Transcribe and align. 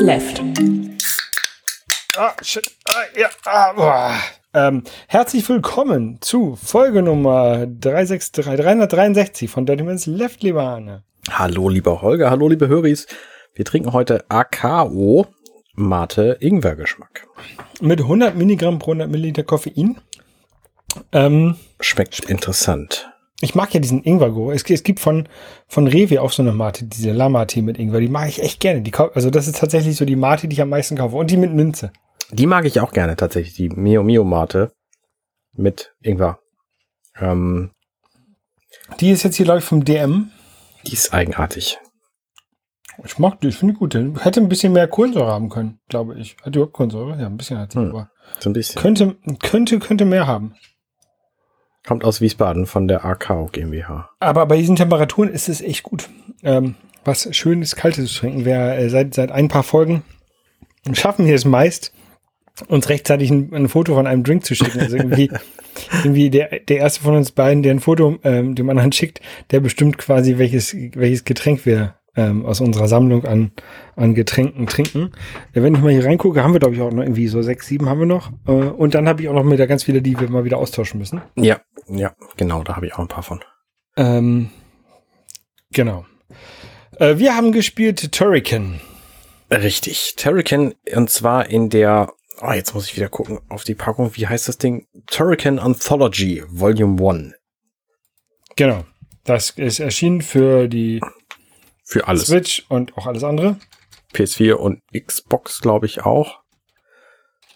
Left. 0.00 0.42
Ah, 2.16 2.32
shit. 2.40 2.70
Ah, 2.88 3.18
ja. 3.18 3.28
Ah, 3.44 3.72
boah. 3.74 4.14
Ähm, 4.54 4.82
herzlich 5.08 5.46
willkommen 5.46 6.16
zu 6.22 6.56
Folge 6.56 7.02
Nummer 7.02 7.66
363, 7.66 8.46
363 8.46 9.50
von 9.50 9.66
Dirty 9.66 9.82
Man's 9.84 10.06
Left, 10.06 10.42
lieber 10.42 10.62
Arne. 10.62 11.04
Hallo, 11.30 11.68
lieber 11.68 12.00
Holger, 12.00 12.30
hallo, 12.30 12.48
liebe 12.48 12.66
Höris. 12.66 13.08
Wir 13.54 13.66
trinken 13.66 13.92
heute 13.92 14.24
AKO 14.30 15.26
Mate 15.74 16.38
Ingwer-Geschmack. 16.40 17.26
Mit 17.82 18.00
100 18.00 18.34
Milligramm 18.34 18.78
pro 18.78 18.92
100 18.92 19.10
Milliliter 19.10 19.42
Koffein. 19.42 20.00
Ähm, 21.12 21.56
Schmeckt 21.78 22.20
interessant. 22.20 23.12
Ich 23.40 23.54
mag 23.54 23.72
ja 23.72 23.80
diesen 23.80 24.02
Ingwer-Go. 24.04 24.50
Es, 24.52 24.64
es 24.68 24.82
gibt 24.82 25.00
von, 25.00 25.28
von 25.66 25.86
Rewe 25.86 26.20
auch 26.22 26.30
so 26.32 26.42
eine 26.42 26.52
Mate, 26.52 26.84
diese 26.84 27.12
Lamate 27.12 27.62
mit 27.62 27.78
Ingwer. 27.78 28.00
Die 28.00 28.08
mag 28.08 28.28
ich 28.28 28.42
echt 28.42 28.60
gerne. 28.60 28.82
Die, 28.82 28.92
also 28.94 29.30
das 29.30 29.46
ist 29.48 29.58
tatsächlich 29.58 29.96
so 29.96 30.04
die 30.04 30.16
Mate, 30.16 30.46
die 30.48 30.54
ich 30.54 30.62
am 30.62 30.68
meisten 30.68 30.96
kaufe. 30.96 31.16
Und 31.16 31.30
die 31.30 31.36
mit 31.36 31.52
Minze. 31.52 31.92
Die 32.32 32.46
mag 32.46 32.64
ich 32.64 32.80
auch 32.80 32.92
gerne 32.92 33.16
tatsächlich, 33.16 33.54
die 33.54 33.68
Mio 33.70 34.02
Mio 34.02 34.24
Mate 34.24 34.72
mit 35.52 35.94
Ingwer. 36.02 36.38
Ähm, 37.18 37.70
Die 39.00 39.10
ist 39.10 39.22
jetzt 39.24 39.36
hier, 39.36 39.44
glaube 39.44 39.58
ich, 39.60 39.64
vom 39.64 39.84
DM. 39.84 40.30
die 40.86 40.92
ist 40.92 41.12
eigenartig. 41.12 41.78
Ich 43.04 43.18
mag 43.18 43.40
die, 43.40 43.48
ich 43.48 43.56
finde 43.56 43.72
die 43.74 43.78
gut. 43.78 43.94
Hätte 43.94 44.40
ein 44.40 44.48
bisschen 44.50 44.72
mehr 44.74 44.86
Kohlensäure 44.86 45.32
haben 45.32 45.48
können, 45.48 45.80
glaube 45.88 46.18
ich. 46.18 46.36
Hat 46.42 46.54
die 46.54 46.58
überhaupt 46.58 46.74
Kohlensäure? 46.74 47.18
Ja, 47.18 47.26
ein 47.26 47.36
bisschen 47.38 47.58
hat 47.58 47.72
sie, 47.72 47.78
Hm. 47.78 47.90
aber 47.90 48.10
So 48.40 48.50
ein 48.50 48.52
bisschen. 48.52 48.80
könnte, 48.80 49.16
könnte, 49.42 49.78
könnte 49.78 50.04
mehr 50.04 50.26
haben. 50.26 50.54
Kommt 51.86 52.04
aus 52.04 52.20
Wiesbaden 52.20 52.66
von 52.66 52.88
der 52.88 53.04
AKO 53.04 53.48
GmbH. 53.52 54.10
Aber 54.20 54.46
bei 54.46 54.56
diesen 54.58 54.76
Temperaturen 54.76 55.30
ist 55.30 55.48
es 55.48 55.60
echt 55.60 55.82
gut. 55.82 56.08
Ähm, 56.42 56.74
was 57.04 57.28
schönes, 57.34 57.76
kaltes 57.76 58.12
zu 58.12 58.20
trinken. 58.20 58.44
Wer 58.44 58.78
äh, 58.78 58.90
seit, 58.90 59.14
seit 59.14 59.32
ein 59.32 59.48
paar 59.48 59.62
Folgen 59.62 60.02
schaffen 60.92 61.26
wir 61.26 61.34
es 61.34 61.44
meist, 61.44 61.92
uns 62.68 62.88
rechtzeitig 62.88 63.30
ein, 63.30 63.54
ein 63.54 63.68
Foto 63.68 63.94
von 63.94 64.06
einem 64.06 64.24
Drink 64.24 64.44
zu 64.44 64.54
schicken. 64.54 64.80
Also 64.80 64.96
irgendwie, 64.96 65.30
irgendwie 66.04 66.30
der, 66.30 66.60
der 66.60 66.78
erste 66.78 67.02
von 67.02 67.16
uns 67.16 67.32
beiden, 67.32 67.62
der 67.62 67.72
ein 67.72 67.80
Foto 67.80 68.18
ähm, 68.24 68.54
dem 68.54 68.68
anderen 68.68 68.92
schickt, 68.92 69.20
der 69.50 69.60
bestimmt 69.60 69.98
quasi, 69.98 70.38
welches, 70.38 70.74
welches 70.94 71.24
Getränk 71.24 71.64
wir 71.64 71.94
ähm, 72.16 72.44
aus 72.44 72.60
unserer 72.60 72.88
Sammlung 72.88 73.24
an, 73.24 73.52
an 73.96 74.14
Getränken 74.14 74.66
trinken. 74.66 75.12
Äh, 75.52 75.62
wenn 75.62 75.74
ich 75.74 75.80
mal 75.80 75.92
hier 75.92 76.04
reingucke, 76.04 76.42
haben 76.42 76.52
wir, 76.52 76.60
glaube 76.60 76.74
ich, 76.74 76.80
auch 76.80 76.90
noch 76.90 77.02
irgendwie 77.02 77.28
so 77.28 77.40
sechs, 77.42 77.66
sieben 77.66 77.88
haben 77.88 78.00
wir 78.00 78.06
noch. 78.06 78.30
Äh, 78.46 78.50
und 78.52 78.94
dann 78.94 79.08
habe 79.08 79.22
ich 79.22 79.28
auch 79.28 79.34
noch 79.34 79.48
wieder 79.48 79.66
ganz 79.66 79.84
viele, 79.84 80.02
die 80.02 80.18
wir 80.18 80.28
mal 80.28 80.44
wieder 80.44 80.58
austauschen 80.58 80.98
müssen. 80.98 81.22
Ja, 81.36 81.60
ja, 81.88 82.14
genau, 82.36 82.62
da 82.62 82.76
habe 82.76 82.86
ich 82.86 82.94
auch 82.94 83.00
ein 83.00 83.08
paar 83.08 83.22
von. 83.22 83.42
Ähm, 83.96 84.50
genau. 85.70 86.06
Äh, 86.98 87.18
wir 87.18 87.36
haben 87.36 87.52
gespielt 87.52 88.12
Turrican. 88.12 88.80
Richtig. 89.50 90.14
Turrican, 90.16 90.74
und 90.94 91.10
zwar 91.10 91.48
in 91.50 91.70
der, 91.70 92.12
oh, 92.40 92.52
jetzt 92.52 92.74
muss 92.74 92.86
ich 92.86 92.96
wieder 92.96 93.08
gucken 93.08 93.40
auf 93.48 93.64
die 93.64 93.74
Packung. 93.74 94.14
Wie 94.14 94.26
heißt 94.26 94.48
das 94.48 94.58
Ding? 94.58 94.86
Turrican 95.06 95.58
Anthology 95.58 96.42
Volume 96.48 97.10
1. 97.10 97.34
Genau. 98.56 98.84
Das 99.24 99.50
ist 99.50 99.80
erschienen 99.80 100.22
für 100.22 100.68
die 100.68 101.00
Für 101.84 102.08
alles. 102.08 102.26
Switch 102.26 102.64
und 102.68 102.96
auch 102.96 103.06
alles 103.06 103.24
andere. 103.24 103.58
PS4 104.14 104.54
und 104.54 104.80
Xbox, 104.92 105.60
glaube 105.60 105.86
ich, 105.86 106.02
auch. 106.02 106.40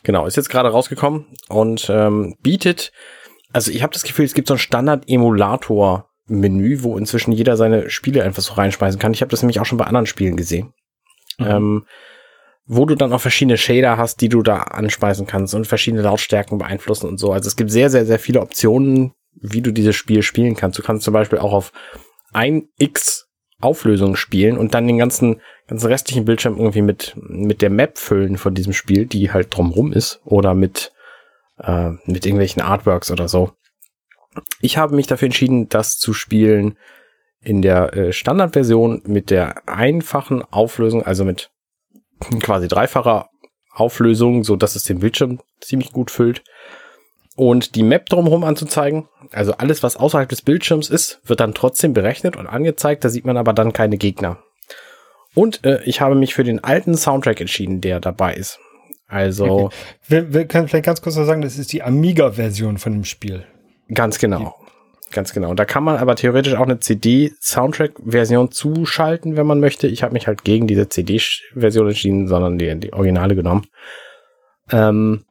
Genau, 0.03 0.27
ist 0.27 0.36
jetzt 0.36 0.50
gerade 0.50 0.69
rausgekommen 0.69 1.27
und 1.48 1.88
ähm, 1.88 2.36
bietet, 2.41 2.92
also 3.55 3.70
ich 3.70 3.83
habe 3.83 3.92
das 3.92 4.02
Gefühl, 4.02 4.24
es 4.24 4.34
gibt 4.34 4.48
so 4.48 4.55
ein 4.55 4.58
Standard-Emulator-Menü, 4.58 6.82
wo 6.82 6.98
inzwischen 6.98 7.31
jeder 7.31 7.56
seine 7.56 7.88
Spiele 7.88 8.25
einfach 8.25 8.42
so 8.42 8.54
reinschmeißen 8.54 8.98
kann. 8.98 9.15
Ich 9.15 9.20
habe 9.20 9.31
das 9.31 9.42
nämlich 9.42 9.60
auch 9.60 9.65
schon 9.65 9.78
bei 9.78 9.84
anderen 9.84 10.06
Spielen 10.06 10.37
gesehen. 10.37 10.72
Mhm. 11.38 11.47
Ähm, 11.47 11.87
wo 12.66 12.84
du 12.84 12.97
dann 12.97 13.12
auch 13.12 13.20
verschiedene 13.20 13.56
Shader 13.56 13.97
hast, 13.97 14.20
die 14.22 14.28
du 14.28 14.42
da 14.42 14.56
anschmeißen 14.56 15.26
kannst 15.26 15.54
und 15.54 15.66
verschiedene 15.66 16.03
Lautstärken 16.03 16.59
beeinflussen 16.59 17.09
und 17.09 17.19
so. 17.19 17.31
Also 17.31 17.47
es 17.47 17.56
gibt 17.56 17.70
sehr, 17.70 17.91
sehr, 17.91 18.06
sehr 18.06 18.19
viele 18.19 18.41
Optionen, 18.41 19.12
wie 19.34 19.62
du 19.62 19.71
dieses 19.71 19.94
Spiel 19.94 20.22
spielen 20.22 20.56
kannst. 20.56 20.78
Du 20.78 20.82
kannst 20.82 21.04
zum 21.04 21.12
Beispiel 21.12 21.38
auch 21.38 21.53
auf 21.53 21.72
1x 22.32 23.26
Auflösung 23.60 24.16
spielen 24.16 24.59
und 24.59 24.75
dann 24.75 24.88
den 24.88 24.98
ganzen, 24.98 25.41
ganzen 25.69 25.86
restlichen 25.86 26.25
Bildschirm 26.25 26.56
irgendwie 26.56 26.82
mit, 26.82 27.15
mit 27.16 27.62
der 27.62 27.71
Map 27.71 27.98
füllen 27.98 28.36
von 28.36 28.54
diesem 28.54 28.72
Spiel, 28.72 29.06
die 29.06 29.31
halt 29.31 29.56
drumrum 29.56 29.92
ist 29.92 30.21
oder 30.25 30.54
mit, 30.54 30.92
äh, 31.59 31.91
mit 32.06 32.26
irgendwelchen 32.26 32.62
Artworks 32.62 33.10
oder 33.10 33.28
so. 33.28 33.53
Ich 34.60 34.76
habe 34.76 34.94
mich 34.94 35.06
dafür 35.06 35.26
entschieden, 35.26 35.69
das 35.69 35.98
zu 35.98 36.12
spielen 36.12 36.76
in 37.41 37.62
der 37.62 37.94
äh, 37.94 38.12
Standardversion 38.12 39.03
mit 39.04 39.31
der 39.31 39.69
einfachen 39.69 40.42
Auflösung, 40.42 41.04
also 41.04 41.25
mit 41.25 41.50
quasi 42.41 42.69
dreifacher 42.69 43.28
Auflösung, 43.70 44.44
so 44.44 44.56
dass 44.56 44.76
es 44.76 44.84
den 44.84 45.00
Bildschirm 45.00 45.41
ziemlich 45.60 45.92
gut 45.92 46.10
füllt. 46.10 46.42
Und 47.37 47.75
die 47.75 47.82
Map 47.82 48.06
drumherum 48.06 48.44
anzuzeigen, 48.44 49.09
also 49.32 49.54
alles, 49.54 49.82
was 49.82 49.97
außerhalb 49.97 50.28
des 50.28 50.42
Bildschirms 50.42 50.88
ist, 50.88 51.21
wird 51.25 51.41
dann 51.41 51.53
trotzdem 51.53 51.92
berechnet 51.92 52.36
und 52.36 52.47
angezeigt. 52.47 53.04
Da 53.04 53.09
sieht 53.09 53.25
man 53.25 53.36
aber 53.36 53.53
dann 53.53 53.72
keine 53.72 53.97
Gegner. 53.97 54.38
Und 55.34 55.65
äh, 55.65 55.82
ich 55.84 56.00
habe 56.00 56.15
mich 56.15 56.34
für 56.34 56.44
den 56.44 56.62
alten 56.62 56.97
Soundtrack 56.97 57.41
entschieden, 57.41 57.81
der 57.81 57.98
dabei 57.98 58.34
ist. 58.34 58.60
Also 59.06 59.70
Wir, 60.06 60.32
wir 60.32 60.47
können 60.47 60.69
vielleicht 60.69 60.87
ganz 60.87 61.03
kurz 61.03 61.16
noch 61.16 61.25
sagen, 61.25 61.42
das 61.42 61.59
ist 61.59 61.72
die 61.72 61.82
Amiga-Version 61.82 62.78
von 62.78 62.92
dem 62.92 63.04
Spiel. 63.04 63.44
ganz 63.91 64.19
genau. 64.19 64.56
Ganz 65.12 65.32
genau. 65.32 65.50
Und 65.50 65.60
da 65.60 65.65
kann 65.65 65.84
man 65.84 65.98
aber 65.98 66.16
theoretisch 66.16 66.54
auch 66.54 66.65
eine 66.65 66.81
CD-Soundtrack-Version 66.81 68.50
zuschalten, 68.50 69.37
wenn 69.37 69.47
man 69.47 69.60
möchte. 69.60 69.87
Ich 69.87 70.03
habe 70.03 70.12
mich 70.12 70.26
halt 70.26 70.42
gegen 70.42 70.66
diese 70.66 70.88
CD-Version 70.88 71.87
entschieden, 71.87 72.26
sondern 72.26 72.59
die, 72.59 72.81
die 72.81 72.92
Originale 72.92 73.37
genommen. 73.37 73.66
Ähm, 74.72 75.25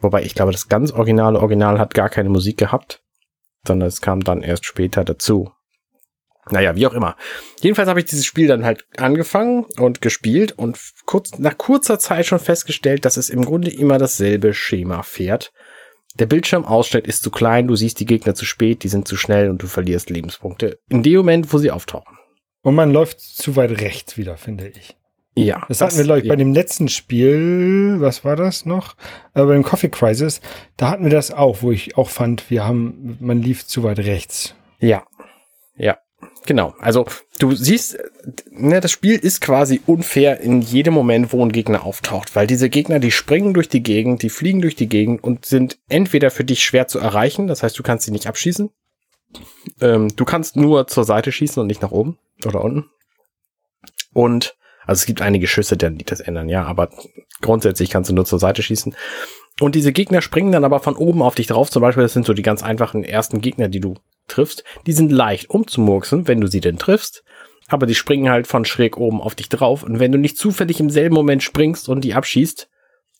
wobei 0.00 0.22
ich 0.22 0.34
glaube, 0.34 0.50
das 0.50 0.68
ganz 0.68 0.90
originale 0.92 1.38
Original 1.38 1.78
hat 1.78 1.94
gar 1.94 2.08
keine 2.08 2.30
Musik 2.30 2.56
gehabt, 2.56 3.00
sondern 3.64 3.86
es 3.86 4.00
kam 4.00 4.24
dann 4.24 4.42
erst 4.42 4.64
später 4.64 5.04
dazu. 5.04 5.52
Naja, 6.50 6.76
wie 6.76 6.86
auch 6.86 6.94
immer. 6.94 7.16
Jedenfalls 7.60 7.88
habe 7.88 8.00
ich 8.00 8.06
dieses 8.06 8.26
Spiel 8.26 8.46
dann 8.46 8.64
halt 8.64 8.84
angefangen 8.96 9.64
und 9.78 10.00
gespielt 10.00 10.52
und 10.52 10.78
kurz, 11.06 11.38
nach 11.38 11.58
kurzer 11.58 11.98
Zeit 11.98 12.26
schon 12.26 12.38
festgestellt, 12.38 13.04
dass 13.04 13.16
es 13.16 13.30
im 13.30 13.44
Grunde 13.44 13.70
immer 13.70 13.98
dasselbe 13.98 14.54
Schema 14.54 15.02
fährt. 15.02 15.52
Der 16.18 16.26
Bildschirmausschnitt 16.26 17.06
ist 17.06 17.22
zu 17.22 17.30
klein, 17.30 17.68
du 17.68 17.76
siehst 17.76 18.00
die 18.00 18.06
Gegner 18.06 18.34
zu 18.34 18.44
spät, 18.44 18.82
die 18.82 18.88
sind 18.88 19.06
zu 19.06 19.16
schnell 19.16 19.50
und 19.50 19.62
du 19.62 19.66
verlierst 19.66 20.10
Lebenspunkte. 20.10 20.78
In 20.88 21.02
dem 21.02 21.18
Moment, 21.18 21.52
wo 21.52 21.58
sie 21.58 21.70
auftauchen. 21.70 22.18
Und 22.62 22.74
man 22.74 22.92
läuft 22.92 23.20
zu 23.20 23.56
weit 23.56 23.80
rechts 23.80 24.16
wieder, 24.16 24.36
finde 24.36 24.68
ich. 24.68 24.96
Ja. 25.44 25.64
Das, 25.68 25.80
hatten 25.80 25.96
wir, 25.96 26.04
glaube 26.04 26.20
ich, 26.20 26.24
ja. 26.26 26.32
bei 26.32 26.36
dem 26.36 26.52
letzten 26.52 26.88
Spiel, 26.88 27.96
was 27.98 28.24
war 28.24 28.34
das 28.34 28.66
noch? 28.66 28.96
Äh, 29.34 29.44
bei 29.44 29.54
dem 29.54 29.62
Coffee 29.62 29.88
Crisis, 29.88 30.40
da 30.76 30.90
hatten 30.90 31.04
wir 31.04 31.10
das 31.10 31.30
auch, 31.30 31.62
wo 31.62 31.70
ich 31.70 31.96
auch 31.96 32.10
fand, 32.10 32.50
wir 32.50 32.66
haben, 32.66 33.16
man 33.20 33.40
lief 33.40 33.66
zu 33.66 33.84
weit 33.84 34.00
rechts. 34.00 34.54
Ja. 34.80 35.04
Ja. 35.76 35.98
Genau. 36.46 36.74
Also 36.80 37.06
du 37.38 37.54
siehst, 37.54 37.98
ne, 38.50 38.80
das 38.80 38.90
Spiel 38.90 39.16
ist 39.16 39.40
quasi 39.40 39.80
unfair 39.86 40.40
in 40.40 40.62
jedem 40.62 40.94
Moment, 40.94 41.32
wo 41.32 41.44
ein 41.44 41.52
Gegner 41.52 41.84
auftaucht, 41.84 42.34
weil 42.34 42.46
diese 42.46 42.70
Gegner, 42.70 42.98
die 42.98 43.10
springen 43.10 43.54
durch 43.54 43.68
die 43.68 43.82
Gegend, 43.82 44.22
die 44.22 44.30
fliegen 44.30 44.62
durch 44.62 44.74
die 44.74 44.88
Gegend 44.88 45.22
und 45.22 45.44
sind 45.44 45.78
entweder 45.88 46.30
für 46.30 46.44
dich 46.44 46.64
schwer 46.64 46.88
zu 46.88 46.98
erreichen, 46.98 47.46
das 47.46 47.62
heißt, 47.62 47.78
du 47.78 47.82
kannst 47.82 48.06
sie 48.06 48.12
nicht 48.12 48.26
abschießen. 48.26 48.70
Ähm, 49.80 50.08
du 50.16 50.24
kannst 50.24 50.56
nur 50.56 50.86
zur 50.86 51.04
Seite 51.04 51.32
schießen 51.32 51.60
und 51.60 51.66
nicht 51.66 51.82
nach 51.82 51.90
oben 51.90 52.18
oder 52.44 52.64
unten. 52.64 52.88
Und 54.14 54.56
also 54.86 55.00
es 55.00 55.06
gibt 55.06 55.20
einige 55.20 55.46
Schüsse, 55.46 55.76
die 55.76 56.04
das 56.04 56.20
ändern, 56.20 56.48
ja, 56.48 56.64
aber 56.64 56.88
grundsätzlich 57.42 57.90
kannst 57.90 58.08
du 58.08 58.14
nur 58.14 58.24
zur 58.24 58.38
Seite 58.38 58.62
schießen. 58.62 58.96
Und 59.60 59.74
diese 59.74 59.92
Gegner 59.92 60.22
springen 60.22 60.52
dann 60.52 60.64
aber 60.64 60.80
von 60.80 60.96
oben 60.96 61.20
auf 61.22 61.34
dich 61.34 61.48
drauf. 61.48 61.70
Zum 61.70 61.82
Beispiel, 61.82 62.02
das 62.04 62.12
sind 62.12 62.26
so 62.26 62.32
die 62.32 62.42
ganz 62.42 62.62
einfachen 62.62 63.02
ersten 63.04 63.40
Gegner, 63.40 63.68
die 63.68 63.80
du 63.80 63.94
triffst. 64.28 64.62
Die 64.86 64.92
sind 64.92 65.10
leicht 65.10 65.50
umzumurksen, 65.50 66.28
wenn 66.28 66.40
du 66.40 66.46
sie 66.46 66.60
denn 66.60 66.78
triffst. 66.78 67.24
Aber 67.66 67.86
die 67.86 67.94
springen 67.94 68.30
halt 68.30 68.46
von 68.46 68.64
schräg 68.64 68.96
oben 68.96 69.20
auf 69.20 69.34
dich 69.34 69.48
drauf. 69.48 69.82
Und 69.82 69.98
wenn 69.98 70.12
du 70.12 70.18
nicht 70.18 70.38
zufällig 70.38 70.80
im 70.80 70.90
selben 70.90 71.14
Moment 71.14 71.42
springst 71.42 71.88
und 71.88 72.02
die 72.02 72.14
abschießt, 72.14 72.68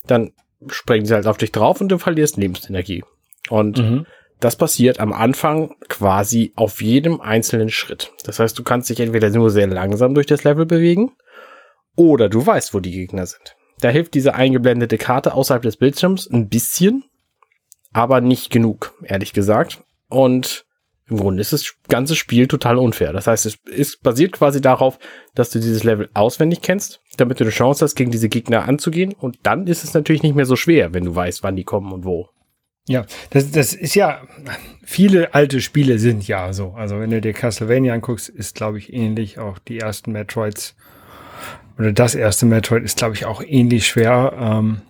dann 0.07 0.31
springen 0.67 1.05
sie 1.05 1.13
halt 1.13 1.27
auf 1.27 1.37
dich 1.37 1.51
drauf 1.51 1.81
und 1.81 1.89
du 1.89 1.97
verlierst 1.97 2.37
Lebensenergie. 2.37 3.03
Und 3.49 3.77
Mhm. 3.79 4.05
das 4.39 4.55
passiert 4.55 4.99
am 4.99 5.13
Anfang 5.13 5.75
quasi 5.87 6.53
auf 6.55 6.81
jedem 6.81 7.19
einzelnen 7.21 7.69
Schritt. 7.69 8.11
Das 8.23 8.39
heißt, 8.39 8.57
du 8.57 8.63
kannst 8.63 8.89
dich 8.89 8.99
entweder 9.01 9.29
nur 9.29 9.49
sehr 9.49 9.67
langsam 9.67 10.13
durch 10.13 10.25
das 10.27 10.43
Level 10.45 10.65
bewegen 10.65 11.11
oder 11.95 12.29
du 12.29 12.45
weißt, 12.45 12.73
wo 12.73 12.79
die 12.79 12.91
Gegner 12.91 13.25
sind. 13.25 13.55
Da 13.81 13.89
hilft 13.89 14.13
diese 14.13 14.35
eingeblendete 14.35 14.97
Karte 14.97 15.33
außerhalb 15.33 15.63
des 15.63 15.77
Bildschirms 15.77 16.29
ein 16.29 16.49
bisschen, 16.49 17.03
aber 17.93 18.21
nicht 18.21 18.49
genug, 18.49 18.93
ehrlich 19.03 19.33
gesagt. 19.33 19.83
Und 20.09 20.65
im 21.09 21.17
Grunde 21.17 21.41
ist 21.41 21.53
das 21.53 21.73
ganze 21.87 22.15
Spiel 22.15 22.47
total 22.47 22.77
unfair. 22.77 23.13
Das 23.13 23.25
heißt, 23.25 23.45
es 23.47 23.57
ist 23.65 24.03
basiert 24.03 24.33
quasi 24.33 24.61
darauf, 24.61 24.99
dass 25.33 25.49
du 25.49 25.59
dieses 25.59 25.83
Level 25.83 26.09
auswendig 26.13 26.61
kennst, 26.61 27.01
damit 27.17 27.39
du 27.39 27.43
eine 27.43 27.51
Chance 27.51 27.83
hast, 27.83 27.95
gegen 27.95 28.11
diese 28.11 28.29
Gegner 28.29 28.67
anzugehen. 28.67 29.13
Und 29.13 29.39
dann 29.43 29.65
ist 29.65 29.83
es 29.83 29.93
natürlich 29.93 30.23
nicht 30.23 30.35
mehr 30.35 30.45
so 30.45 30.55
schwer, 30.55 30.93
wenn 30.93 31.05
du 31.05 31.15
weißt, 31.15 31.41
wann 31.41 31.55
die 31.55 31.63
kommen 31.63 31.91
und 31.91 32.05
wo. 32.05 32.29
Ja, 32.87 33.05
das, 33.31 33.51
das 33.51 33.73
ist 33.73 33.95
ja, 33.95 34.21
viele 34.83 35.33
alte 35.33 35.61
Spiele 35.61 35.99
sind 35.99 36.27
ja 36.27 36.53
so. 36.53 36.71
Also 36.71 36.99
wenn 36.99 37.09
du 37.09 37.21
dir 37.21 37.33
Castlevania 37.33 37.93
anguckst, 37.93 38.29
ist, 38.29 38.55
glaube 38.55 38.77
ich, 38.77 38.93
ähnlich. 38.93 39.39
Auch 39.39 39.59
die 39.59 39.79
ersten 39.79 40.11
Metroids 40.11 40.75
oder 41.79 41.91
das 41.93 42.13
erste 42.13 42.45
Metroid 42.45 42.83
ist, 42.83 42.97
glaube 42.97 43.15
ich, 43.15 43.25
auch 43.25 43.41
ähnlich 43.41 43.87
schwer. 43.87 44.33
Ähm, 44.37 44.81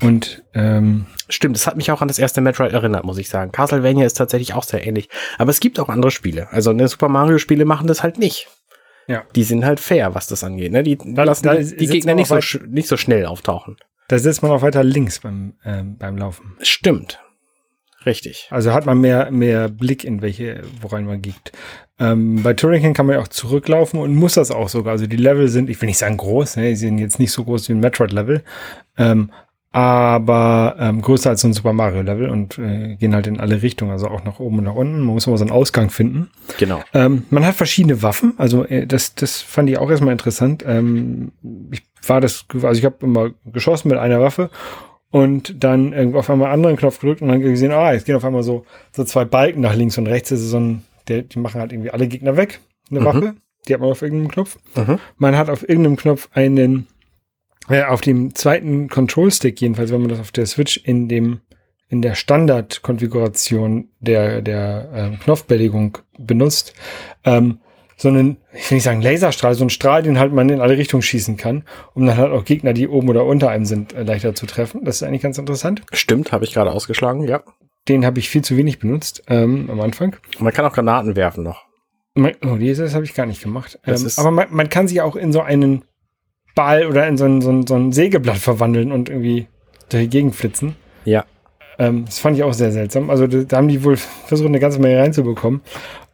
und 0.00 0.42
ähm, 0.54 1.06
Stimmt, 1.28 1.56
es 1.56 1.66
hat 1.66 1.76
mich 1.76 1.90
auch 1.90 2.02
an 2.02 2.08
das 2.08 2.18
erste 2.18 2.40
Metroid 2.42 2.72
erinnert, 2.72 3.04
muss 3.04 3.16
ich 3.18 3.28
sagen. 3.30 3.50
Castlevania 3.52 4.04
ist 4.04 4.14
tatsächlich 4.14 4.52
auch 4.54 4.62
sehr 4.64 4.86
ähnlich. 4.86 5.08
Aber 5.38 5.50
es 5.50 5.60
gibt 5.60 5.80
auch 5.80 5.88
andere 5.88 6.10
Spiele. 6.10 6.48
Also 6.52 6.72
ne, 6.72 6.86
Super 6.88 7.08
Mario 7.08 7.38
Spiele 7.38 7.64
machen 7.64 7.86
das 7.86 8.02
halt 8.02 8.18
nicht. 8.18 8.48
Ja. 9.08 9.22
Die 9.34 9.44
sind 9.44 9.64
halt 9.64 9.80
fair, 9.80 10.14
was 10.14 10.26
das 10.26 10.44
angeht. 10.44 10.72
Ne? 10.72 10.82
Die 10.82 10.98
Da- 10.98 11.24
lassen 11.24 11.44
da 11.44 11.54
die, 11.54 11.76
die 11.76 11.86
Gegner 11.86 12.14
nicht 12.14 12.28
so, 12.28 12.38
nicht 12.68 12.88
so 12.88 12.96
schnell 12.96 13.24
auftauchen. 13.26 13.76
da 14.08 14.18
sitzt 14.18 14.42
man 14.42 14.50
auch 14.52 14.62
weiter 14.62 14.84
links 14.84 15.20
beim, 15.20 15.54
ähm, 15.64 15.96
beim 15.98 16.16
Laufen. 16.18 16.56
Stimmt. 16.60 17.18
Richtig. 18.06 18.48
Also 18.50 18.72
hat 18.72 18.86
man 18.86 19.00
mehr, 19.00 19.30
mehr 19.30 19.68
Blick 19.68 20.04
in 20.04 20.22
welche, 20.22 20.62
worein 20.80 21.06
man 21.06 21.22
geht. 21.22 21.52
Ähm, 21.98 22.42
bei 22.42 22.54
Turrican 22.54 22.92
kann 22.92 23.06
man 23.06 23.16
ja 23.16 23.22
auch 23.22 23.28
zurücklaufen 23.28 24.00
und 24.00 24.14
muss 24.14 24.34
das 24.34 24.50
auch 24.50 24.68
sogar. 24.68 24.92
Also 24.92 25.06
die 25.06 25.16
Level 25.16 25.48
sind, 25.48 25.70
ich 25.70 25.80
will 25.80 25.86
nicht 25.86 25.98
sagen 25.98 26.16
groß, 26.16 26.56
ne? 26.56 26.70
die 26.70 26.76
sind 26.76 26.98
jetzt 26.98 27.18
nicht 27.18 27.32
so 27.32 27.44
groß 27.44 27.68
wie 27.68 27.74
ein 27.74 27.80
Metroid-Level, 27.80 28.42
ähm, 28.98 29.30
aber 29.70 30.76
ähm, 30.78 31.02
größer 31.02 31.30
als 31.30 31.40
so 31.40 31.48
ein 31.48 31.52
Super 31.52 31.72
Mario-Level 31.72 32.28
und 32.28 32.58
äh, 32.58 32.96
gehen 32.96 33.14
halt 33.14 33.26
in 33.26 33.40
alle 33.40 33.62
Richtungen, 33.62 33.90
also 33.90 34.08
auch 34.08 34.24
nach 34.24 34.38
oben 34.38 34.58
und 34.58 34.64
nach 34.64 34.74
unten. 34.74 34.98
Man 35.00 35.14
muss 35.14 35.26
aber 35.26 35.38
so 35.38 35.44
einen 35.44 35.52
Ausgang 35.52 35.90
finden. 35.90 36.30
Genau. 36.58 36.82
Ähm, 36.94 37.24
man 37.30 37.44
hat 37.44 37.54
verschiedene 37.54 38.02
Waffen, 38.02 38.34
also 38.38 38.64
äh, 38.64 38.86
das, 38.86 39.14
das 39.14 39.40
fand 39.40 39.70
ich 39.70 39.78
auch 39.78 39.90
erstmal 39.90 40.12
interessant. 40.12 40.64
Ähm, 40.66 41.32
ich 41.72 41.82
war 42.06 42.20
das, 42.20 42.44
also 42.52 42.78
ich 42.78 42.84
habe 42.84 42.96
immer 43.00 43.30
geschossen 43.46 43.88
mit 43.88 43.98
einer 43.98 44.20
Waffe 44.20 44.50
und 45.14 45.62
dann 45.62 45.92
irgendwo 45.92 46.18
auf 46.18 46.28
einmal 46.28 46.48
einen 46.48 46.54
anderen 46.54 46.76
Knopf 46.76 46.98
gedrückt 46.98 47.22
und 47.22 47.28
dann 47.28 47.40
gesehen, 47.40 47.70
ah, 47.70 47.92
jetzt 47.92 48.04
gehen 48.04 48.16
auf 48.16 48.24
einmal 48.24 48.42
so, 48.42 48.66
so 48.90 49.04
zwei 49.04 49.24
Balken 49.24 49.60
nach 49.60 49.76
links 49.76 49.96
und 49.96 50.08
rechts. 50.08 50.30
Das 50.30 50.40
ist 50.40 50.50
so 50.50 50.58
ein, 50.58 50.82
der, 51.06 51.22
die 51.22 51.38
machen 51.38 51.60
halt 51.60 51.70
irgendwie 51.70 51.92
alle 51.92 52.08
Gegner 52.08 52.36
weg. 52.36 52.58
Eine 52.90 52.98
Mhm. 52.98 53.04
Waffe, 53.04 53.34
die 53.68 53.74
hat 53.74 53.80
man 53.80 53.92
auf 53.92 54.02
irgendeinem 54.02 54.32
Knopf. 54.32 54.58
Mhm. 54.74 54.98
Man 55.16 55.36
hat 55.36 55.50
auf 55.50 55.68
irgendeinem 55.68 55.94
Knopf 55.94 56.28
einen, 56.32 56.88
äh, 57.68 57.84
auf 57.84 58.00
dem 58.00 58.34
zweiten 58.34 58.88
Control-Stick 58.88 59.60
jedenfalls, 59.60 59.92
wenn 59.92 60.00
man 60.00 60.10
das 60.10 60.18
auf 60.18 60.32
der 60.32 60.46
Switch 60.46 60.78
in 60.78 61.08
dem 61.08 61.42
in 61.88 62.02
der 62.02 62.16
Standardkonfiguration 62.16 63.90
der 64.00 64.42
der 64.42 64.88
ähm, 64.92 65.20
Knopfbellegung 65.20 65.98
benutzt, 66.18 66.74
ähm, 67.24 67.60
so 67.96 68.08
einen, 68.08 68.38
ich 68.52 68.70
will 68.70 68.76
nicht 68.76 68.84
sagen 68.84 69.02
Laserstrahl, 69.02 69.54
so 69.54 69.62
einen 69.62 69.70
Strahl, 69.70 70.02
den 70.02 70.18
halt 70.18 70.32
man 70.32 70.48
in 70.48 70.60
alle 70.60 70.76
Richtungen 70.76 71.02
schießen 71.02 71.36
kann, 71.36 71.64
um 71.94 72.06
dann 72.06 72.16
halt 72.16 72.32
auch 72.32 72.44
Gegner, 72.44 72.72
die 72.72 72.88
oben 72.88 73.08
oder 73.08 73.24
unter 73.24 73.50
einem 73.50 73.64
sind, 73.64 73.92
äh, 73.92 74.02
leichter 74.02 74.34
zu 74.34 74.46
treffen. 74.46 74.84
Das 74.84 74.96
ist 74.96 75.02
eigentlich 75.02 75.22
ganz 75.22 75.38
interessant. 75.38 75.82
Stimmt, 75.92 76.32
habe 76.32 76.44
ich 76.44 76.52
gerade 76.52 76.72
ausgeschlagen, 76.72 77.24
ja. 77.24 77.42
Den 77.88 78.04
habe 78.04 78.18
ich 78.18 78.28
viel 78.28 78.42
zu 78.42 78.56
wenig 78.56 78.78
benutzt 78.78 79.22
ähm, 79.28 79.68
am 79.70 79.80
Anfang. 79.80 80.16
Man 80.38 80.52
kann 80.52 80.64
auch 80.64 80.72
Granaten 80.72 81.16
werfen 81.16 81.44
noch. 81.44 81.64
Oh, 82.16 82.56
dieses 82.56 82.94
habe 82.94 83.04
ich 83.04 83.14
gar 83.14 83.26
nicht 83.26 83.42
gemacht. 83.42 83.78
Ähm, 83.86 84.06
aber 84.16 84.30
man, 84.30 84.46
man 84.50 84.68
kann 84.68 84.88
sich 84.88 85.00
auch 85.00 85.16
in 85.16 85.32
so 85.32 85.40
einen 85.40 85.84
Ball 86.54 86.86
oder 86.86 87.06
in 87.08 87.16
so 87.16 87.24
ein, 87.24 87.40
so 87.40 87.50
ein, 87.50 87.66
so 87.66 87.74
ein 87.74 87.92
Sägeblatt 87.92 88.38
verwandeln 88.38 88.92
und 88.92 89.08
irgendwie 89.08 89.48
Gegend 89.90 90.34
flitzen. 90.34 90.74
Ja. 91.04 91.24
Ähm, 91.78 92.04
das 92.06 92.18
fand 92.18 92.36
ich 92.36 92.42
auch 92.42 92.52
sehr 92.52 92.72
seltsam. 92.72 93.10
Also 93.10 93.26
da, 93.26 93.38
da 93.38 93.56
haben 93.56 93.68
die 93.68 93.84
wohl 93.84 93.96
versucht, 93.96 94.48
eine 94.48 94.60
ganze 94.60 94.80
Menge 94.80 94.98
reinzubekommen. 94.98 95.60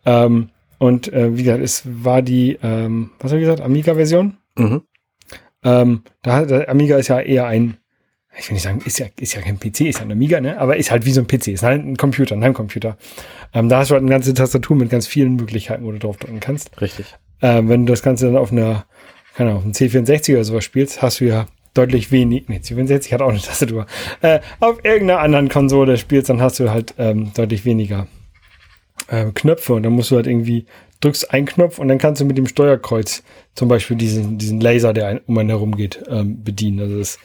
Ähm, 0.04 0.50
und 0.80 1.12
äh, 1.12 1.36
wie 1.36 1.42
gesagt, 1.42 1.62
es 1.62 1.82
war 1.84 2.22
die, 2.22 2.58
ähm, 2.62 3.10
was 3.20 3.32
habe 3.32 3.40
ich 3.40 3.46
gesagt, 3.46 3.60
Amiga-Version. 3.60 4.38
Mhm. 4.56 4.80
Ähm, 5.62 6.02
da 6.22 6.46
der 6.46 6.70
Amiga 6.70 6.96
ist 6.96 7.08
ja 7.08 7.20
eher 7.20 7.46
ein, 7.46 7.76
ich 8.38 8.48
will 8.48 8.54
nicht 8.54 8.62
sagen, 8.62 8.80
ist 8.86 8.98
ja, 8.98 9.06
ist 9.20 9.34
ja 9.34 9.42
kein 9.42 9.60
PC, 9.60 9.82
ist 9.82 9.98
ja 9.98 10.06
ein 10.06 10.12
Amiga, 10.12 10.40
ne? 10.40 10.58
Aber 10.58 10.78
ist 10.78 10.90
halt 10.90 11.04
wie 11.04 11.10
so 11.12 11.20
ein 11.20 11.26
PC, 11.26 11.48
ist 11.48 11.62
halt 11.62 11.84
ein 11.84 11.98
Computer, 11.98 12.34
ein 12.34 12.42
Heimcomputer. 12.42 12.96
Ähm, 13.52 13.68
da 13.68 13.80
hast 13.80 13.90
du 13.90 13.92
halt 13.92 14.02
eine 14.02 14.10
ganze 14.10 14.32
Tastatur 14.32 14.74
mit 14.74 14.88
ganz 14.88 15.06
vielen 15.06 15.36
Möglichkeiten, 15.36 15.84
wo 15.84 15.92
du 15.92 15.98
drauf 15.98 16.16
drücken 16.16 16.40
kannst. 16.40 16.80
Richtig. 16.80 17.14
Ähm, 17.42 17.68
wenn 17.68 17.84
du 17.84 17.92
das 17.92 18.02
Ganze 18.02 18.24
dann 18.24 18.38
auf 18.38 18.50
einer, 18.50 18.86
keine 19.34 19.50
Ahnung, 19.50 19.58
auf 19.58 19.64
einem 19.64 19.74
C64 19.74 20.32
oder 20.32 20.44
sowas 20.44 20.64
spielst, 20.64 21.02
hast 21.02 21.20
du 21.20 21.26
ja 21.26 21.46
deutlich 21.74 22.10
wenig, 22.10 22.48
nee, 22.48 22.56
C64 22.56 23.12
hat 23.12 23.20
auch 23.20 23.28
eine 23.28 23.38
Tastatur, 23.38 23.84
äh, 24.22 24.40
auf 24.60 24.82
irgendeiner 24.82 25.20
anderen 25.20 25.50
Konsole 25.50 25.98
spielst, 25.98 26.30
dann 26.30 26.40
hast 26.40 26.58
du 26.58 26.70
halt 26.70 26.94
ähm, 26.96 27.32
deutlich 27.34 27.66
weniger 27.66 28.06
ähm, 29.10 29.34
Knöpfe 29.34 29.74
und 29.74 29.82
dann 29.82 29.92
musst 29.92 30.10
du 30.10 30.16
halt 30.16 30.26
irgendwie, 30.26 30.66
drückst 31.00 31.32
einen 31.32 31.46
Knopf 31.46 31.78
und 31.78 31.88
dann 31.88 31.98
kannst 31.98 32.20
du 32.20 32.24
mit 32.24 32.38
dem 32.38 32.46
Steuerkreuz 32.46 33.22
zum 33.54 33.68
Beispiel 33.68 33.96
diesen, 33.96 34.38
diesen 34.38 34.60
Laser, 34.60 34.92
der 34.92 35.08
ein, 35.08 35.20
um 35.26 35.36
einen 35.38 35.48
herum 35.48 35.76
geht, 35.76 36.02
ähm, 36.08 36.42
bedienen. 36.42 36.80
Also 36.80 36.98
es 36.98 37.18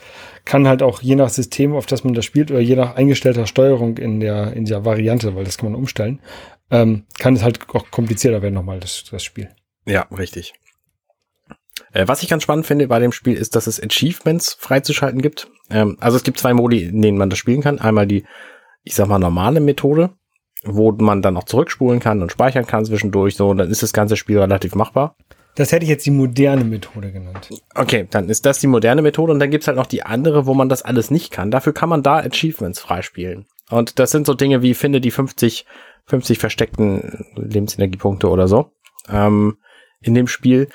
kann 0.45 0.67
halt 0.67 0.81
auch 0.81 1.01
je 1.01 1.15
nach 1.15 1.29
System, 1.29 1.73
auf 1.73 1.85
das 1.85 2.03
man 2.03 2.13
das 2.13 2.25
spielt, 2.25 2.51
oder 2.51 2.59
je 2.59 2.75
nach 2.75 2.95
eingestellter 2.95 3.47
Steuerung 3.47 3.97
in 3.97 4.19
der, 4.19 4.53
in 4.53 4.65
der 4.65 4.85
Variante, 4.85 5.35
weil 5.35 5.43
das 5.43 5.57
kann 5.57 5.71
man 5.71 5.79
umstellen, 5.79 6.19
ähm, 6.71 7.05
kann 7.19 7.35
es 7.35 7.43
halt 7.43 7.59
auch 7.73 7.91
komplizierter 7.91 8.41
werden 8.41 8.55
nochmal, 8.55 8.79
das, 8.79 9.03
das 9.09 9.23
Spiel. 9.23 9.49
Ja, 9.85 10.07
richtig. 10.17 10.53
Äh, 11.93 12.07
was 12.07 12.23
ich 12.23 12.29
ganz 12.29 12.43
spannend 12.43 12.65
finde 12.65 12.87
bei 12.87 12.99
dem 12.99 13.11
Spiel 13.11 13.35
ist, 13.35 13.55
dass 13.55 13.67
es 13.67 13.81
Achievements 13.81 14.57
freizuschalten 14.59 15.21
gibt. 15.21 15.47
Ähm, 15.69 15.97
also 15.99 16.17
es 16.17 16.23
gibt 16.23 16.39
zwei 16.39 16.53
Modi, 16.53 16.83
in 16.83 17.01
denen 17.01 17.17
man 17.17 17.29
das 17.29 17.39
spielen 17.39 17.61
kann. 17.61 17.79
Einmal 17.79 18.07
die, 18.07 18.25
ich 18.83 18.95
sag 18.95 19.07
mal, 19.07 19.19
normale 19.19 19.59
Methode, 19.59 20.11
wo 20.65 20.91
man 20.91 21.21
dann 21.21 21.37
auch 21.37 21.43
zurückspulen 21.43 21.99
kann 21.99 22.21
und 22.21 22.31
speichern 22.31 22.65
kann 22.65 22.85
zwischendurch. 22.85 23.35
So, 23.35 23.49
und 23.49 23.57
dann 23.57 23.69
ist 23.69 23.83
das 23.83 23.93
ganze 23.93 24.17
Spiel 24.17 24.39
relativ 24.39 24.75
machbar. 24.75 25.15
Das 25.55 25.71
hätte 25.71 25.83
ich 25.83 25.89
jetzt 25.89 26.05
die 26.05 26.11
moderne 26.11 26.65
Methode 26.65 27.13
genannt. 27.13 27.49
Okay, 27.75 28.07
dann 28.09 28.27
ist 28.27 28.45
das 28.45 28.59
die 28.59 28.67
moderne 28.67 29.01
Methode 29.01 29.31
und 29.31 29.39
dann 29.39 29.51
gibt's 29.51 29.67
halt 29.67 29.77
noch 29.77 29.85
die 29.85 30.03
andere, 30.03 30.45
wo 30.45 30.53
man 30.53 30.67
das 30.67 30.81
alles 30.81 31.11
nicht 31.11 31.31
kann. 31.31 31.49
Dafür 31.49 31.73
kann 31.73 31.87
man 31.87 32.03
da 32.03 32.17
Achievements 32.17 32.79
freispielen. 32.79 33.45
Und 33.69 33.99
das 33.99 34.11
sind 34.11 34.27
so 34.27 34.33
Dinge 34.33 34.61
wie 34.61 34.73
finde 34.73 34.99
die 34.99 35.11
50, 35.11 35.65
50 36.07 36.39
versteckten 36.39 37.25
Lebensenergiepunkte 37.35 38.29
oder 38.29 38.47
so 38.47 38.71
ähm, 39.09 39.57
in 40.01 40.13
dem 40.13 40.27
Spiel. 40.27 40.67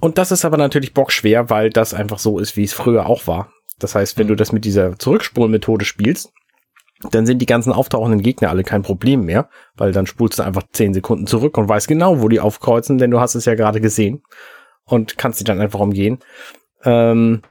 Und 0.00 0.18
das 0.18 0.32
ist 0.32 0.44
aber 0.44 0.56
natürlich 0.56 0.94
bockschwer, 0.94 1.50
weil 1.50 1.70
das 1.70 1.94
einfach 1.94 2.18
so 2.18 2.38
ist, 2.38 2.56
wie 2.56 2.64
es 2.64 2.72
früher 2.72 3.06
auch 3.06 3.26
war. 3.26 3.52
Das 3.78 3.94
heißt, 3.94 4.18
wenn 4.18 4.28
du 4.28 4.34
das 4.34 4.52
mit 4.52 4.64
dieser 4.64 4.98
Zurückspulen-Methode 4.98 5.84
spielst, 5.84 6.32
dann 7.10 7.26
sind 7.26 7.40
die 7.40 7.46
ganzen 7.46 7.72
auftauchenden 7.72 8.22
Gegner 8.22 8.50
alle 8.50 8.64
kein 8.64 8.82
Problem 8.82 9.24
mehr, 9.24 9.48
weil 9.76 9.92
dann 9.92 10.06
spulst 10.06 10.38
du 10.38 10.42
einfach 10.42 10.62
10 10.72 10.94
Sekunden 10.94 11.26
zurück 11.26 11.58
und 11.58 11.68
weißt 11.68 11.88
genau, 11.88 12.22
wo 12.22 12.28
die 12.28 12.40
aufkreuzen, 12.40 12.98
denn 12.98 13.10
du 13.10 13.20
hast 13.20 13.34
es 13.34 13.44
ja 13.44 13.54
gerade 13.54 13.80
gesehen 13.80 14.22
und 14.84 15.18
kannst 15.18 15.38
sie 15.38 15.44
dann 15.44 15.60
einfach 15.60 15.80
umgehen. 15.80 16.18
Ähm, 16.84 17.42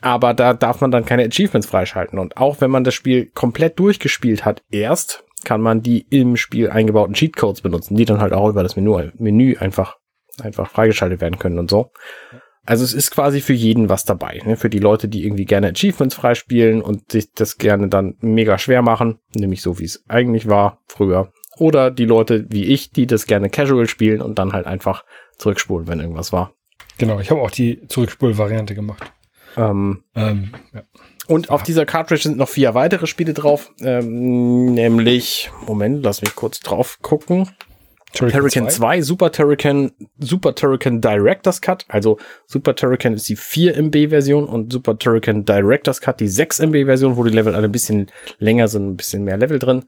aber 0.00 0.34
da 0.34 0.54
darf 0.54 0.80
man 0.80 0.90
dann 0.90 1.04
keine 1.04 1.24
Achievements 1.24 1.66
freischalten. 1.66 2.18
Und 2.18 2.36
auch 2.36 2.60
wenn 2.60 2.70
man 2.70 2.84
das 2.84 2.94
Spiel 2.94 3.26
komplett 3.26 3.78
durchgespielt 3.78 4.44
hat, 4.44 4.62
erst 4.70 5.24
kann 5.44 5.60
man 5.60 5.82
die 5.82 6.06
im 6.10 6.36
Spiel 6.36 6.70
eingebauten 6.70 7.14
Cheatcodes 7.14 7.60
benutzen, 7.60 7.96
die 7.96 8.04
dann 8.04 8.20
halt 8.20 8.32
auch 8.32 8.48
über 8.48 8.62
das 8.62 8.76
Menü, 8.76 9.10
Menü 9.18 9.56
einfach, 9.58 9.96
einfach 10.40 10.70
freigeschaltet 10.70 11.20
werden 11.20 11.38
können 11.38 11.58
und 11.58 11.68
so. 11.70 11.90
Also 12.64 12.84
es 12.84 12.94
ist 12.94 13.10
quasi 13.10 13.40
für 13.40 13.52
jeden 13.52 13.88
was 13.88 14.04
dabei. 14.04 14.40
Ne? 14.44 14.56
Für 14.56 14.70
die 14.70 14.78
Leute, 14.78 15.08
die 15.08 15.24
irgendwie 15.24 15.44
gerne 15.46 15.68
Achievements 15.68 16.14
freispielen 16.14 16.80
und 16.80 17.10
sich 17.10 17.32
das 17.32 17.58
gerne 17.58 17.88
dann 17.88 18.14
mega 18.20 18.56
schwer 18.58 18.82
machen, 18.82 19.18
nämlich 19.34 19.62
so 19.62 19.78
wie 19.78 19.84
es 19.84 20.04
eigentlich 20.08 20.48
war 20.48 20.78
früher. 20.86 21.32
Oder 21.58 21.90
die 21.90 22.04
Leute 22.04 22.46
wie 22.50 22.64
ich, 22.66 22.90
die 22.92 23.06
das 23.06 23.26
gerne 23.26 23.50
casual 23.50 23.88
spielen 23.88 24.22
und 24.22 24.38
dann 24.38 24.52
halt 24.52 24.66
einfach 24.66 25.04
zurückspulen, 25.38 25.88
wenn 25.88 26.00
irgendwas 26.00 26.32
war. 26.32 26.54
Genau, 26.98 27.18
ich 27.20 27.30
habe 27.30 27.40
auch 27.42 27.50
die 27.50 27.86
Zurückspul-Variante 27.88 28.74
gemacht. 28.74 29.02
Ähm, 29.56 30.04
Ähm, 30.14 30.52
ja. 30.72 30.82
und 31.26 31.50
auf 31.50 31.62
dieser 31.62 31.84
Cartridge 31.84 32.22
sind 32.22 32.38
noch 32.38 32.48
vier 32.48 32.74
weitere 32.74 33.06
Spiele 33.06 33.34
drauf, 33.34 33.70
ähm, 33.82 34.72
nämlich, 34.72 35.50
Moment, 35.66 36.02
lass 36.02 36.22
mich 36.22 36.34
kurz 36.34 36.60
drauf 36.60 36.98
gucken. 37.02 37.50
Turrican 38.12 38.68
2, 38.68 39.02
Super 39.02 39.32
Turrican, 39.32 39.92
Super 40.18 40.54
Turrican 40.54 41.00
Director's 41.00 41.60
Cut. 41.60 41.84
Also 41.88 42.18
Super 42.46 42.74
Turrican 42.74 43.14
ist 43.14 43.28
die 43.28 43.36
4 43.36 43.76
MB 43.76 44.10
Version 44.10 44.44
und 44.44 44.72
Super 44.72 44.98
Turrican 44.98 45.44
Director's 45.44 46.00
Cut 46.00 46.20
die 46.20 46.28
6 46.28 46.60
MB 46.60 46.84
Version, 46.84 47.16
wo 47.16 47.24
die 47.24 47.30
Level 47.30 47.54
alle 47.54 47.68
ein 47.68 47.72
bisschen 47.72 48.10
länger 48.38 48.68
sind, 48.68 48.86
ein 48.86 48.96
bisschen 48.96 49.24
mehr 49.24 49.38
Level 49.38 49.58
drin. 49.58 49.84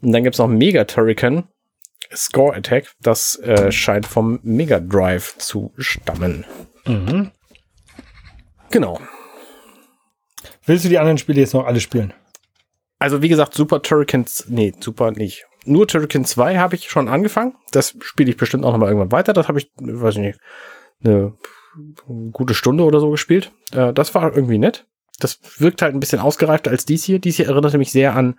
Und 0.00 0.12
dann 0.12 0.22
gibt's 0.22 0.38
noch 0.38 0.48
Mega 0.48 0.84
Turrican 0.84 1.44
Score 2.14 2.54
Attack. 2.54 2.92
Das 3.00 3.36
äh, 3.40 3.72
scheint 3.72 4.06
vom 4.06 4.38
Mega 4.42 4.78
Drive 4.80 5.36
zu 5.38 5.72
stammen. 5.78 6.44
Mhm. 6.86 7.30
Genau. 8.70 9.00
Willst 10.66 10.84
du 10.84 10.88
die 10.88 10.98
anderen 10.98 11.18
Spiele 11.18 11.40
jetzt 11.40 11.54
noch 11.54 11.66
alle 11.66 11.80
spielen? 11.80 12.12
Also 12.98 13.20
wie 13.22 13.28
gesagt, 13.28 13.54
Super 13.54 13.82
Turricans, 13.82 14.46
nee, 14.48 14.72
Super 14.80 15.10
nicht. 15.10 15.46
Nur 15.64 15.88
Turrican 15.88 16.24
2 16.24 16.58
habe 16.58 16.74
ich 16.74 16.90
schon 16.90 17.08
angefangen. 17.08 17.54
Das 17.72 17.96
spiele 18.00 18.30
ich 18.30 18.36
bestimmt 18.36 18.64
auch 18.64 18.72
noch 18.72 18.78
mal 18.78 18.88
irgendwann 18.88 19.12
weiter. 19.12 19.32
Das 19.32 19.48
habe 19.48 19.58
ich, 19.58 19.70
weiß 19.76 20.16
ich 20.16 20.20
nicht, 20.20 20.40
eine 21.02 21.34
gute 22.32 22.54
Stunde 22.54 22.84
oder 22.84 23.00
so 23.00 23.10
gespielt. 23.10 23.52
Äh, 23.72 23.92
das 23.92 24.14
war 24.14 24.34
irgendwie 24.34 24.58
nett. 24.58 24.86
Das 25.20 25.40
wirkt 25.58 25.82
halt 25.82 25.94
ein 25.94 26.00
bisschen 26.00 26.20
ausgereifter 26.20 26.70
als 26.70 26.84
dies 26.84 27.04
hier. 27.04 27.18
Dies 27.18 27.36
hier 27.36 27.46
erinnerte 27.46 27.78
mich 27.78 27.92
sehr 27.92 28.14
an, 28.14 28.38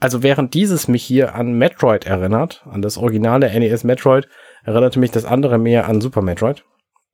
also 0.00 0.22
während 0.22 0.54
dieses 0.54 0.88
mich 0.88 1.02
hier 1.02 1.34
an 1.34 1.56
Metroid 1.56 2.06
erinnert, 2.06 2.64
an 2.70 2.82
das 2.82 2.98
originale 2.98 3.48
NES 3.58 3.84
Metroid, 3.84 4.28
erinnerte 4.64 4.98
mich 4.98 5.10
das 5.10 5.24
andere 5.24 5.58
mehr 5.58 5.88
an 5.88 6.00
Super 6.00 6.22
Metroid. 6.22 6.64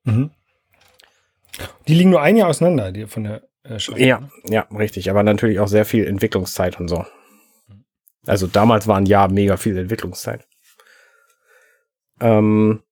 Mhm. 0.04 0.30
Die 1.86 1.94
liegen 1.94 2.10
nur 2.10 2.22
ein 2.22 2.36
Jahr 2.36 2.48
auseinander, 2.48 2.92
die 2.92 3.06
von 3.06 3.24
der 3.24 3.42
äh. 3.64 3.78
Ja, 3.96 4.28
ja, 4.44 4.62
richtig. 4.76 5.10
Aber 5.10 5.22
natürlich 5.22 5.60
auch 5.60 5.68
sehr 5.68 5.84
viel 5.84 6.06
Entwicklungszeit 6.06 6.80
und 6.80 6.88
so. 6.88 7.04
Also 8.26 8.46
damals 8.46 8.86
waren 8.86 9.06
ja 9.06 9.28
mega 9.28 9.56
viel 9.56 9.76
Entwicklungszeit. 9.78 10.46
Ähm, 12.20 12.82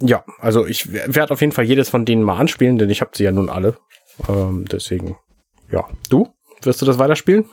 Ja, 0.00 0.24
also 0.38 0.66
ich 0.66 0.92
werde 0.92 1.32
auf 1.32 1.40
jeden 1.40 1.52
Fall 1.52 1.64
jedes 1.64 1.88
von 1.88 2.04
denen 2.04 2.22
mal 2.22 2.36
anspielen, 2.38 2.78
denn 2.78 2.90
ich 2.90 3.00
habe 3.00 3.12
sie 3.14 3.24
ja 3.24 3.32
nun 3.32 3.48
alle. 3.48 3.78
Ähm, 4.28 4.66
deswegen, 4.70 5.16
ja. 5.70 5.88
Du? 6.10 6.28
Wirst 6.62 6.82
du 6.82 6.86
das 6.86 6.98
weiterspielen? 6.98 7.46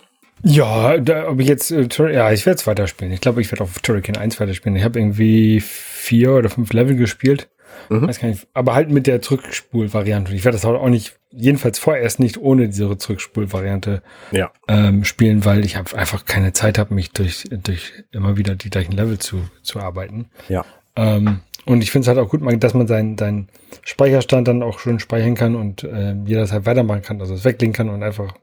Ja, 0.44 0.98
da, 0.98 1.30
ob 1.30 1.40
ich 1.40 1.48
jetzt, 1.48 1.72
äh, 1.72 1.88
ja, 2.12 2.32
ich 2.34 2.46
werde 2.46 2.60
es 2.60 2.68
weiterspielen. 2.68 3.14
Ich 3.14 3.22
glaube, 3.22 3.40
ich 3.40 3.50
werde 3.52 3.64
auf 3.64 3.80
Turrican 3.80 4.18
1 4.18 4.40
weiterspielen. 4.40 4.76
Ich 4.76 4.84
habe 4.84 5.00
irgendwie 5.00 5.62
vier 5.62 6.34
oder 6.34 6.50
fünf 6.50 6.74
Level 6.74 6.96
gespielt. 6.98 7.50
Mhm. 7.90 8.08
Weiß 8.08 8.20
gar 8.20 8.28
nicht, 8.28 8.48
aber 8.54 8.74
halt 8.74 8.90
mit 8.90 9.08
der 9.08 9.22
Zurückspul-Variante. 9.22 10.34
Ich 10.34 10.46
werde 10.46 10.58
das 10.58 10.66
auch 10.66 10.90
nicht, 10.90 11.16
jedenfalls 11.32 11.80
vorerst 11.80 12.20
nicht 12.20 12.38
ohne 12.38 12.68
diese 12.68 12.98
Zurückspul-Variante 12.98 14.02
ja. 14.32 14.52
ähm, 14.68 15.04
spielen, 15.04 15.46
weil 15.46 15.66
ich 15.66 15.76
hab 15.76 15.94
einfach 15.94 16.26
keine 16.26 16.54
Zeit 16.54 16.78
habe, 16.78 16.94
mich 16.94 17.12
durch, 17.12 17.46
durch 17.50 17.94
immer 18.12 18.38
wieder 18.38 18.56
die 18.56 18.70
gleichen 18.70 18.94
Level 18.94 19.20
zu, 19.20 19.42
zu 19.62 19.80
arbeiten. 19.80 20.30
Ja. 20.50 20.66
Ähm, 20.96 21.40
und 21.66 21.82
ich 21.82 21.92
finde 21.92 22.04
es 22.04 22.08
halt 22.08 22.20
auch 22.20 22.30
gut, 22.30 22.42
dass 22.62 22.74
man 22.74 22.88
seinen, 22.88 23.18
seinen 23.18 23.48
Speicherstand 23.84 24.48
dann 24.48 24.64
auch 24.64 24.80
schön 24.80 25.00
speichern 25.00 25.36
kann 25.36 25.56
und 25.56 25.84
äh, 25.84 26.14
jederzeit 26.26 26.66
weitermachen 26.66 27.02
kann, 27.02 27.22
also 27.22 27.34
es 27.34 27.46
weglegen 27.46 27.74
kann 27.74 27.90
und 27.90 28.04
einfach 28.04 28.34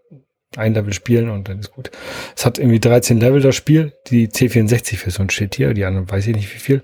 ein 0.57 0.75
Level 0.75 0.93
spielen 0.93 1.29
und 1.29 1.49
dann 1.49 1.61
ist 1.61 1.73
gut. 1.73 1.91
Es 2.37 2.45
hat 2.45 2.59
irgendwie 2.59 2.81
13 2.81 3.21
Level 3.21 3.41
das 3.41 3.55
Spiel, 3.55 3.93
die 4.09 4.29
C64-Version 4.29 5.31
steht 5.31 5.55
hier, 5.55 5.75
die 5.75 5.85
anderen 5.85 6.11
weiß 6.11 6.27
ich 6.27 6.35
nicht 6.35 6.53
wie 6.55 6.59
viel. 6.59 6.83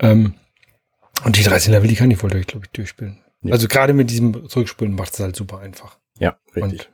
Ähm, 0.00 0.34
und 1.24 1.36
die 1.36 1.42
13 1.42 1.72
Level, 1.72 1.88
die 1.88 1.94
kann 1.94 2.10
ich 2.10 2.22
wohl 2.22 2.30
durch, 2.30 2.46
glaube 2.46 2.66
ich, 2.66 2.72
durchspielen. 2.72 3.18
Ja. 3.42 3.52
Also 3.52 3.68
gerade 3.68 3.92
mit 3.92 4.10
diesem 4.10 4.48
Zurückspulen 4.48 4.94
macht 4.94 5.14
es 5.14 5.20
halt 5.20 5.36
super 5.36 5.60
einfach. 5.60 5.98
Ja, 6.18 6.36
richtig. 6.56 6.88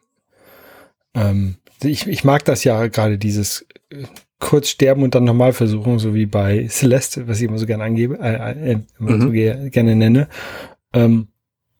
Und, 1.14 1.22
ähm, 1.22 1.56
ich, 1.82 2.06
ich 2.06 2.24
mag 2.24 2.44
das 2.44 2.64
ja 2.64 2.86
gerade 2.88 3.18
dieses 3.18 3.66
äh, 3.90 4.04
kurz 4.38 4.68
sterben 4.68 5.02
und 5.02 5.14
dann 5.14 5.24
nochmal 5.24 5.52
versuchen, 5.52 5.98
so 5.98 6.14
wie 6.14 6.26
bei 6.26 6.66
Celeste, 6.68 7.28
was 7.28 7.40
ich 7.40 7.48
immer 7.48 7.58
so 7.58 7.66
gerne 7.66 7.84
angebe, 7.84 8.18
äh, 8.20 8.72
äh, 8.72 8.78
immer 8.98 9.12
mhm. 9.12 9.22
so 9.22 9.30
ge 9.30 9.70
gerne 9.70 9.96
nenne. 9.96 10.28
Ähm, 10.92 11.28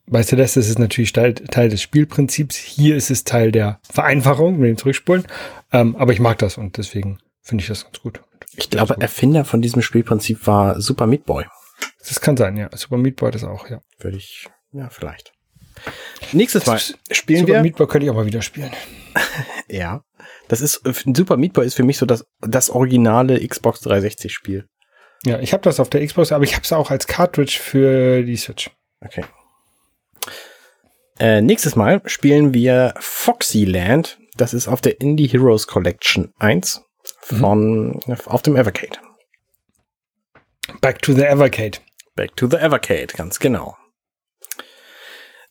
bei 0.07 0.23
Celeste 0.23 0.61
ist 0.61 0.69
es 0.69 0.79
natürlich 0.79 1.13
Teil, 1.13 1.35
Teil, 1.35 1.69
des 1.69 1.83
Spielprinzips. 1.83 2.57
Hier 2.57 2.97
ist 2.97 3.11
es 3.11 3.25
Teil 3.25 3.53
der 3.53 3.81
Vereinfachung 3.89 4.59
mit 4.59 4.69
dem 4.69 4.77
Zurückspulen. 4.77 5.25
Ähm, 5.73 5.95
aber 5.97 6.13
ich 6.13 6.21
mag 6.21 6.39
das 6.39 6.59
und 6.59 6.77
deswegen 6.79 7.19
finde 7.43 7.63
ich 7.63 7.69
das 7.69 7.85
ganz 7.85 8.01
gut. 8.01 8.21
Ich 8.57 8.71
glaube. 8.71 8.97
Erfinder 9.01 9.45
von 9.45 9.63
diesem 9.63 9.83
Spielprinzip 9.83 10.47
war 10.47 10.81
Super 10.81 11.07
Meat 11.07 11.27
Boy. 11.27 11.45
Das 12.07 12.21
kann 12.21 12.37
sein, 12.37 12.57
ja. 12.57 12.71
Super 12.75 12.97
Meat 12.97 13.17
Boy 13.17 13.31
das 13.31 13.45
auch, 13.45 13.69
ja. 13.69 13.81
Würde 13.99 14.17
ich, 14.17 14.49
ja, 14.73 14.89
vielleicht. 14.89 15.33
Nächstes 16.33 16.67
Mal 16.67 16.79
spielen 17.11 17.41
Super 17.41 17.49
wir. 17.49 17.55
Super 17.55 17.63
Meat 17.63 17.77
Boy 17.77 17.87
könnte 17.87 18.05
ich 18.07 18.11
auch 18.11 18.15
mal 18.15 18.27
wieder 18.27 18.43
spielen. 18.43 18.71
ja. 19.69 20.03
Das 20.49 20.61
ist, 20.61 20.83
Super 20.85 21.37
Meat 21.37 21.53
Boy 21.53 21.67
ist 21.67 21.75
für 21.75 21.85
mich 21.85 21.99
so 21.99 22.07
das, 22.07 22.27
das 22.41 22.71
originale 22.71 23.47
Xbox 23.47 23.81
360 23.81 24.33
Spiel. 24.33 24.67
Ja, 25.25 25.39
ich 25.39 25.53
habe 25.53 25.63
das 25.63 25.81
auf 25.81 25.91
der 25.91 26.05
Xbox, 26.07 26.33
aber 26.33 26.45
ich 26.45 26.55
habe 26.55 26.65
es 26.65 26.73
auch 26.73 26.91
als 26.91 27.07
Cartridge 27.07 27.59
für 27.61 28.23
die 28.23 28.37
Switch. 28.37 28.71
Okay. 29.01 29.25
Äh, 31.19 31.43
nächstes 31.43 31.77
Mal 31.77 32.01
spielen 32.07 32.55
wir 32.55 32.95
Foxyland. 32.99 34.19
Das 34.37 34.55
ist 34.55 34.69
auf 34.69 34.81
der 34.81 35.01
Indie 35.01 35.27
Heroes 35.27 35.67
Collection 35.67 36.33
1 36.39 36.83
von, 37.21 38.01
mhm. 38.07 38.17
auf 38.25 38.43
dem 38.43 38.57
Evercade. 38.57 38.99
Back 40.81 41.03
to 41.03 41.13
the 41.13 41.25
Evercade. 41.25 41.79
Back 42.21 42.37
to 42.37 42.47
the 42.47 42.59
Evercade, 42.59 43.15
ganz 43.17 43.39
genau. 43.39 43.79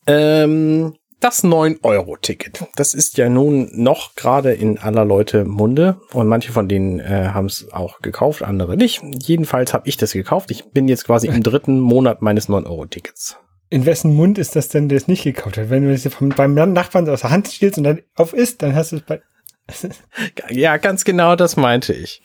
Ähm, 0.05 0.93
das 1.19 1.43
9-Euro-Ticket. 1.43 2.63
Das 2.75 2.93
ist 2.93 3.17
ja 3.17 3.27
nun 3.27 3.71
noch 3.73 4.13
gerade 4.13 4.53
in 4.53 4.77
aller 4.77 5.03
Leute 5.03 5.45
Munde 5.45 5.99
und 6.13 6.27
manche 6.27 6.51
von 6.51 6.69
denen 6.69 6.99
äh, 6.99 7.29
haben 7.33 7.47
es 7.47 7.73
auch 7.73 8.01
gekauft, 8.01 8.43
andere 8.43 8.77
nicht. 8.77 9.01
Jedenfalls 9.23 9.73
habe 9.73 9.89
ich 9.89 9.97
das 9.97 10.11
gekauft. 10.11 10.51
Ich 10.51 10.69
bin 10.69 10.87
jetzt 10.87 11.05
quasi 11.05 11.25
im 11.25 11.41
dritten 11.41 11.79
Monat 11.79 12.21
meines 12.21 12.49
9-Euro-Tickets. 12.49 13.37
In 13.71 13.87
wessen 13.87 14.13
Mund 14.13 14.37
ist 14.37 14.55
das 14.55 14.69
denn, 14.69 14.89
der 14.89 14.99
es 14.99 15.07
nicht 15.07 15.23
gekauft 15.23 15.57
hat? 15.57 15.71
Wenn 15.71 15.85
du 15.85 15.91
es 15.91 16.07
beim 16.35 16.53
Nachbarn 16.53 17.09
aus 17.09 17.21
der 17.21 17.31
Hand 17.31 17.47
stiehlst 17.47 17.79
und 17.79 17.85
dann 17.85 18.01
auf 18.13 18.33
isst, 18.33 18.61
dann 18.61 18.75
hast 18.75 18.91
du 18.91 18.97
es 18.97 19.01
bei. 19.01 19.21
ja, 20.51 20.77
ganz 20.77 21.03
genau 21.03 21.35
das 21.35 21.57
meinte 21.57 21.93
ich. 21.93 22.21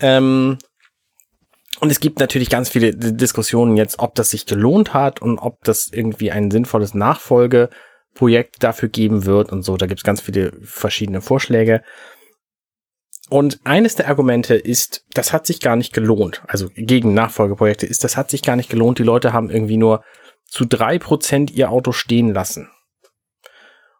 Ähm, 0.00 0.56
und 1.80 1.90
es 1.90 2.00
gibt 2.00 2.20
natürlich 2.20 2.48
ganz 2.48 2.68
viele 2.68 2.94
Diskussionen 2.94 3.76
jetzt, 3.76 3.98
ob 3.98 4.14
das 4.14 4.30
sich 4.30 4.46
gelohnt 4.46 4.94
hat 4.94 5.20
und 5.20 5.38
ob 5.38 5.62
das 5.64 5.88
irgendwie 5.92 6.30
ein 6.30 6.50
sinnvolles 6.50 6.94
Nachfolgeprojekt 6.94 8.62
dafür 8.62 8.88
geben 8.88 9.26
wird 9.26 9.52
und 9.52 9.62
so. 9.62 9.76
Da 9.76 9.86
gibt 9.86 10.00
es 10.00 10.04
ganz 10.04 10.20
viele 10.20 10.52
verschiedene 10.62 11.20
Vorschläge. 11.20 11.82
Und 13.28 13.60
eines 13.64 13.96
der 13.96 14.08
Argumente 14.08 14.54
ist, 14.54 15.04
das 15.12 15.32
hat 15.32 15.46
sich 15.46 15.60
gar 15.60 15.76
nicht 15.76 15.92
gelohnt. 15.92 16.42
Also 16.46 16.68
gegen 16.74 17.12
Nachfolgeprojekte 17.12 17.84
ist, 17.84 18.04
das 18.04 18.16
hat 18.16 18.30
sich 18.30 18.42
gar 18.42 18.56
nicht 18.56 18.70
gelohnt. 18.70 18.98
Die 18.98 19.04
Leute 19.04 19.32
haben 19.32 19.50
irgendwie 19.50 19.76
nur 19.76 20.04
zu 20.46 20.64
drei 20.64 20.98
Prozent 20.98 21.50
ihr 21.50 21.70
Auto 21.70 21.92
stehen 21.92 22.32
lassen. 22.32 22.70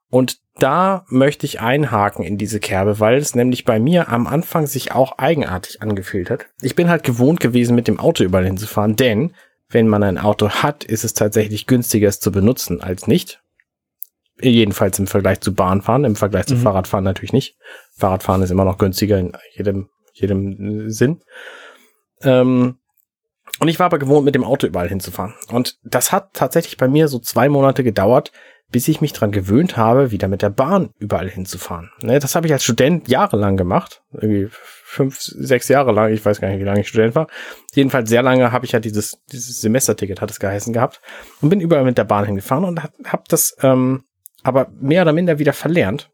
Und 0.09 0.39
da 0.59 1.05
möchte 1.09 1.45
ich 1.47 1.61
einhaken 1.61 2.25
in 2.25 2.39
diese 2.39 2.61
Kerbe, 2.61 3.01
weil 3.01 3.19
es 3.19 3.35
nämlich 3.35 3.65
bei 3.65 3.79
mir 3.79 4.09
am 4.09 4.27
Anfang 4.27 4.67
sich 4.67 4.93
auch 4.93 5.19
eigenartig 5.19 5.83
angefühlt 5.83 6.31
hat. 6.31 6.47
Ich 6.63 6.75
bin 6.75 6.89
halt 6.89 7.03
gewohnt 7.03 7.41
gewesen, 7.41 7.75
mit 7.75 7.89
dem 7.89 8.01
Auto 8.01 8.25
überall 8.25 8.47
hinzufahren, 8.47 8.97
denn 8.97 9.35
wenn 9.69 9.89
man 9.89 10.03
ein 10.03 10.19
Auto 10.19 10.49
hat, 10.49 10.85
ist 10.85 11.05
es 11.05 11.13
tatsächlich 11.13 11.67
günstiger, 11.67 12.09
es 12.09 12.21
zu 12.21 12.31
benutzen 12.31 12.81
als 12.81 13.07
nicht. 13.07 13.43
Jedenfalls 14.41 14.99
im 14.99 15.07
Vergleich 15.07 15.41
zu 15.41 15.55
Bahnfahren, 15.55 16.05
im 16.05 16.17
Vergleich 16.17 16.47
zu 16.47 16.55
mhm. 16.55 16.61
Fahrradfahren 16.61 17.05
natürlich 17.05 17.33
nicht. 17.33 17.57
Fahrradfahren 17.97 18.43
ist 18.43 18.51
immer 18.51 18.65
noch 18.65 18.79
günstiger 18.79 19.19
in 19.19 19.33
jedem, 19.55 19.89
jedem 20.13 20.91
Sinn. 20.91 21.23
Ähm, 22.23 22.79
und 23.59 23.69
ich 23.69 23.79
war 23.79 23.87
aber 23.87 23.99
gewohnt, 23.99 24.25
mit 24.25 24.35
dem 24.35 24.45
Auto 24.45 24.67
überall 24.67 24.89
hinzufahren. 24.89 25.35
Und 25.49 25.79
das 25.83 26.13
hat 26.13 26.35
tatsächlich 26.35 26.77
bei 26.77 26.89
mir 26.89 27.09
so 27.09 27.19
zwei 27.19 27.49
Monate 27.49 27.83
gedauert, 27.83 28.31
bis 28.71 28.89
ich 28.89 29.01
mich 29.01 29.13
dran 29.13 29.31
gewöhnt 29.31 29.77
habe, 29.77 30.11
wieder 30.11 30.29
mit 30.29 30.43
der 30.43 30.51
Bahn 30.51 30.91
überall 30.99 31.29
hinzufahren. 31.29 31.91
Ne, 32.01 32.19
das 32.19 32.35
habe 32.35 32.47
ich 32.47 32.53
als 32.53 32.65
Student 32.65 33.09
jahrelang 33.09 33.57
gemacht. 33.57 34.03
Irgendwie 34.13 34.49
fünf, 34.51 35.19
sechs 35.21 35.69
Jahre 35.69 35.93
lang. 35.93 36.13
Ich 36.13 36.25
weiß 36.25 36.41
gar 36.41 36.49
nicht, 36.49 36.61
wie 36.61 36.65
lange 36.65 36.81
ich 36.81 36.89
Student 36.89 37.15
war. 37.15 37.29
Jedenfalls 37.75 38.09
sehr 38.09 38.23
lange 38.23 38.51
habe 38.53 38.67
ich 38.67 38.73
ja 38.73 38.81
dieses, 38.81 39.19
dieses 39.31 39.61
Semesterticket, 39.61 40.21
hat 40.21 40.31
es 40.31 40.41
geheißen 40.41 40.73
gehabt. 40.73 41.01
Und 41.41 41.51
bin 41.51 41.61
überall 41.61 41.85
mit 41.85 41.99
der 41.99 42.05
Bahn 42.05 42.25
hingefahren 42.25 42.65
und 42.65 42.83
habe 42.83 43.25
das 43.29 43.57
ähm, 43.63 44.05
aber 44.43 44.69
mehr 44.81 45.03
oder 45.03 45.13
minder 45.13 45.39
wieder 45.39 45.53
verlernt. 45.53 46.11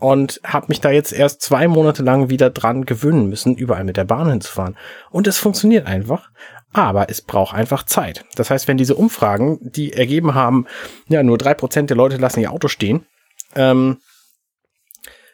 Und 0.00 0.40
habe 0.42 0.66
mich 0.68 0.80
da 0.80 0.90
jetzt 0.90 1.12
erst 1.12 1.40
zwei 1.40 1.68
Monate 1.68 2.02
lang 2.02 2.28
wieder 2.28 2.50
dran 2.50 2.84
gewöhnen 2.84 3.28
müssen, 3.28 3.54
überall 3.54 3.84
mit 3.84 3.96
der 3.96 4.04
Bahn 4.04 4.28
hinzufahren. 4.28 4.76
Und 5.10 5.28
es 5.28 5.38
funktioniert 5.38 5.86
einfach. 5.86 6.30
Aber 6.74 7.08
es 7.08 7.22
braucht 7.22 7.54
einfach 7.54 7.84
Zeit. 7.84 8.24
Das 8.34 8.50
heißt, 8.50 8.68
wenn 8.68 8.76
diese 8.76 8.96
Umfragen, 8.96 9.58
die 9.62 9.92
ergeben 9.92 10.34
haben, 10.34 10.66
ja, 11.08 11.22
nur 11.22 11.38
drei 11.38 11.54
Prozent 11.54 11.88
der 11.88 11.96
Leute 11.96 12.16
lassen 12.16 12.40
ihr 12.40 12.52
Auto 12.52 12.68
stehen, 12.68 13.06
ähm, 13.54 13.98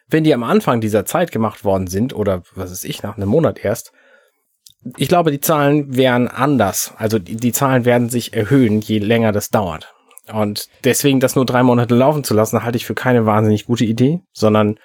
wenn 0.06 0.24
die 0.24 0.34
am 0.34 0.42
Anfang 0.42 0.80
dieser 0.80 1.06
Zeit 1.06 1.32
gemacht 1.32 1.64
worden 1.64 1.86
sind, 1.86 2.14
oder 2.14 2.42
was 2.54 2.70
ist 2.70 2.84
ich, 2.84 3.02
nach 3.02 3.16
einem 3.16 3.28
Monat 3.28 3.64
erst, 3.64 3.92
ich 4.96 5.08
glaube, 5.08 5.30
die 5.30 5.40
Zahlen 5.40 5.96
wären 5.96 6.28
anders. 6.28 6.92
Also 6.96 7.18
die, 7.18 7.36
die 7.36 7.52
Zahlen 7.52 7.84
werden 7.84 8.10
sich 8.10 8.34
erhöhen, 8.34 8.80
je 8.80 8.98
länger 8.98 9.32
das 9.32 9.50
dauert. 9.50 9.94
Und 10.32 10.68
deswegen 10.84 11.20
das 11.20 11.36
nur 11.36 11.46
drei 11.46 11.62
Monate 11.62 11.94
laufen 11.94 12.22
zu 12.22 12.34
lassen, 12.34 12.62
halte 12.62 12.76
ich 12.76 12.86
für 12.86 12.94
keine 12.94 13.26
wahnsinnig 13.26 13.66
gute 13.66 13.84
Idee, 13.84 14.20
sondern 14.32 14.78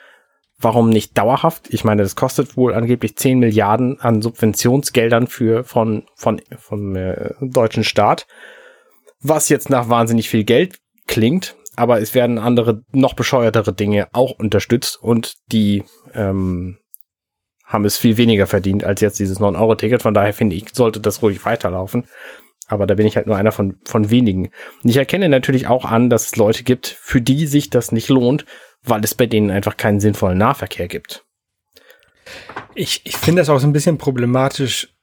Warum 0.58 0.90
nicht 0.90 1.18
dauerhaft? 1.18 1.68
Ich 1.74 1.84
meine, 1.84 2.04
das 2.04 2.16
kostet 2.16 2.56
wohl 2.56 2.74
angeblich 2.74 3.18
10 3.18 3.40
Milliarden 3.40 4.00
an 4.00 4.22
Subventionsgeldern 4.22 5.28
für 5.28 5.64
von, 5.64 6.04
von, 6.16 6.42
vom 6.58 6.96
äh, 6.96 7.34
deutschen 7.42 7.84
Staat. 7.84 8.26
Was 9.20 9.50
jetzt 9.50 9.70
nach 9.70 9.90
wahnsinnig 9.90 10.30
viel 10.30 10.46
Geld 10.46 10.80
klingt, 11.08 11.56
aber 11.76 12.02
es 12.02 12.16
werden 12.16 12.38
andere, 12.38 12.84
noch 12.92 13.14
bescheuertere 13.14 13.74
Dinge 13.74 14.08
auch 14.14 14.32
unterstützt 14.32 15.02
und 15.02 15.36
die 15.52 15.84
ähm, 16.14 16.78
haben 17.66 17.86
es 17.86 17.98
viel 17.98 18.18
weniger 18.18 18.48
verdient 18.48 18.84
als 18.84 19.02
jetzt 19.02 19.20
dieses 19.20 19.40
9-Euro-Ticket. 19.40 20.04
Von 20.04 20.14
daher 20.14 20.34
finde 20.34 20.56
ich, 20.56 20.66
sollte 20.74 21.02
das 21.02 21.22
ruhig 21.22 21.44
weiterlaufen. 21.46 22.06
Aber 22.68 22.88
da 22.88 22.96
bin 22.96 23.06
ich 23.06 23.16
halt 23.16 23.28
nur 23.28 23.36
einer 23.36 23.52
von, 23.52 23.78
von 23.86 24.10
wenigen. 24.10 24.50
Und 24.84 24.90
ich 24.90 24.98
erkenne 24.98 25.30
natürlich 25.30 25.68
auch 25.68 25.86
an, 25.86 26.10
dass 26.10 26.28
es 26.28 26.36
Leute 26.36 26.64
gibt, 26.64 26.88
für 26.88 27.22
die 27.22 27.46
sich 27.48 27.70
das 27.70 27.92
nicht 27.92 28.10
lohnt, 28.10 28.46
weil 28.84 29.04
es 29.04 29.16
bei 29.16 29.28
denen 29.28 29.52
einfach 29.52 29.78
keinen 29.78 30.00
sinnvollen 30.00 30.38
Nahverkehr 30.38 30.88
gibt. 30.88 31.26
Ich, 32.74 33.02
ich 33.06 33.18
finde 33.18 33.42
das 33.42 33.50
auch 33.50 33.60
so 33.60 33.68
ein 33.68 33.74
bisschen 33.74 33.98
problematisch, 33.98 34.96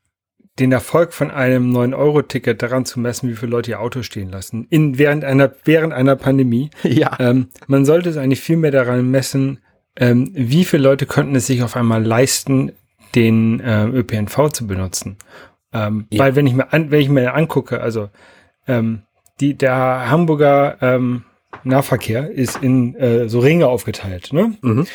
den 0.59 0.73
Erfolg 0.73 1.15
von 1.15 1.31
einem 1.31 1.75
9-Euro-Ticket 1.75 2.61
daran 2.63 2.85
zu 2.85 3.01
messen, 3.01 3.31
wie 3.31 3.37
viele 3.37 3.53
Leute 3.53 3.71
ihr 3.71 3.81
Auto 3.81 4.03
stehen 4.03 4.29
lassen. 4.29 4.67
In, 4.69 4.99
während, 4.99 5.25
einer, 5.25 5.53
während 5.65 5.93
einer 5.93 6.17
Pandemie. 6.17 6.71
Ja. 6.83 7.17
Ähm, 7.19 7.49
man 7.69 7.85
sollte 7.85 8.11
es 8.11 8.17
eigentlich 8.17 8.41
viel 8.41 8.57
mehr 8.57 8.71
daran 8.71 9.11
messen, 9.11 9.61
ähm, 9.97 10.31
wie 10.35 10.65
viele 10.65 10.83
Leute 10.83 11.07
könnten 11.07 11.37
es 11.37 11.47
sich 11.47 11.63
auf 11.63 11.77
einmal 11.77 12.05
leisten, 12.05 12.73
den 13.15 13.61
äh, 13.61 13.87
ÖPNV 13.87 14.51
zu 14.51 14.67
benutzen. 14.67 15.17
Ähm, 15.73 16.07
ja. 16.11 16.25
Weil 16.25 16.37
wenn 16.37 16.47
ich 16.47 16.55
mir 16.55 16.73
an, 16.73 16.91
wenn 16.91 17.01
ich 17.01 17.09
mir 17.09 17.35
angucke, 17.35 17.81
also 17.81 18.11
ähm, 18.67 19.03
die, 19.41 19.55
der 19.55 20.11
Hamburger 20.11 20.79
ähm, 20.81 21.25
Nahverkehr 21.65 22.31
ist 22.31 22.63
in 22.63 22.95
äh, 22.95 23.29
so 23.29 23.41
Ringe 23.41 23.69
aufgeteilt. 23.69 24.33
Ne? 24.33 24.57
Mhm. 24.63 24.87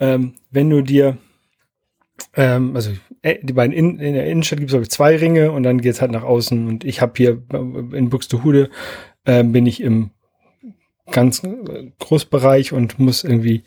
Ähm, 0.00 0.34
wenn 0.50 0.70
du 0.70 0.82
dir 0.82 1.18
Ähm, 2.34 2.76
also 2.76 2.90
äh, 3.22 3.38
die 3.42 3.52
beiden 3.52 3.74
in, 3.74 3.98
in 3.98 4.14
der 4.14 4.26
Innenstadt 4.26 4.60
gibt 4.60 4.72
es 4.72 4.88
zwei 4.88 5.16
Ringe 5.16 5.50
und 5.50 5.62
dann 5.62 5.80
geht's 5.80 6.00
halt 6.00 6.12
nach 6.12 6.22
außen. 6.22 6.68
Und 6.68 6.84
ich 6.84 7.00
habe 7.00 7.12
hier 7.16 7.42
äh, 7.52 7.96
in 7.96 8.10
Buxtehude 8.10 8.70
äh, 9.24 9.42
bin 9.42 9.66
ich 9.66 9.80
im 9.80 10.10
ganz 11.10 11.42
äh, 11.42 11.90
Großbereich 11.98 12.72
und 12.72 12.98
muss 12.98 13.24
irgendwie 13.24 13.64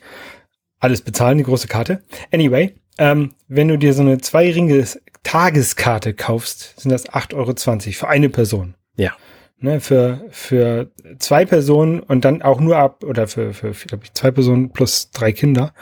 alles 0.78 1.02
bezahlen, 1.02 1.38
die 1.38 1.44
große 1.44 1.68
Karte. 1.68 2.02
Anyway, 2.32 2.74
ähm, 2.98 3.32
wenn 3.48 3.68
du 3.68 3.76
dir 3.76 3.92
so 3.92 4.02
eine 4.02 4.18
zwei 4.18 4.50
Ringe 4.50 4.84
Tageskarte 5.26 6.14
kaufst, 6.14 6.80
sind 6.80 6.92
das 6.92 7.08
8,20 7.08 7.34
Euro 7.34 7.92
für 7.92 8.08
eine 8.08 8.28
Person. 8.28 8.76
Ja. 8.96 9.12
Ne, 9.58 9.80
für, 9.80 10.24
für 10.30 10.92
zwei 11.18 11.44
Personen 11.44 11.98
und 11.98 12.24
dann 12.24 12.42
auch 12.42 12.60
nur 12.60 12.76
ab, 12.76 13.02
oder 13.02 13.26
für, 13.26 13.52
für, 13.52 13.74
für 13.74 13.88
glaube 13.88 14.04
ich, 14.04 14.12
zwei 14.12 14.30
Personen 14.30 14.70
plus 14.70 15.10
drei 15.10 15.32
Kinder, 15.32 15.74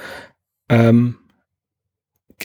ähm, 0.71 1.19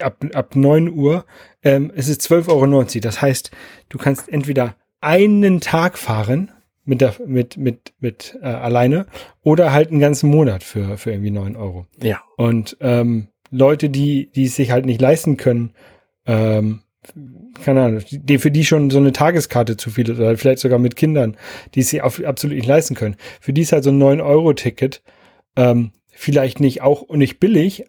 ab, 0.02 0.26
ab 0.34 0.58
neun 0.58 0.90
Uhr, 0.90 1.26
ähm, 1.64 1.90
es 1.96 2.10
ist 2.10 2.22
12,90 2.24 2.50
Euro. 2.50 3.00
Das 3.00 3.22
heißt, 3.22 3.52
du 3.88 3.98
kannst 3.98 4.28
entweder 4.28 4.76
einen 5.00 5.62
Tag 5.62 5.98
fahren 5.98 6.52
mit 6.84 7.00
der, 7.00 7.16
mit, 7.26 7.56
mit, 7.56 7.94
mit 8.02 8.38
äh, 8.42 8.48
alleine 8.48 9.06
oder 9.42 9.72
halt 9.72 9.92
einen 9.92 10.02
ganzen 10.02 10.30
Monat 10.30 10.64
für, 10.64 10.98
für 10.98 11.12
irgendwie 11.12 11.32
neun 11.32 11.56
Euro. 11.56 11.86
Ja. 12.02 12.22
Und 12.36 12.76
ähm, 12.82 13.30
Leute, 13.52 13.90
die, 13.90 14.30
die 14.36 14.46
es 14.46 14.58
sich 14.58 14.72
halt 14.72 14.86
nicht 14.86 15.00
leisten 15.00 15.38
können, 15.38 15.74
ähm, 16.26 16.82
keine 17.64 17.84
Ahnung, 17.84 18.02
die, 18.10 18.38
für 18.40 18.52
die 18.52 18.66
schon 18.66 18.90
so 18.90 18.98
eine 18.98 19.12
Tageskarte 19.12 19.78
zu 19.78 19.90
viel 19.90 20.12
oder 20.12 20.38
vielleicht 20.38 20.60
sogar 20.60 20.80
mit 20.80 20.96
Kindern, 20.96 21.38
die 21.74 21.80
es 21.80 21.90
sich 21.90 22.02
auf, 22.02 22.24
absolut 22.24 22.58
nicht 22.58 22.68
leisten 22.68 22.96
können. 22.96 23.16
Für 23.40 23.54
die 23.54 23.62
ist 23.62 23.72
halt 23.72 23.84
so 23.84 23.90
ein 23.90 24.02
9-Euro-Ticket 24.02 25.02
ähm, 25.56 25.92
vielleicht 26.10 26.60
nicht 26.60 26.82
auch 26.82 27.10
nicht 27.10 27.40
billig, 27.40 27.86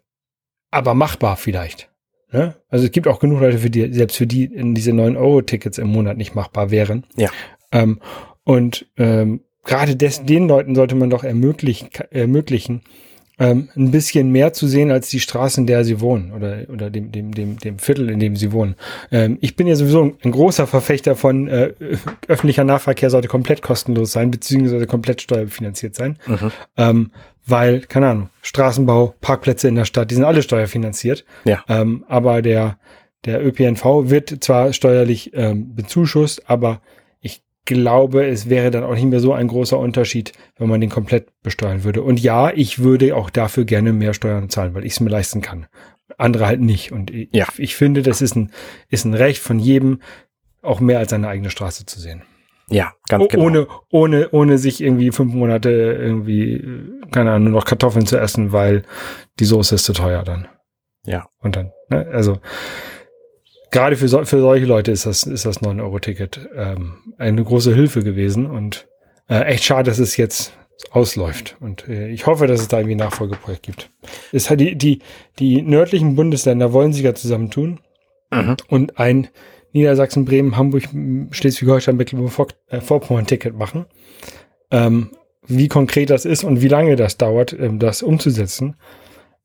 aber 0.70 0.94
machbar 0.94 1.36
vielleicht. 1.36 1.90
Ne? 2.32 2.54
Also 2.68 2.84
es 2.84 2.92
gibt 2.92 3.08
auch 3.08 3.18
genug 3.18 3.40
Leute, 3.40 3.58
für 3.58 3.70
die, 3.70 3.92
selbst 3.92 4.16
für 4.16 4.26
die 4.26 4.44
in 4.44 4.74
diese 4.74 4.92
9-Euro-Tickets 4.92 5.78
im 5.78 5.88
Monat 5.88 6.16
nicht 6.16 6.34
machbar 6.34 6.70
wären. 6.70 7.04
Ja. 7.16 7.30
Ähm, 7.72 8.00
und 8.44 8.86
ähm, 8.96 9.40
gerade 9.64 9.96
des, 9.96 10.24
den 10.24 10.48
Leuten 10.48 10.74
sollte 10.74 10.94
man 10.94 11.10
doch 11.10 11.24
ermöglichen, 11.24 11.90
ermöglichen 12.10 12.82
ähm, 13.40 13.70
ein 13.74 13.90
bisschen 13.90 14.30
mehr 14.30 14.52
zu 14.52 14.68
sehen 14.68 14.90
als 14.90 15.08
die 15.08 15.18
Straße, 15.18 15.60
in 15.62 15.66
der 15.66 15.82
sie 15.82 16.00
wohnen 16.00 16.32
oder, 16.32 16.58
oder 16.68 16.90
dem, 16.90 17.10
dem, 17.10 17.32
dem, 17.32 17.58
dem 17.58 17.78
Viertel, 17.78 18.10
in 18.10 18.20
dem 18.20 18.36
sie 18.36 18.52
wohnen. 18.52 18.76
Ähm, 19.10 19.38
ich 19.40 19.56
bin 19.56 19.66
ja 19.66 19.74
sowieso 19.74 20.12
ein, 20.22 20.30
großer 20.30 20.66
Verfechter 20.66 21.16
von 21.16 21.48
äh, 21.48 21.72
öffentlicher 22.28 22.64
Nahverkehr 22.64 23.08
sollte 23.08 23.28
komplett 23.28 23.62
kostenlos 23.62 24.12
sein, 24.12 24.30
beziehungsweise 24.30 24.86
komplett 24.86 25.22
steuerfinanziert 25.22 25.94
sein. 25.94 26.18
Mhm. 26.26 26.52
Ähm, 26.76 27.10
weil, 27.46 27.80
keine 27.80 28.08
Ahnung, 28.08 28.28
Straßenbau, 28.42 29.14
Parkplätze 29.22 29.68
in 29.68 29.74
der 29.74 29.86
Stadt, 29.86 30.10
die 30.10 30.14
sind 30.16 30.24
alle 30.24 30.42
steuerfinanziert. 30.42 31.24
Ja. 31.44 31.64
Ähm, 31.66 32.04
aber 32.08 32.42
der, 32.42 32.78
der 33.24 33.44
ÖPNV 33.44 34.10
wird 34.10 34.44
zwar 34.44 34.74
steuerlich 34.74 35.32
ähm, 35.34 35.74
bezuschusst, 35.74 36.48
aber 36.48 36.82
glaube, 37.70 38.26
es 38.26 38.50
wäre 38.50 38.70
dann 38.70 38.84
auch 38.84 38.94
nicht 38.94 39.04
mehr 39.06 39.20
so 39.20 39.32
ein 39.32 39.48
großer 39.48 39.78
Unterschied, 39.78 40.32
wenn 40.58 40.68
man 40.68 40.80
den 40.80 40.90
komplett 40.90 41.28
besteuern 41.42 41.84
würde. 41.84 42.02
Und 42.02 42.20
ja, 42.20 42.50
ich 42.54 42.80
würde 42.80 43.16
auch 43.16 43.30
dafür 43.30 43.64
gerne 43.64 43.92
mehr 43.92 44.12
Steuern 44.12 44.50
zahlen, 44.50 44.74
weil 44.74 44.84
ich 44.84 44.92
es 44.92 45.00
mir 45.00 45.08
leisten 45.10 45.40
kann. 45.40 45.66
Andere 46.18 46.46
halt 46.46 46.60
nicht. 46.60 46.92
Und 46.92 47.10
ich, 47.10 47.28
Ja. 47.32 47.46
ich 47.56 47.74
finde, 47.76 48.02
das 48.02 48.20
ist 48.20 48.36
ein, 48.36 48.50
ist 48.88 49.04
ein 49.06 49.14
Recht 49.14 49.40
von 49.40 49.58
jedem, 49.58 50.00
auch 50.62 50.80
mehr 50.80 50.98
als 50.98 51.10
seine 51.10 51.28
eigene 51.28 51.48
Straße 51.50 51.86
zu 51.86 51.98
sehen. 52.00 52.22
Ja, 52.68 52.92
ganz 53.08 53.24
O- 53.24 53.28
genau. 53.28 53.44
Ohne, 53.44 53.66
ohne, 53.90 54.28
ohne 54.30 54.58
sich 54.58 54.80
irgendwie 54.82 55.10
fünf 55.12 55.32
Monate 55.32 55.70
irgendwie, 55.70 56.62
keine 57.10 57.30
Ahnung, 57.32 57.50
nur 57.52 57.60
noch 57.60 57.64
Kartoffeln 57.64 58.06
zu 58.06 58.18
essen, 58.18 58.52
weil 58.52 58.82
die 59.40 59.44
Soße 59.46 59.74
ist 59.76 59.84
zu 59.84 59.92
teuer 59.92 60.22
dann. 60.22 60.46
Ja. 61.06 61.26
Und 61.38 61.56
dann, 61.56 61.72
ne, 61.88 62.06
also 62.12 62.38
gerade 63.70 63.96
für, 63.96 64.08
so, 64.08 64.24
für 64.24 64.40
solche 64.40 64.66
Leute 64.66 64.90
ist 64.92 65.06
das, 65.06 65.24
ist 65.24 65.46
das 65.46 65.60
9-Euro-Ticket 65.62 66.48
ähm, 66.54 66.98
eine 67.18 67.42
große 67.42 67.74
Hilfe 67.74 68.02
gewesen 68.02 68.46
und 68.46 68.88
äh, 69.28 69.44
echt 69.44 69.64
schade, 69.64 69.90
dass 69.90 69.98
es 69.98 70.16
jetzt 70.16 70.52
ausläuft. 70.90 71.56
Und 71.60 71.86
äh, 71.88 72.08
ich 72.08 72.26
hoffe, 72.26 72.46
dass 72.46 72.60
es 72.60 72.68
da 72.68 72.78
irgendwie 72.78 72.94
ein 72.94 72.98
Nachfolgeprojekt 72.98 73.62
gibt. 73.62 73.90
Es 74.32 74.50
hat 74.50 74.60
die, 74.60 74.76
die, 74.76 75.00
die 75.38 75.62
nördlichen 75.62 76.16
Bundesländer 76.16 76.72
wollen 76.72 76.92
sich 76.92 77.02
ja 77.02 77.14
zusammentun 77.14 77.80
Mhm. 78.32 78.56
und 78.68 78.98
ein 78.98 79.28
Niedersachsen, 79.72 80.24
Bremen, 80.24 80.56
Hamburg, 80.56 80.84
Schleswig-Holstein, 81.30 81.96
Mecklenburg-Vorpommern-Ticket 81.96 83.56
machen. 83.56 83.86
Ähm, 84.70 85.10
wie 85.46 85.68
konkret 85.68 86.10
das 86.10 86.24
ist 86.24 86.44
und 86.44 86.62
wie 86.62 86.68
lange 86.68 86.96
das 86.96 87.16
dauert, 87.16 87.52
ähm, 87.52 87.78
das 87.78 88.02
umzusetzen, 88.02 88.76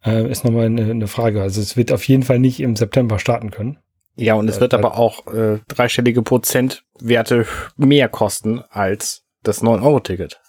äh, 0.05 0.29
ist 0.29 0.43
nochmal 0.43 0.65
eine, 0.67 0.83
eine 0.89 1.07
Frage. 1.07 1.41
Also 1.41 1.61
es 1.61 1.77
wird 1.77 1.91
auf 1.91 2.07
jeden 2.07 2.23
Fall 2.23 2.39
nicht 2.39 2.59
im 2.59 2.75
September 2.75 3.17
starten 3.19 3.49
können. 3.51 3.79
Ja, 4.17 4.35
und 4.35 4.47
es 4.49 4.59
wird 4.61 4.73
Äh, 4.73 4.77
aber 4.77 4.97
auch 4.97 5.27
äh, 5.27 5.59
dreistellige 5.67 6.21
Prozentwerte 6.21 7.45
mehr 7.77 8.07
kosten 8.09 8.61
als 8.69 9.23
das 9.43 9.61
9-Euro-Ticket. 9.61 10.39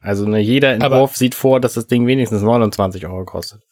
Also 0.00 0.28
ne, 0.28 0.38
jeder 0.38 0.74
Aber- 0.76 0.84
Entwurf 0.84 1.16
sieht 1.16 1.34
vor, 1.34 1.58
dass 1.60 1.74
das 1.74 1.88
Ding 1.88 2.06
wenigstens 2.06 2.42
29 2.42 3.04
Euro 3.06 3.24
kostet. 3.24 3.62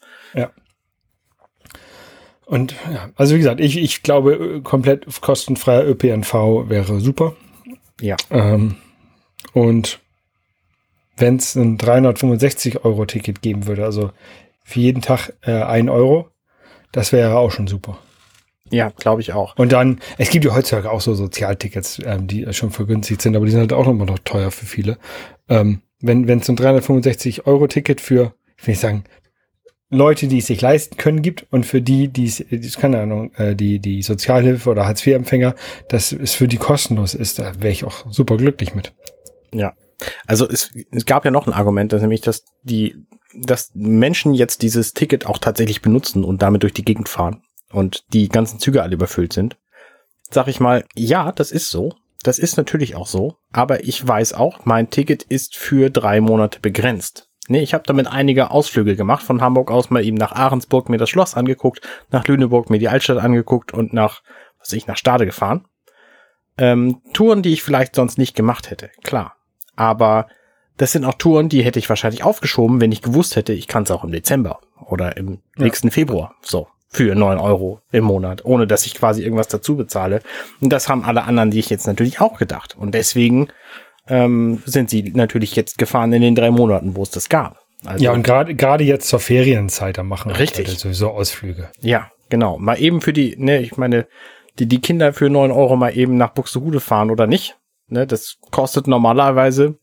Und 2.47 2.75
ja, 2.91 3.11
also 3.17 3.35
wie 3.35 3.39
gesagt, 3.39 3.61
ich, 3.61 3.77
ich 3.77 4.03
glaube, 4.03 4.33
äh, 4.35 4.61
komplett 4.63 5.07
kostenfreier 5.21 5.87
ÖPNV 5.87 6.69
wäre 6.69 6.99
super. 6.99 7.37
Ja. 8.01 8.17
Ähm, 8.31 8.77
und 9.53 10.01
wenn 11.19 11.37
es 11.37 11.55
ein 11.57 11.77
365 11.77 12.85
Euro 12.87 13.05
Ticket 13.05 13.43
geben 13.43 13.67
würde, 13.67 13.85
also 13.85 14.13
für 14.65 14.81
jeden 14.81 15.03
Tag 15.03 15.35
äh, 15.43 15.63
ein 15.63 15.91
Euro, 15.91 16.31
das 16.91 17.13
wäre 17.13 17.37
auch 17.37 17.51
schon 17.51 17.67
super. 17.67 17.99
Ja, 18.71 18.91
glaube 18.91 19.21
ich 19.21 19.33
auch. 19.33 19.57
Und 19.57 19.73
dann, 19.73 20.01
es 20.19 20.31
gibt 20.31 20.45
ja 20.45 20.55
heutzutage 20.55 20.91
auch 20.91 21.01
so 21.01 21.15
Sozialtickets, 21.15 22.01
ähm, 22.05 22.27
die 22.27 22.47
schon 22.53 22.71
vergünstigt 22.71 23.23
sind, 23.23 23.37
aber 23.37 23.47
die 23.47 23.53
sind 23.53 23.61
halt 23.61 23.73
auch 23.73 23.87
nochmal 23.87 24.07
noch 24.07 24.19
teuer 24.21 24.51
für 24.51 24.67
viele. 24.67 24.99
Ähm, 25.49 25.83
wenn 26.01 26.29
wenn 26.29 26.41
es 26.41 26.49
ein 26.49 26.57
365 26.57 27.47
Euro 27.47 27.67
Ticket 27.67 28.01
für, 28.01 28.35
ich 28.57 28.67
will 28.67 28.73
nicht 28.73 28.81
sagen, 28.81 29.05
Leute, 29.91 30.29
die 30.29 30.39
es 30.39 30.47
sich 30.47 30.61
leisten 30.61 30.99
können, 30.99 31.23
gibt 31.23 31.47
und 31.51 31.65
für 31.65 31.81
die, 31.81 32.09
die 32.09 32.27
es, 32.27 32.77
keine 32.77 33.01
Ahnung, 33.01 33.33
äh, 33.35 33.55
die 33.55 33.79
die 33.79 34.03
Sozialhilfe 34.03 34.69
oder 34.69 34.85
Hartz-IV-Empfänger, 34.85 35.55
dass 35.89 36.13
es 36.13 36.35
für 36.35 36.47
die 36.47 36.59
kostenlos 36.59 37.15
ist, 37.15 37.39
da 37.39 37.55
wäre 37.61 37.73
ich 37.73 37.85
auch 37.85 38.05
super 38.11 38.37
glücklich 38.37 38.75
mit. 38.75 38.93
Ja. 39.53 39.73
Also 40.27 40.49
es, 40.49 40.71
es 40.91 41.07
gab 41.07 41.25
ja 41.25 41.31
noch 41.31 41.47
ein 41.47 41.53
Argument, 41.55 41.93
das 41.93 42.03
nämlich, 42.03 42.21
dass 42.21 42.45
die, 42.63 42.97
dass 43.35 43.71
Menschen 43.75 44.35
jetzt 44.35 44.63
dieses 44.63 44.93
Ticket 44.93 45.27
auch 45.27 45.39
tatsächlich 45.39 45.81
benutzen 45.81 46.23
und 46.23 46.43
damit 46.43 46.63
durch 46.63 46.75
die 46.75 46.85
Gegend 46.85 47.09
fahren 47.09 47.43
und 47.73 48.05
die 48.13 48.29
ganzen 48.29 48.59
Züge 48.59 48.83
alle 48.83 48.95
überfüllt 48.95 49.33
sind. 49.33 49.57
Sag 50.31 50.49
ich 50.49 50.61
mal, 50.61 50.85
ja, 50.95 51.33
das 51.33 51.53
ist 51.53 51.71
so. 51.71 51.95
Das 52.23 52.39
ist 52.39 52.57
natürlich 52.57 52.97
auch 52.97 53.07
so. 53.07 53.37
Aber 53.53 53.85
ich 53.85 54.07
weiß 54.07 54.35
auch, 54.35 54.65
mein 54.65 54.91
Ticket 54.91 55.23
ist 55.23 55.57
für 55.57 55.91
drei 55.91 56.21
Monate 56.21 56.61
begrenzt. 56.61 57.29
Nee, 57.51 57.61
ich 57.63 57.73
habe 57.73 57.85
damit 57.87 58.07
einige 58.09 58.51
Ausflüge 58.51 58.95
gemacht, 58.95 59.23
von 59.23 59.41
Hamburg 59.41 59.71
aus 59.71 59.89
mal 59.89 60.05
eben 60.05 60.19
nach 60.19 60.33
Ahrensburg 60.33 60.91
mir 60.91 60.99
das 60.99 61.09
Schloss 61.09 61.35
angeguckt, 61.35 61.81
nach 62.11 62.27
Lüneburg 62.27 62.69
mir 62.69 62.79
die 62.79 62.89
Altstadt 62.89 63.19
angeguckt 63.19 63.73
und 63.73 63.95
nach, 63.95 64.23
was 64.59 64.73
ich, 64.75 64.87
nach 64.87 64.99
Stade 64.99 65.25
gefahren. 65.25 65.65
Ähm, 66.59 67.01
Touren, 67.15 67.43
die 67.43 67.53
ich 67.53 67.63
vielleicht 67.63 67.95
sonst 67.95 68.19
nicht 68.19 68.35
gemacht 68.35 68.71
hätte, 68.71 68.91
klar. 69.03 69.37
Aber 69.77 70.27
das 70.77 70.93
sind 70.93 71.05
auch 71.05 71.15
Touren, 71.15 71.49
die 71.49 71.63
hätte 71.63 71.79
ich 71.79 71.89
wahrscheinlich 71.89 72.23
aufgeschoben, 72.23 72.81
wenn 72.81 72.93
ich 72.93 73.01
gewusst 73.01 73.35
hätte, 73.37 73.53
ich 73.53 73.67
kann 73.67 73.85
es 73.85 73.91
auch 73.91 74.05
im 74.05 74.13
Dezember 74.13 74.61
oder 74.85 75.17
im 75.17 75.39
Ja. 75.57 75.65
nächsten 75.65 75.91
Februar. 75.91 76.35
So. 76.43 76.69
Für 76.91 77.15
neun 77.15 77.39
Euro 77.39 77.83
im 77.93 78.05
Monat, 78.05 78.45
ohne 78.47 78.67
dass 78.67 78.87
ich 78.87 78.95
quasi 78.95 79.23
irgendwas 79.23 79.49
dazu 79.49 79.77
bezahle. 79.77 80.23
Und 80.61 80.73
das 80.73 80.89
haben 80.89 81.05
alle 81.05 81.25
anderen, 81.25 81.51
die 81.51 81.59
ich 81.59 81.69
jetzt 81.69 81.87
natürlich 81.87 82.21
auch 82.21 82.39
gedacht. 82.39 82.77
Und 82.79 82.95
deswegen 82.95 83.49
ähm, 84.09 84.63
sind 84.65 84.89
sie 84.89 85.13
natürlich 85.15 85.55
jetzt 85.55 85.77
gefahren 85.77 86.13
in 86.15 86.23
den 86.23 86.35
drei 86.35 86.51
Monaten, 86.51 86.97
wo 86.97 87.03
es 87.03 87.11
das 87.11 87.29
gab. 87.29 87.61
Also, 87.85 88.05
Ja, 88.05 88.13
und 88.13 88.23
gerade 88.23 88.55
gerade 88.55 88.85
jetzt 88.85 89.09
zur 89.09 89.21
Ferienzeit, 89.21 89.99
da 89.99 90.03
machen 90.03 90.33
Richtig. 90.33 90.67
Leute 90.67 90.81
sowieso 90.81 91.11
Ausflüge. 91.11 91.69
Ja, 91.81 92.11
genau. 92.29 92.59
Mal 92.59 92.81
eben 92.81 93.01
für 93.01 93.13
die, 93.13 93.37
ne, 93.37 93.61
ich 93.61 93.77
meine, 93.77 94.07
die, 94.59 94.67
die 94.67 94.81
Kinder 94.81 95.13
für 95.13 95.31
neun 95.31 95.51
Euro 95.53 95.77
mal 95.77 95.97
eben 95.97 96.17
nach 96.17 96.31
Buxtehude 96.31 96.81
fahren 96.81 97.11
oder 97.11 97.27
nicht. 97.27 97.57
Ne, 97.89 98.07
das 98.07 98.39
kostet 98.51 98.87
normalerweise 98.87 99.79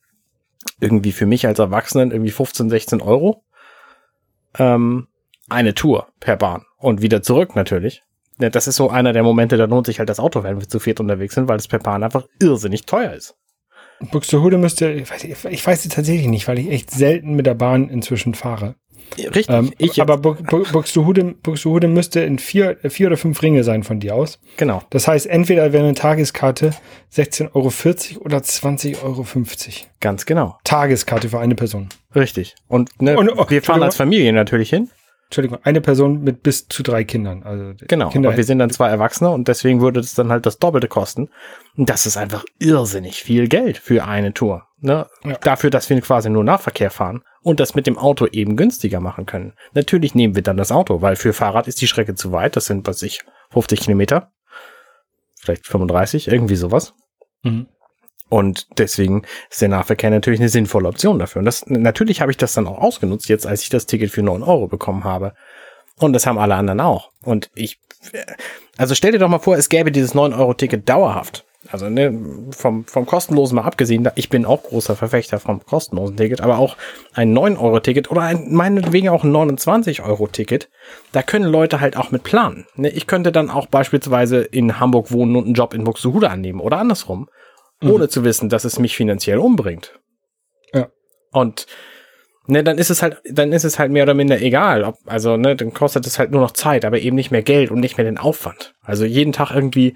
irgendwie 0.79 1.11
für 1.11 1.25
mich 1.25 1.47
als 1.47 1.59
Erwachsenen 1.59 2.11
irgendwie 2.11 2.31
15, 2.31 2.69
16 2.69 3.01
Euro. 3.01 3.43
Ähm, 4.57 5.07
eine 5.49 5.73
Tour 5.73 6.07
per 6.19 6.35
Bahn. 6.37 6.63
Und 6.77 7.01
wieder 7.01 7.21
zurück 7.21 7.55
natürlich. 7.55 8.03
Das 8.37 8.67
ist 8.67 8.75
so 8.75 8.89
einer 8.89 9.13
der 9.13 9.23
Momente, 9.23 9.55
da 9.57 9.65
lohnt 9.65 9.85
sich 9.87 9.99
halt 9.99 10.09
das 10.09 10.19
Auto, 10.19 10.43
wenn 10.43 10.59
wir 10.59 10.67
zu 10.67 10.79
viert 10.79 10.99
unterwegs 10.99 11.35
sind, 11.35 11.47
weil 11.47 11.57
es 11.57 11.67
per 11.67 11.79
Bahn 11.79 12.03
einfach 12.03 12.25
irrsinnig 12.41 12.85
teuer 12.85 13.13
ist. 13.13 13.35
Buxtehude 14.11 14.57
müsste, 14.57 14.91
ich 14.91 15.09
weiß, 15.09 15.23
ich 15.23 15.65
weiß 15.65 15.85
es 15.85 15.93
tatsächlich 15.93 16.27
nicht, 16.27 16.47
weil 16.49 16.59
ich 16.59 16.69
echt 16.69 16.91
selten 16.91 17.35
mit 17.35 17.45
der 17.45 17.53
Bahn 17.53 17.87
inzwischen 17.89 18.33
fahre. 18.33 18.75
Richtig. 19.17 19.49
Ähm, 19.49 19.71
ich 19.77 20.01
aber 20.01 20.17
Bu 20.17 20.33
Bu 20.33 20.63
Buxtehude, 20.71 21.35
Buxtehude 21.43 21.87
müsste 21.87 22.21
in 22.21 22.39
vier, 22.39 22.77
vier 22.89 23.07
oder 23.07 23.17
fünf 23.17 23.41
Ringe 23.41 23.63
sein 23.63 23.83
von 23.83 23.99
dir 23.99 24.15
aus. 24.15 24.39
genau. 24.57 24.81
Das 24.89 25.07
heißt, 25.07 25.27
entweder 25.27 25.71
wäre 25.73 25.83
eine 25.85 25.93
Tageskarte 25.93 26.71
16,40 27.13 27.51
Euro 28.17 28.25
oder 28.25 28.37
20,50 28.39 29.03
Euro. 29.03 29.25
Ganz 30.01 30.25
genau. 30.25 30.57
Tageskarte 30.63 31.29
für 31.29 31.39
eine 31.39 31.55
Person. 31.55 31.89
Richtig. 32.15 32.55
Und, 32.67 32.99
ne, 33.01 33.17
Und- 33.17 33.29
oh, 33.29 33.45
wir 33.47 33.61
fahren 33.61 33.83
als 33.83 33.95
Familie 33.95 34.33
natürlich 34.33 34.71
hin. 34.71 34.89
Entschuldigung, 35.35 35.59
eine 35.65 35.81
Person 35.81 36.23
mit 36.23 36.43
bis 36.43 36.69
zu 36.69 36.81
drei 36.81 37.03
Kindern. 37.03 37.43
Also 37.43 37.73
genau, 37.87 38.09
Kinder 38.09 38.29
aber 38.29 38.37
wir 38.37 38.43
sind 38.45 38.59
dann 38.59 38.69
zwei 38.69 38.87
Erwachsene 38.87 39.31
und 39.31 39.49
deswegen 39.49 39.81
würde 39.81 39.99
es 39.99 40.15
dann 40.15 40.29
halt 40.29 40.45
das 40.45 40.59
Doppelte 40.59 40.87
kosten. 40.87 41.29
Und 41.75 41.89
das 41.89 42.05
ist 42.05 42.15
einfach 42.15 42.45
irrsinnig 42.57 43.21
viel 43.21 43.49
Geld 43.49 43.77
für 43.77 44.05
eine 44.05 44.33
Tour. 44.33 44.63
Ne? 44.79 45.07
Ja. 45.25 45.33
Dafür, 45.41 45.71
dass 45.71 45.89
wir 45.89 45.99
quasi 45.99 46.29
nur 46.29 46.45
Nahverkehr 46.45 46.89
fahren 46.89 47.21
und 47.41 47.59
das 47.59 47.75
mit 47.75 47.85
dem 47.85 47.97
Auto 47.97 48.27
eben 48.27 48.55
günstiger 48.55 49.01
machen 49.01 49.25
können. 49.25 49.53
Natürlich 49.73 50.15
nehmen 50.15 50.35
wir 50.35 50.41
dann 50.41 50.55
das 50.55 50.71
Auto, 50.71 51.01
weil 51.01 51.17
für 51.17 51.33
Fahrrad 51.33 51.67
ist 51.67 51.81
die 51.81 51.87
Strecke 51.87 52.15
zu 52.15 52.31
weit. 52.31 52.55
Das 52.55 52.67
sind, 52.67 52.87
was 52.87 53.01
ich, 53.01 53.25
50 53.51 53.81
Kilometer. 53.81 54.31
Vielleicht 55.37 55.67
35, 55.67 56.29
irgendwie 56.29 56.55
sowas. 56.55 56.93
Mhm. 57.43 57.67
Und 58.29 58.67
deswegen 58.79 59.23
ist 59.49 59.61
der 59.61 59.69
Nahverkehr 59.69 60.09
natürlich 60.09 60.39
eine 60.39 60.49
sinnvolle 60.49 60.87
Option 60.87 61.19
dafür. 61.19 61.39
Und 61.39 61.45
das, 61.45 61.65
natürlich 61.67 62.21
habe 62.21 62.31
ich 62.31 62.37
das 62.37 62.53
dann 62.53 62.67
auch 62.67 62.79
ausgenutzt, 62.79 63.29
jetzt 63.29 63.45
als 63.45 63.61
ich 63.61 63.69
das 63.69 63.85
Ticket 63.85 64.11
für 64.11 64.23
9 64.23 64.41
Euro 64.41 64.67
bekommen 64.67 65.03
habe. 65.03 65.33
Und 65.99 66.13
das 66.13 66.25
haben 66.25 66.37
alle 66.37 66.55
anderen 66.55 66.81
auch. 66.81 67.11
Und 67.23 67.49
ich, 67.55 67.79
also 68.77 68.95
stell 68.95 69.11
dir 69.11 69.19
doch 69.19 69.29
mal 69.29 69.39
vor, 69.39 69.57
es 69.57 69.69
gäbe 69.69 69.91
dieses 69.91 70.13
9-Euro-Ticket 70.13 70.89
dauerhaft. 70.89 71.45
Also 71.71 71.89
ne, 71.89 72.13
vom, 72.51 72.85
vom 72.85 73.05
kostenlosen 73.07 73.55
mal 73.55 73.63
abgesehen, 73.63 74.07
ich 74.15 74.29
bin 74.29 74.45
auch 74.45 74.63
großer 74.63 74.95
Verfechter 74.95 75.39
vom 75.39 75.65
kostenlosen 75.65 76.15
Ticket, 76.15 76.41
aber 76.41 76.59
auch 76.59 76.77
ein 77.13 77.35
9-Euro-Ticket 77.35 78.11
oder 78.11 78.21
ein, 78.21 78.53
meinetwegen 78.53 79.09
auch 79.09 79.23
ein 79.23 79.31
29-Euro-Ticket, 79.31 80.69
da 81.11 81.23
können 81.23 81.45
Leute 81.45 81.79
halt 81.79 81.97
auch 81.97 82.11
mit 82.11 82.23
planen. 82.23 82.67
Ne, 82.75 82.89
ich 82.89 83.07
könnte 83.07 83.31
dann 83.31 83.49
auch 83.49 83.65
beispielsweise 83.65 84.41
in 84.41 84.79
Hamburg 84.79 85.11
wohnen 85.11 85.35
und 85.35 85.45
einen 85.45 85.55
Job 85.55 85.73
in 85.73 85.85
Buxtehude 85.85 86.29
annehmen 86.29 86.59
oder 86.59 86.77
andersrum, 86.77 87.29
ohne 87.83 88.09
zu 88.09 88.23
wissen, 88.23 88.49
dass 88.49 88.65
es 88.65 88.79
mich 88.79 88.95
finanziell 88.95 89.37
umbringt. 89.37 89.99
Ja. 90.73 90.89
Und 91.31 91.67
ne, 92.47 92.63
dann 92.63 92.77
ist 92.77 92.89
es 92.89 93.01
halt, 93.01 93.21
dann 93.29 93.51
ist 93.51 93.63
es 93.63 93.79
halt 93.79 93.91
mehr 93.91 94.03
oder 94.03 94.13
minder 94.13 94.41
egal. 94.41 94.83
Ob, 94.83 94.97
also, 95.05 95.37
ne, 95.37 95.55
dann 95.55 95.73
kostet 95.73 96.07
es 96.07 96.19
halt 96.19 96.31
nur 96.31 96.41
noch 96.41 96.51
Zeit, 96.51 96.85
aber 96.85 96.99
eben 96.99 97.15
nicht 97.15 97.31
mehr 97.31 97.43
Geld 97.43 97.71
und 97.71 97.79
nicht 97.79 97.97
mehr 97.97 98.05
den 98.05 98.17
Aufwand. 98.17 98.73
Also 98.81 99.05
jeden 99.05 99.33
Tag 99.33 99.51
irgendwie. 99.51 99.95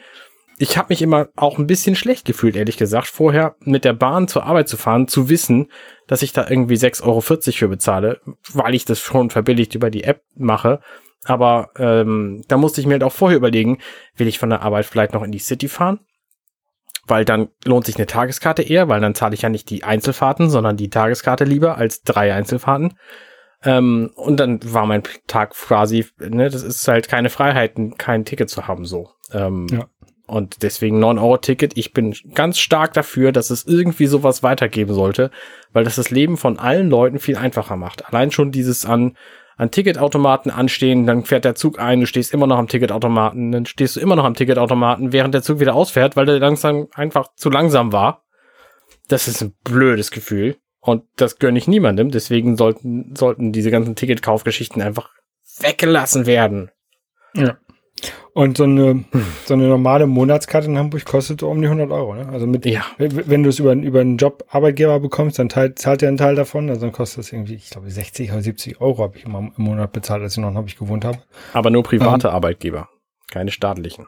Ich 0.62 0.78
habe 0.78 0.88
mich 0.90 1.02
immer 1.02 1.30
auch 1.38 1.58
ein 1.58 1.68
bisschen 1.68 1.96
schlecht 1.96 2.26
gefühlt, 2.26 2.58
ehrlich 2.58 2.76
gesagt, 2.76 3.08
vorher 3.08 3.56
mit 3.62 3.86
der 3.86 3.94
Bahn 3.94 4.28
zur 4.28 4.44
Arbeit 4.44 4.68
zu 4.68 4.76
fahren, 4.76 5.08
zu 5.08 5.30
wissen, 5.30 5.72
dass 6.06 6.22
ich 6.22 6.34
da 6.34 6.50
irgendwie 6.50 6.76
6,40 6.76 7.04
Euro 7.06 7.22
für 7.22 7.68
bezahle, 7.70 8.20
weil 8.52 8.76
ich 8.76 8.84
das 8.84 9.00
schon 9.00 9.30
verbilligt 9.30 9.74
über 9.74 9.90
die 9.90 10.04
App 10.04 10.22
mache. 10.36 10.82
Aber 11.24 11.70
ähm, 11.78 12.44
da 12.50 12.58
musste 12.58 12.82
ich 12.82 12.88
mir 12.88 12.94
halt 12.94 13.04
auch 13.04 13.14
vorher 13.14 13.38
überlegen, 13.38 13.78
will 14.18 14.28
ich 14.28 14.38
von 14.38 14.50
der 14.50 14.62
Arbeit 14.62 14.86
vielleicht 14.86 15.14
noch 15.14 15.24
in 15.24 15.32
die 15.32 15.40
City 15.40 15.70
fahren? 15.70 16.02
Weil 17.10 17.26
dann 17.26 17.50
lohnt 17.66 17.86
sich 17.86 17.98
eine 17.98 18.06
Tageskarte 18.06 18.62
eher, 18.62 18.88
weil 18.88 19.02
dann 19.02 19.16
zahle 19.16 19.34
ich 19.34 19.42
ja 19.42 19.50
nicht 19.50 19.70
die 19.70 19.84
Einzelfahrten, 19.84 20.50
sondern 20.50 20.78
die 20.78 20.90
Tageskarte 20.90 21.44
lieber 21.44 21.78
als 21.78 22.04
drei 22.04 22.34
Einzelfahrten. 22.34 22.94
Ähm, 23.64 24.12
und 24.16 24.40
dann 24.40 24.60
war 24.64 24.86
mein 24.86 25.04
Tag 25.28 25.52
quasi, 25.52 26.06
ne, 26.20 26.50
das 26.50 26.64
ist 26.64 26.88
halt 26.88 27.10
keine 27.10 27.30
Freiheiten, 27.30 27.98
kein 27.98 28.24
Ticket 28.24 28.50
zu 28.50 28.68
haben, 28.68 28.86
so. 28.86 29.10
Ähm, 29.34 29.68
Ja. 29.72 29.88
Und 30.28 30.62
deswegen 30.62 31.04
9-Euro-Ticket. 31.04 31.76
Ich 31.76 31.92
bin 31.92 32.16
ganz 32.36 32.60
stark 32.60 32.94
dafür, 32.94 33.32
dass 33.32 33.50
es 33.50 33.66
irgendwie 33.66 34.06
sowas 34.06 34.44
weitergeben 34.44 34.94
sollte, 34.94 35.32
weil 35.74 35.84
das 35.84 35.96
das 35.96 36.12
Leben 36.12 36.38
von 36.38 36.60
allen 36.60 36.88
Leuten 36.88 37.18
viel 37.18 37.36
einfacher 37.36 37.78
macht. 37.78 38.08
Allein 38.08 38.30
schon 38.30 38.52
dieses 38.52 38.86
an, 38.86 39.18
an 39.60 39.72
Ticketautomaten 39.72 40.52
anstehen, 40.52 41.06
dann 41.06 41.26
fährt 41.26 41.44
der 41.44 41.54
Zug 41.54 41.80
ein, 41.80 42.00
du 42.00 42.08
stehst 42.08 42.34
immer 42.34 42.48
noch 42.48 42.58
am 42.58 42.70
Ticketautomaten, 42.70 43.52
dann 43.52 43.66
stehst 43.66 43.98
du 43.98 44.00
immer 44.00 44.16
noch 44.16 44.24
am 44.24 44.34
Ticketautomaten, 44.34 45.12
während 45.12 45.34
der 45.34 45.44
Zug 45.44 45.60
wieder 45.60 45.76
ausfährt, 45.76 46.16
weil 46.16 46.26
der 46.26 46.40
langsam 46.40 46.88
einfach 46.96 47.36
zu 47.36 47.50
langsam 47.50 47.92
war. 47.92 48.24
Das 49.10 49.28
ist 49.28 49.42
ein 49.42 49.54
blödes 49.66 50.12
Gefühl. 50.12 50.56
Und 50.80 51.04
das 51.18 51.40
gönne 51.40 51.60
ich 51.60 51.68
niemandem. 51.68 52.10
Deswegen 52.10 52.56
sollten, 52.56 53.14
sollten 53.18 53.52
diese 53.52 53.70
ganzen 53.70 53.98
Ticketkaufgeschichten 53.98 54.82
einfach 54.82 55.10
weggelassen 55.60 56.26
werden. 56.26 56.72
Ja. 57.34 57.58
Und 58.34 58.58
so 58.58 58.64
eine, 58.64 59.04
so 59.46 59.54
eine 59.56 59.68
normale 59.68 60.08
Monatskarte 60.08 60.68
in 60.68 60.78
Hamburg 60.78 61.04
kostet 61.04 61.42
so 61.42 61.50
um 61.50 61.60
die 61.62 61.68
100 61.68 61.92
Euro. 61.92 62.14
Ne? 62.16 62.30
Also 62.30 62.48
mit, 62.48 62.66
Ja. 62.66 62.86
wenn 62.98 63.44
du 63.44 63.50
es 63.50 63.60
über, 63.60 63.74
über 63.74 64.00
einen 64.02 64.18
Job 64.18 64.46
Arbeitgeber 64.50 65.00
bekommst, 65.00 65.40
dann 65.40 65.50
teilt, 65.50 65.80
zahlt 65.80 66.02
er 66.04 66.08
einen 66.10 66.18
Teil 66.18 66.36
davon. 66.36 66.70
Also 66.70 66.82
dann 66.82 66.92
kostet 66.92 67.20
das 67.20 67.34
irgendwie, 67.34 67.56
ich 67.56 67.70
glaube, 67.72 67.90
60 67.90 68.32
oder 68.32 68.42
70 68.42 68.80
Euro 68.80 69.04
habe 69.04 69.18
ich 69.18 69.26
immer 69.26 69.40
im 69.40 69.64
Monat 69.64 69.92
bezahlt, 69.92 70.22
als 70.22 70.34
ich 70.34 70.38
noch 70.40 70.50
in 70.50 70.56
Hamburg 70.56 70.78
gewohnt 70.78 71.04
habe. 71.04 71.20
Aber 71.54 71.70
nur 71.70 71.84
private 71.84 72.32
Arbeitgeber, 72.32 72.88
keine 73.32 73.52
staatlichen. 73.52 74.08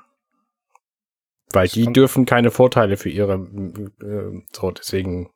Weil 1.52 1.67
die 1.67 1.91
dürfen 1.91 2.26
keine 2.26 2.52
Vorteile 2.52 2.96
für 2.96 3.10
ihre, 3.10 3.34
äh, 3.34 4.41
so, 4.54 4.72
deswegen, 4.72 5.30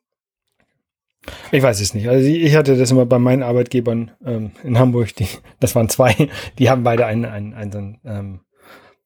Ich 1.52 1.62
weiß 1.62 1.80
es 1.80 1.94
nicht. 1.94 2.08
Also 2.08 2.26
ich 2.26 2.54
hatte 2.54 2.76
das 2.76 2.90
immer 2.90 3.06
bei 3.06 3.18
meinen 3.18 3.42
Arbeitgebern 3.42 4.12
ähm, 4.24 4.52
in 4.62 4.78
Hamburg, 4.78 5.14
die, 5.16 5.28
das 5.60 5.74
waren 5.74 5.88
zwei, 5.88 6.28
die 6.58 6.70
haben 6.70 6.82
beide 6.82 7.06
einen, 7.06 7.24
einen, 7.24 7.54
einen 7.54 8.00
ähm, 8.04 8.40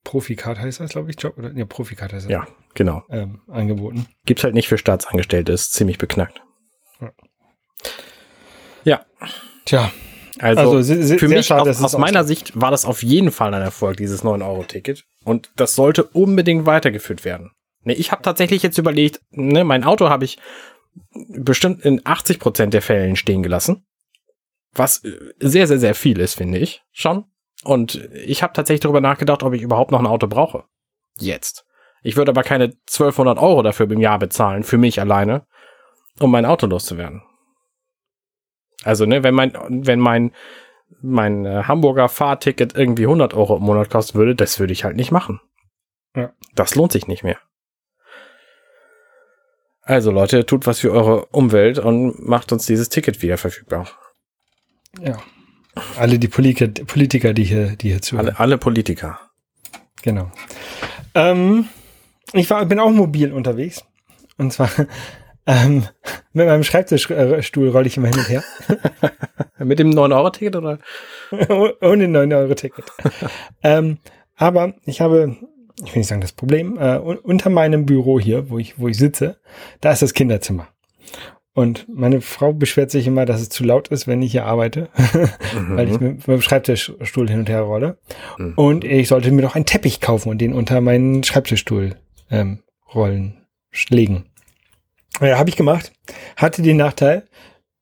Profikart 0.04 0.58
heißt 0.58 0.80
das, 0.80 0.92
glaube 0.92 1.10
ich, 1.10 1.20
Job 1.20 1.36
oder 1.36 1.52
ja, 1.52 1.64
Profikart 1.66 2.12
heißt 2.12 2.26
das, 2.26 2.32
ja, 2.32 2.46
genau. 2.74 3.02
ähm, 3.10 3.40
angeboten. 3.48 4.06
Gibt's 4.24 4.44
halt 4.44 4.54
nicht 4.54 4.68
für 4.68 4.78
Staatsangestellte, 4.78 5.52
ist 5.52 5.72
ziemlich 5.72 5.98
beknackt. 5.98 6.42
Ja. 7.00 7.10
Ja, 8.82 9.04
Tja, 9.66 9.92
also, 10.38 10.76
also 10.76 11.18
für 11.18 11.28
mich, 11.28 11.46
schade, 11.46 11.70
aus, 11.70 11.82
aus 11.82 11.98
meiner. 11.98 12.24
Sicht, 12.24 12.58
war 12.58 12.70
das 12.70 12.84
auf 12.84 13.02
jeden 13.02 13.30
Fall 13.30 13.52
ein 13.52 13.62
Erfolg, 13.62 13.98
dieses 13.98 14.24
9-Euro-Ticket. 14.24 15.04
Und 15.24 15.50
das 15.56 15.74
sollte 15.74 16.04
unbedingt 16.04 16.66
weitergeführt 16.66 17.24
werden. 17.24 17.50
Ne, 17.84 17.94
ich 17.94 18.10
habe 18.10 18.22
tatsächlich 18.22 18.62
jetzt 18.62 18.78
überlegt, 18.78 19.20
ne, 19.30 19.64
mein 19.64 19.84
Auto 19.84 20.08
habe 20.08 20.24
ich 20.24 20.38
bestimmt 21.28 21.84
in 21.84 22.00
80 22.04 22.38
Prozent 22.38 22.74
der 22.74 22.82
Fällen 22.82 23.16
stehen 23.16 23.42
gelassen. 23.42 23.86
Was 24.72 25.04
äh, 25.04 25.18
sehr, 25.38 25.66
sehr, 25.66 25.78
sehr 25.78 25.94
viel 25.94 26.20
ist, 26.20 26.34
finde 26.34 26.58
ich 26.58 26.82
schon. 26.92 27.24
Und 27.62 27.96
ich 28.14 28.42
habe 28.42 28.52
tatsächlich 28.52 28.80
darüber 28.80 29.00
nachgedacht, 29.00 29.42
ob 29.42 29.52
ich 29.52 29.62
überhaupt 29.62 29.90
noch 29.90 30.00
ein 30.00 30.06
Auto 30.06 30.26
brauche. 30.26 30.64
Jetzt. 31.18 31.66
Ich 32.02 32.16
würde 32.16 32.30
aber 32.30 32.42
keine 32.42 32.64
1200 32.64 33.38
Euro 33.38 33.62
dafür 33.62 33.90
im 33.90 34.00
Jahr 34.00 34.18
bezahlen, 34.18 34.62
für 34.62 34.78
mich 34.78 35.00
alleine, 35.00 35.46
um 36.18 36.30
mein 36.30 36.46
Auto 36.46 36.66
loszuwerden. 36.66 37.22
Also, 38.82 39.04
ne, 39.04 39.22
wenn 39.22 39.34
mein, 39.34 39.52
wenn 39.68 40.00
mein, 40.00 40.32
mein 41.02 41.44
äh, 41.44 41.64
Hamburger 41.64 42.08
Fahrticket 42.08 42.74
irgendwie 42.74 43.04
100 43.04 43.34
Euro 43.34 43.58
im 43.58 43.62
Monat 43.62 43.90
kosten 43.90 44.18
würde, 44.18 44.34
das 44.34 44.58
würde 44.58 44.72
ich 44.72 44.84
halt 44.84 44.96
nicht 44.96 45.12
machen. 45.12 45.40
Ja. 46.16 46.32
Das 46.54 46.74
lohnt 46.74 46.92
sich 46.92 47.06
nicht 47.06 47.22
mehr. 47.22 47.38
Also 49.90 50.12
Leute, 50.12 50.46
tut 50.46 50.68
was 50.68 50.78
für 50.78 50.92
eure 50.92 51.26
Umwelt 51.32 51.80
und 51.80 52.24
macht 52.24 52.52
uns 52.52 52.64
dieses 52.64 52.90
Ticket 52.90 53.22
wieder 53.22 53.36
verfügbar. 53.36 53.88
Ja. 55.00 55.18
Alle 55.96 56.20
die 56.20 56.28
Politiker, 56.28 56.68
Politiker 56.84 57.34
die 57.34 57.42
hier, 57.42 57.74
die 57.74 57.88
hier 57.88 58.00
zuhören. 58.00 58.28
Alle, 58.28 58.38
alle 58.38 58.58
Politiker. 58.58 59.18
Genau. 60.02 60.30
Ähm, 61.16 61.64
ich 62.32 62.48
war, 62.50 62.64
bin 62.66 62.78
auch 62.78 62.90
mobil 62.90 63.32
unterwegs. 63.32 63.84
Und 64.38 64.52
zwar 64.52 64.70
ähm, 65.46 65.88
mit 66.32 66.46
meinem 66.46 66.62
Schreibtischstuhl 66.62 67.70
rolle 67.70 67.88
ich 67.88 67.96
immer 67.96 68.10
hin 68.10 68.18
und 68.18 68.28
her. 68.28 68.44
Mit 69.58 69.80
dem 69.80 69.90
9-Euro-Ticket 69.90 70.54
oder? 70.54 70.78
Ohne 71.32 72.06
9-Euro-Ticket. 72.06 72.84
ähm, 73.64 73.98
aber 74.36 74.74
ich 74.84 75.00
habe, 75.00 75.36
ich 75.84 75.94
will 75.94 76.00
nicht 76.00 76.08
sagen 76.08 76.20
das 76.20 76.32
Problem, 76.32 76.76
äh, 76.78 76.98
un- 76.98 77.18
unter 77.18 77.50
meinem 77.50 77.86
Büro 77.86 78.18
hier, 78.20 78.50
wo 78.50 78.58
ich, 78.58 78.78
wo 78.78 78.88
ich 78.88 78.96
sitze, 78.96 79.38
da 79.80 79.92
ist 79.92 80.02
das 80.02 80.14
Kinderzimmer. 80.14 80.68
Und 81.52 81.86
meine 81.88 82.20
Frau 82.20 82.52
beschwert 82.52 82.90
sich 82.92 83.06
immer, 83.08 83.26
dass 83.26 83.40
es 83.40 83.48
zu 83.48 83.64
laut 83.64 83.88
ist, 83.88 84.06
wenn 84.06 84.22
ich 84.22 84.30
hier 84.32 84.46
arbeite, 84.46 84.88
weil 85.68 85.88
ich 85.88 85.98
mit, 86.00 86.18
mit 86.18 86.26
dem 86.28 86.40
Schreibtischstuhl 86.42 87.28
hin 87.28 87.40
und 87.40 87.48
her 87.48 87.62
rolle. 87.62 87.98
Mhm. 88.38 88.52
Und 88.56 88.84
ich 88.84 89.08
sollte 89.08 89.32
mir 89.32 89.42
doch 89.42 89.56
einen 89.56 89.66
Teppich 89.66 90.00
kaufen 90.00 90.28
und 90.28 90.38
den 90.38 90.52
unter 90.54 90.80
meinen 90.80 91.24
Schreibtischstuhl 91.24 91.96
ähm, 92.30 92.60
rollen, 92.94 93.44
legen. 93.88 94.26
Ja, 95.20 95.38
habe 95.38 95.50
ich 95.50 95.56
gemacht. 95.56 95.92
Hatte 96.36 96.62
den 96.62 96.76
Nachteil, 96.76 97.26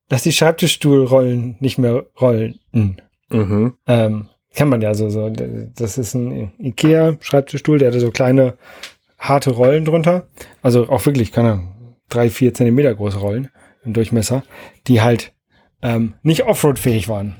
dass 0.08 0.22
die 0.22 0.32
Schreibtischstuhlrollen 0.32 1.56
nicht 1.60 1.76
mehr 1.78 2.06
rollen. 2.20 2.58
Mhm. 2.72 2.96
Ähm, 3.86 4.28
kann 4.54 4.68
man 4.68 4.80
ja 4.80 4.94
so, 4.94 5.08
so. 5.10 5.30
Das 5.30 5.98
ist 5.98 6.14
ein 6.14 6.52
Ikea-Schreibtischstuhl, 6.58 7.78
der 7.78 7.88
hatte 7.88 8.00
so 8.00 8.10
kleine, 8.10 8.54
harte 9.18 9.50
Rollen 9.50 9.84
drunter. 9.84 10.26
Also 10.62 10.88
auch 10.88 11.04
wirklich, 11.06 11.32
keine 11.32 11.68
drei, 12.08 12.30
vier 12.30 12.54
Zentimeter 12.54 12.94
große 12.94 13.18
Rollen 13.18 13.50
im 13.84 13.92
Durchmesser, 13.92 14.42
die 14.86 15.00
halt 15.02 15.32
ähm, 15.82 16.14
nicht 16.22 16.44
Offroad-fähig 16.44 17.08
waren. 17.08 17.36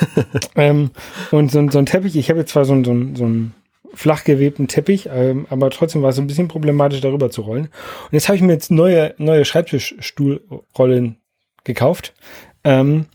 ähm, 0.56 0.90
und 1.30 1.50
so, 1.50 1.58
ein- 1.58 1.70
so 1.70 1.78
ein 1.78 1.86
Teppich, 1.86 2.16
ich 2.16 2.28
habe 2.30 2.40
jetzt 2.40 2.52
zwar 2.52 2.64
so, 2.64 2.72
ein- 2.74 2.84
so, 2.84 2.92
ein- 2.92 3.16
so 3.16 3.24
einen 3.24 3.54
flach 3.94 4.22
gewebten 4.22 4.68
Teppich, 4.68 5.08
ähm, 5.12 5.46
aber 5.50 5.70
trotzdem 5.70 6.02
war 6.02 6.10
es 6.10 6.18
ein 6.18 6.26
bisschen 6.28 6.46
problematisch, 6.48 7.00
darüber 7.00 7.30
zu 7.30 7.40
rollen. 7.42 7.64
Und 7.64 8.12
jetzt 8.12 8.28
habe 8.28 8.36
ich 8.36 8.42
mir 8.42 8.52
jetzt 8.52 8.70
neue, 8.70 9.14
neue 9.18 9.44
Schreibtischstuhlrollen 9.44 11.16
gekauft. 11.64 12.14
Ähm, 12.62 13.06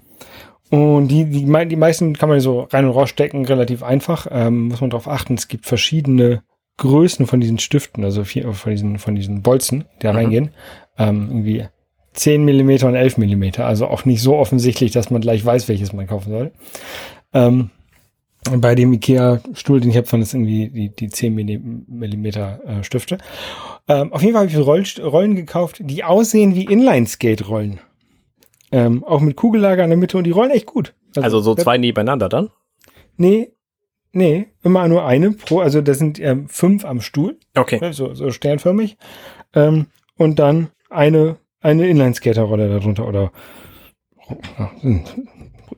und 0.72 1.08
die, 1.10 1.26
die, 1.26 1.46
die 1.68 1.76
meisten 1.76 2.14
kann 2.18 2.30
man 2.30 2.40
so 2.40 2.62
rein 2.62 2.86
und 2.86 2.92
rausstecken, 2.92 3.46
relativ 3.46 3.84
einfach. 3.84 4.28
Ähm, 4.32 4.70
muss 4.70 4.82
man 4.82 4.90
darauf 4.90 5.08
achten, 5.08 5.36
es 5.36 5.48
gibt 5.48 5.66
verschiedene 5.66 6.44
Größen 6.78 7.28
von 7.28 7.40
diesen 7.40 7.60
Stiften, 7.60 8.04
also 8.04 8.24
vier, 8.24 8.52
von 8.54 8.72
diesen, 8.72 8.98
von 9.00 9.16
diesen 9.16 9.42
Bolzen, 9.42 9.86
die 10.02 10.04
da 10.04 10.12
Mhm. 10.12 10.18
reingehen. 10.18 10.50
Ähm, 10.98 11.28
irgendwie 11.30 11.66
10 12.14 12.44
Millimeter 12.44 12.88
und 12.88 12.96
11 12.96 13.18
Millimeter. 13.18 13.66
Also 13.66 13.88
auch 13.88 14.06
nicht 14.06 14.22
so 14.22 14.36
offensichtlich, 14.36 14.92
dass 14.92 15.10
man 15.12 15.22
gleich 15.22 15.46
weiß, 15.46 15.68
welches 15.70 15.94
man 15.94 16.08
kaufen 16.08 16.32
soll. 16.32 16.52
Ähm, 17.34 17.70
bei 18.58 18.76
dem 18.76 18.94
IKEA-Stuhl, 18.94 19.82
den 19.82 19.90
ich 19.92 19.98
habe, 19.98 20.12
waren 20.12 20.20
das 20.20 20.34
irgendwie 20.34 20.70
die, 20.70 20.90
die 20.90 21.10
10 21.10 21.34
Millimeter 21.88 22.60
äh, 22.66 22.84
Stifte. 22.84 23.18
Ähm, 23.88 24.14
auf 24.14 24.22
jeden 24.22 24.34
Fall 24.34 24.44
habe 24.48 24.52
ich 24.52 24.58
Roll, 24.58 24.84
Rollen 25.04 25.36
gekauft, 25.36 25.78
die 25.82 26.04
aussehen 26.04 26.56
wie 26.56 26.66
Inline-Skate-Rollen. 26.66 27.80
Ähm, 28.72 29.04
auch 29.04 29.22
mit 29.22 29.36
Kugellager 29.36 29.84
in 29.84 29.90
der 29.90 29.98
Mitte 29.98 30.18
und 30.18 30.24
die 30.26 30.32
rollen 30.32 30.52
echt 30.52 30.66
gut. 30.66 30.94
Also, 31.16 31.40
so 31.40 31.56
zwei 31.56 31.78
nebeneinander 31.78 32.28
dann? 32.30 32.50
Nee, 33.18 33.52
nee, 34.12 34.48
immer 34.64 34.88
nur 34.88 35.06
eine 35.06 35.32
pro, 35.32 35.60
also 35.60 35.82
das 35.82 36.00
sind 36.00 36.20
ähm, 36.20 36.50
fünf 36.50 36.84
am 36.84 37.00
Stuhl. 37.02 37.38
Okay. 37.56 37.92
So, 37.94 38.14
so 38.14 38.32
sternförmig. 38.32 38.98
Ähm, 39.54 39.88
und 40.18 40.40
dann 40.40 40.70
eine, 40.90 41.38
eine 41.62 41.88
Inline-Skater-Rolle 41.88 42.68
darunter 42.80 43.08
oder 43.08 43.32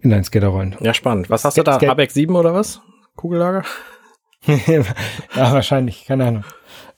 Inline-Skater-Rollen. 0.02 0.76
Ja, 0.80 0.94
spannend. 0.94 1.30
Was 1.30 1.46
hast 1.46 1.58
du 1.58 1.64
da? 1.64 1.76
Skate- 1.76 1.90
Habeck 1.90 2.12
7 2.12 2.36
oder 2.36 2.54
was? 2.54 2.82
Kugellager? 3.16 3.64
ja, 4.46 4.84
wahrscheinlich, 5.36 6.06
keine 6.06 6.26
Ahnung. 6.28 6.44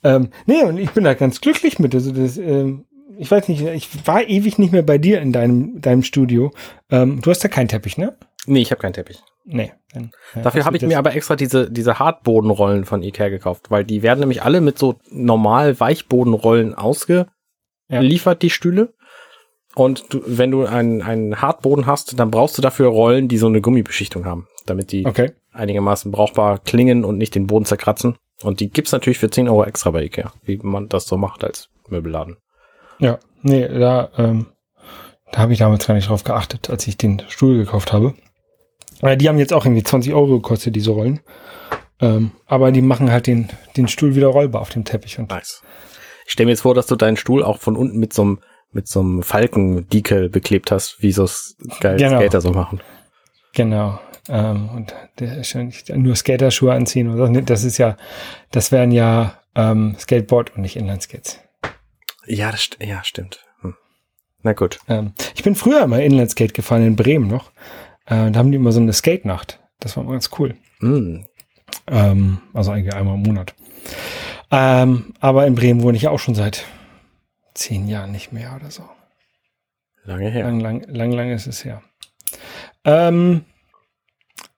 Ähm, 0.04 0.30
nee, 0.46 0.64
und 0.64 0.78
ich 0.78 0.92
bin 0.92 1.04
da 1.04 1.14
ganz 1.14 1.42
glücklich 1.42 1.80
mit. 1.80 1.94
Also 1.96 2.12
das, 2.12 2.38
ähm, 2.38 2.86
ich 3.20 3.30
weiß 3.30 3.50
nicht, 3.50 3.62
ich 3.62 4.08
war 4.08 4.28
ewig 4.28 4.58
nicht 4.58 4.72
mehr 4.72 4.82
bei 4.82 4.98
dir 4.98 5.20
in 5.22 5.34
deinem, 5.34 5.82
deinem 5.82 6.04
Studio. 6.04 6.52
Ähm, 6.90 7.22
du 7.22 7.30
hast 7.30 7.44
da 7.44 7.50
keinen 7.50 7.68
Teppich, 7.68 7.98
ne? 7.98 8.16
Nee, 8.46 8.62
ich 8.62 8.72
habe 8.72 8.82
keinen 8.82 8.94
Teppich. 8.94 9.22
Nee. 9.44 9.74
Dann, 9.94 10.12
äh, 10.36 10.42
Dafür 10.42 10.64
habe 10.64 10.78
ich 10.78 10.84
mir 10.84 10.98
aber 10.98 11.14
extra 11.14 11.36
diese, 11.36 11.70
diese 11.70 12.00
Hartbodenrollen 12.00 12.86
von 12.86 13.04
Ikea 13.04 13.28
gekauft, 13.30 13.70
weil 13.72 13.84
die 13.84 14.04
werden 14.04 14.22
nämlich 14.22 14.44
alle 14.44 14.62
mit 14.62 14.80
so 14.80 14.96
normal 15.12 15.80
Weichbodenrollen 15.80 16.76
ausgeliefert, 16.76 18.42
die 18.42 18.50
Stühle. 18.50 18.94
Und 19.76 20.14
du, 20.14 20.22
wenn 20.26 20.52
du 20.52 20.66
einen, 20.66 21.02
einen 21.02 21.42
Hartboden 21.42 21.86
hast, 21.86 22.18
dann 22.20 22.32
brauchst 22.32 22.58
du 22.58 22.62
dafür 22.62 22.88
Rollen, 22.88 23.28
die 23.28 23.38
so 23.38 23.48
eine 23.48 23.62
Gummibeschichtung 23.62 24.26
haben, 24.26 24.48
damit 24.66 24.92
die 24.92 25.06
Okay. 25.06 25.34
einigermaßen 25.52 26.12
brauchbar 26.12 26.60
klingen 26.60 27.04
und 27.04 27.18
nicht 27.18 27.36
den 27.36 27.48
Boden 27.48 27.66
zerkratzen. 27.66 28.16
Und 28.42 28.62
die 28.62 28.70
gibt's 28.70 28.94
natürlich 28.94 29.20
für 29.20 29.30
10 29.30 29.50
Euro 29.50 29.66
extra 29.66 29.92
bei 29.92 30.04
Ikea, 30.04 30.32
wie 30.44 30.58
man 30.64 30.88
das 30.88 31.06
so 31.06 31.18
macht 31.18 31.44
als 31.44 31.70
Möbelladen. 31.90 32.38
Ja, 33.00 33.20
nee, 33.42 33.68
da, 33.68 34.10
ähm, 34.18 34.48
da 35.32 35.40
habe 35.40 35.54
ich 35.54 35.60
damals 35.60 35.88
gar 35.88 35.94
nicht 35.96 36.10
drauf 36.10 36.24
geachtet, 36.24 36.70
als 36.70 36.88
ich 36.88 36.98
den 36.98 37.22
Stuhl 37.30 37.58
gekauft 37.58 37.94
habe. 37.94 38.14
Äh, 39.02 39.18
die 39.18 39.30
haben 39.30 39.38
jetzt 39.40 39.54
auch 39.54 39.66
irgendwie 39.66 39.84
20 39.84 40.14
Euro 40.14 40.40
gekostet, 40.40 40.76
diese 40.76 40.92
Rollen. 40.92 41.20
Ähm, 42.02 42.32
aber 42.46 42.72
die 42.72 42.82
machen 42.82 43.12
halt 43.12 43.28
den, 43.28 43.50
den 43.78 43.88
Stuhl 43.88 44.16
wieder 44.16 44.28
rollbar 44.28 44.62
auf 44.62 44.70
dem 44.70 44.86
Teppich. 44.86 45.20
Und 45.20 45.30
Nice. 45.30 45.62
Ich 46.26 46.34
stelle 46.34 46.46
mir 46.46 46.52
jetzt 46.52 46.62
vor, 46.62 46.76
dass 46.76 46.88
du 46.88 46.96
deinen 46.96 47.18
Stuhl 47.18 47.44
auch 47.44 47.60
von 47.60 47.76
unten 47.76 48.00
mit 48.00 48.14
so 48.14 48.22
einem 48.22 48.40
mit 48.72 48.88
so 48.88 49.00
einem 49.00 49.24
Falkendeckel 49.24 50.30
beklebt 50.30 50.70
hast, 50.70 51.02
wie 51.02 51.12
so 51.12 51.24
s- 51.24 51.56
geil 51.80 51.98
Genau. 51.98 52.20
Skater 52.20 52.40
so 52.40 52.52
machen. 52.52 52.82
Genau. 53.56 54.00
Ähm, 54.30 54.70
und 54.76 54.94
der 55.18 55.40
ist 55.40 55.48
schon 55.48 55.66
nicht 55.68 55.90
nur 55.90 56.16
Skaterschuhe 56.16 56.72
anziehen 56.72 57.12
oder 57.12 57.26
so. 57.34 57.42
Das 57.42 57.64
ist 57.64 57.80
ja, 57.80 57.98
das 58.52 58.72
wären 58.72 58.92
ja 58.92 59.40
ähm, 59.56 59.96
Skateboard 59.98 60.56
und 60.56 60.62
nicht 60.62 60.76
Inlineskates. 60.76 61.40
Ja, 62.30 62.52
das 62.52 62.62
st 62.62 62.78
ja, 62.82 63.04
stimmt. 63.04 63.46
Hm. 63.62 63.76
Na 64.44 64.54
gut. 64.54 64.80
Ähm, 64.88 65.14
ich 65.36 65.44
bin 65.44 65.56
früher 65.56 65.84
immer 65.84 66.02
Inlineskate 66.02 66.54
gefahren 66.54 66.86
in 66.86 66.96
Bremen 66.96 67.28
noch. 67.28 67.52
Äh, 68.06 68.32
da 68.32 68.36
haben 68.40 68.52
die 68.52 68.58
immer 68.58 68.72
so 68.72 68.80
eine 68.80 68.94
Skate-Nacht. 68.94 69.60
Das 69.80 69.98
war 69.98 70.04
immer 70.04 70.14
ganz 70.14 70.30
cool. 70.38 70.56
Hm. 70.80 71.26
Ähm, 71.88 72.38
also 72.54 72.72
eigentlich 72.72 72.94
einmal 72.94 73.16
im 73.16 73.24
Monat. 73.24 73.56
Ähm, 74.52 75.14
aber 75.20 75.48
in 75.48 75.56
Bremen 75.56 75.82
wohne 75.82 75.98
ich 75.98 76.08
auch 76.08 76.20
schon 76.20 76.36
seit 76.36 76.66
zehn 77.54 77.88
Jahren 77.88 78.12
nicht 78.12 78.32
mehr 78.32 78.56
oder 78.56 78.72
so. 78.72 78.84
Lange 80.04 80.30
her. 80.30 80.46
Lang, 80.46 80.60
lang, 80.60 80.84
lang, 80.88 81.12
lang 81.12 81.32
ist 81.32 81.48
es 81.48 81.66
her. 81.66 81.82
Ähm, 82.86 83.46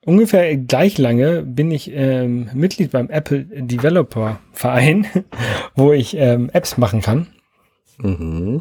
ungefähr 0.06 0.56
gleich 0.58 0.98
lange 0.98 1.42
bin 1.44 1.72
ich 1.72 1.92
ähm, 1.92 2.50
Mitglied 2.54 2.92
beim 2.92 3.10
Apple 3.10 3.46
Developer 3.46 4.40
Verein, 4.52 5.08
wo 5.76 5.94
ich 5.94 6.16
ähm, 6.16 6.50
Apps 6.54 6.78
machen 6.78 7.02
kann. 7.02 7.28
Mhm. 7.98 8.60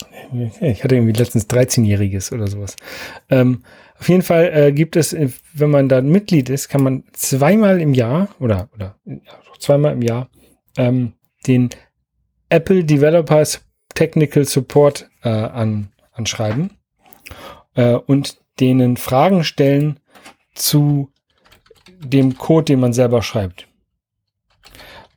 Ich 0.60 0.84
hatte 0.84 0.94
irgendwie 0.94 1.18
letztens 1.18 1.48
13-Jähriges 1.48 2.32
oder 2.32 2.46
sowas. 2.46 2.76
Ähm, 3.28 3.62
auf 3.98 4.08
jeden 4.08 4.22
Fall 4.22 4.50
äh, 4.52 4.72
gibt 4.72 4.96
es, 4.96 5.12
äh, 5.12 5.28
wenn 5.52 5.70
man 5.70 5.88
da 5.88 6.00
Mitglied 6.00 6.48
ist, 6.48 6.68
kann 6.68 6.82
man 6.82 7.04
zweimal 7.12 7.80
im 7.80 7.94
Jahr 7.94 8.28
oder, 8.38 8.68
oder 8.74 8.96
zweimal 9.58 9.92
im 9.92 10.02
Jahr 10.02 10.28
ähm, 10.76 11.12
den 11.46 11.70
Apple 12.48 12.84
Developers 12.84 13.60
Technical 13.94 14.44
Support 14.44 15.10
äh, 15.22 15.28
an, 15.28 15.92
anschreiben 16.12 16.78
äh, 17.74 17.94
und 17.94 18.40
denen 18.58 18.96
Fragen 18.96 19.44
stellen 19.44 20.00
zu 20.54 21.10
dem 21.98 22.36
Code, 22.36 22.64
den 22.66 22.80
man 22.80 22.92
selber 22.92 23.22
schreibt. 23.22 23.69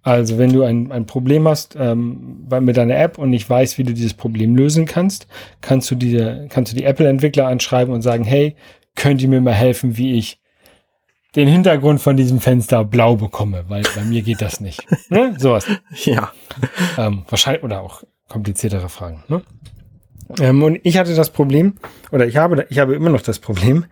Also 0.04 0.38
wenn 0.38 0.52
du 0.52 0.64
ein, 0.64 0.92
ein 0.92 1.06
Problem 1.06 1.48
hast 1.48 1.78
ähm, 1.80 2.46
bei, 2.48 2.60
mit 2.60 2.76
deiner 2.76 2.98
App 2.98 3.18
und 3.18 3.30
nicht 3.30 3.50
weißt, 3.50 3.78
wie 3.78 3.84
du 3.84 3.94
dieses 3.94 4.14
Problem 4.14 4.56
lösen 4.56 4.86
kannst, 4.86 5.28
kannst 5.62 5.90
du 5.90 5.96
die, 5.96 6.48
kannst 6.50 6.74
du 6.74 6.76
die 6.76 6.84
Apple-Entwickler 6.84 7.48
anschreiben 7.48 7.94
und 7.94 8.02
sagen, 8.02 8.26
hey, 8.26 8.56
könnt 8.96 9.22
ihr 9.22 9.30
mir 9.30 9.42
mal 9.42 9.54
helfen, 9.54 9.98
wie 9.98 10.18
ich 10.18 10.40
den 11.36 11.48
Hintergrund 11.48 12.02
von 12.02 12.18
diesem 12.18 12.40
Fenster 12.40 12.84
blau 12.84 13.16
bekomme, 13.16 13.64
weil 13.68 13.84
bei 13.96 14.04
mir 14.04 14.22
geht 14.22 14.42
das 14.42 14.60
nicht. 14.60 14.86
ne? 15.10 15.36
Sowas. 15.38 15.66
Ja. 16.04 16.32
Ähm, 16.98 17.24
wahrscheinlich, 17.28 17.64
oder 17.64 17.82
auch 17.82 18.04
kompliziertere 18.28 18.90
Fragen. 18.90 19.24
Ne? 19.30 19.42
Ähm, 20.40 20.62
und 20.64 20.80
ich 20.84 20.98
hatte 20.98 21.16
das 21.16 21.30
Problem, 21.30 21.76
oder 22.12 22.28
ich 22.28 22.38
habe, 22.38 22.66
ich 22.70 22.80
habe 22.80 22.94
immer 22.94 23.10
noch 23.10 23.22
das 23.22 23.40
Problem, 23.40 23.86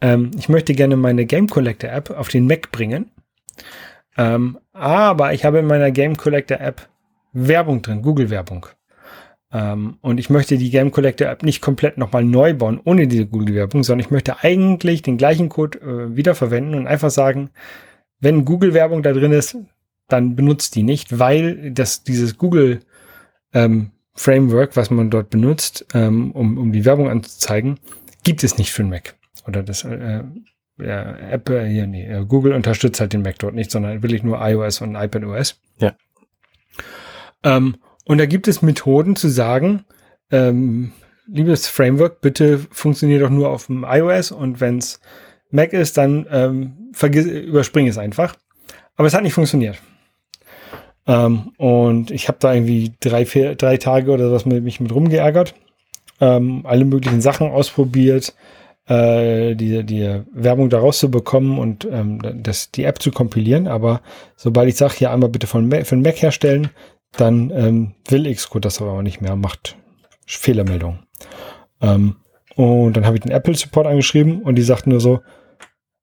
ähm, 0.00 0.30
ich 0.38 0.48
möchte 0.48 0.74
gerne 0.74 0.96
meine 0.96 1.26
Game 1.26 1.48
Collector 1.48 1.90
App 1.90 2.10
auf 2.10 2.28
den 2.28 2.46
Mac 2.46 2.70
bringen. 2.70 3.10
Ähm, 4.18 4.58
aber 4.72 5.32
ich 5.32 5.44
habe 5.44 5.60
in 5.60 5.66
meiner 5.66 5.90
Game 5.90 6.16
Collector 6.16 6.60
App 6.60 6.88
Werbung 7.32 7.82
drin, 7.82 8.02
Google 8.02 8.30
Werbung. 8.30 8.66
Ähm, 9.52 9.96
und 10.02 10.18
ich 10.18 10.28
möchte 10.28 10.58
die 10.58 10.70
Game 10.70 10.90
Collector 10.90 11.28
App 11.28 11.42
nicht 11.42 11.62
komplett 11.62 11.96
nochmal 11.96 12.24
neu 12.24 12.52
bauen, 12.52 12.80
ohne 12.84 13.06
diese 13.06 13.26
Google 13.26 13.54
Werbung, 13.54 13.84
sondern 13.84 14.04
ich 14.04 14.10
möchte 14.10 14.42
eigentlich 14.42 15.02
den 15.02 15.16
gleichen 15.16 15.48
Code 15.48 15.78
äh, 15.78 16.16
wiederverwenden 16.16 16.74
und 16.74 16.86
einfach 16.86 17.10
sagen, 17.10 17.50
wenn 18.20 18.44
Google 18.44 18.74
Werbung 18.74 19.02
da 19.02 19.12
drin 19.12 19.32
ist, 19.32 19.56
dann 20.08 20.34
benutzt 20.34 20.74
die 20.74 20.82
nicht, 20.82 21.18
weil 21.18 21.70
das, 21.70 22.02
dieses 22.02 22.36
Google 22.36 22.80
ähm, 23.54 23.92
Framework, 24.14 24.76
was 24.76 24.90
man 24.90 25.10
dort 25.10 25.30
benutzt, 25.30 25.86
ähm, 25.94 26.32
um, 26.32 26.58
um 26.58 26.72
die 26.72 26.84
Werbung 26.84 27.08
anzuzeigen, 27.08 27.78
gibt 28.24 28.42
es 28.42 28.58
nicht 28.58 28.72
für 28.72 28.82
den 28.82 28.90
Mac. 28.90 29.14
Oder 29.46 29.62
das 29.62 29.84
äh, 29.84 30.24
ja, 30.78 31.16
Apple, 31.30 31.66
hier, 31.66 31.86
nee, 31.86 32.06
äh, 32.06 32.24
Google 32.24 32.52
unterstützt 32.52 33.00
halt 33.00 33.12
den 33.12 33.22
Mac 33.22 33.38
dort 33.38 33.54
nicht, 33.54 33.70
sondern 33.70 34.02
wirklich 34.02 34.22
nur 34.22 34.40
iOS 34.40 34.80
und 34.80 34.94
iPadOS. 34.94 35.60
Ja. 35.78 35.94
Ähm, 37.42 37.76
und 38.04 38.18
da 38.18 38.26
gibt 38.26 38.48
es 38.48 38.62
Methoden 38.62 39.16
zu 39.16 39.28
sagen, 39.28 39.84
ähm, 40.30 40.92
liebes 41.26 41.68
Framework, 41.68 42.20
bitte 42.20 42.58
funktioniert 42.58 43.22
doch 43.22 43.30
nur 43.30 43.50
auf 43.50 43.66
dem 43.66 43.84
iOS 43.88 44.32
und 44.32 44.60
wenn 44.60 44.78
es 44.78 45.00
Mac 45.50 45.72
ist, 45.72 45.96
dann 45.96 46.26
ähm, 46.30 46.90
vergiss, 46.92 47.26
überspring 47.26 47.86
es 47.86 47.98
einfach. 47.98 48.34
Aber 48.96 49.06
es 49.06 49.14
hat 49.14 49.22
nicht 49.22 49.34
funktioniert. 49.34 49.78
Ähm, 51.06 51.52
und 51.56 52.10
ich 52.10 52.28
habe 52.28 52.38
da 52.40 52.52
irgendwie 52.52 52.92
drei, 53.00 53.24
vier, 53.24 53.54
drei 53.54 53.78
Tage 53.78 54.10
oder 54.10 54.30
was 54.30 54.44
mit 54.44 54.62
mich 54.62 54.80
mit 54.80 54.94
rumgeärgert. 54.94 55.54
Ähm, 56.20 56.62
alle 56.64 56.84
möglichen 56.84 57.20
Sachen 57.20 57.50
ausprobiert, 57.50 58.34
äh, 58.88 59.54
die, 59.54 59.84
die 59.84 60.22
Werbung 60.32 60.70
da 60.70 60.78
rauszubekommen 60.78 61.58
und 61.58 61.86
ähm, 61.90 62.20
das, 62.42 62.70
die 62.70 62.84
App 62.84 63.00
zu 63.00 63.10
kompilieren. 63.10 63.68
Aber 63.68 64.00
sobald 64.36 64.68
ich 64.68 64.76
sage, 64.76 64.94
hier 64.96 65.10
einmal 65.10 65.28
bitte 65.28 65.46
von 65.46 65.68
Mac, 65.68 65.86
für 65.86 65.96
den 65.96 66.02
Mac 66.02 66.20
herstellen, 66.20 66.70
dann 67.12 67.50
ähm, 67.50 67.94
will 68.08 68.32
Xcode 68.32 68.64
das 68.64 68.80
aber 68.80 68.92
auch 68.92 69.02
nicht 69.02 69.20
mehr, 69.20 69.36
macht 69.36 69.76
Fehlermeldung. 70.26 71.00
Ähm, 71.80 72.16
und 72.56 72.96
dann 72.96 73.06
habe 73.06 73.16
ich 73.16 73.22
den 73.22 73.32
Apple 73.32 73.54
Support 73.54 73.86
angeschrieben 73.86 74.42
und 74.42 74.56
die 74.56 74.62
sagten 74.62 74.90
nur 74.90 75.00
so, 75.00 75.20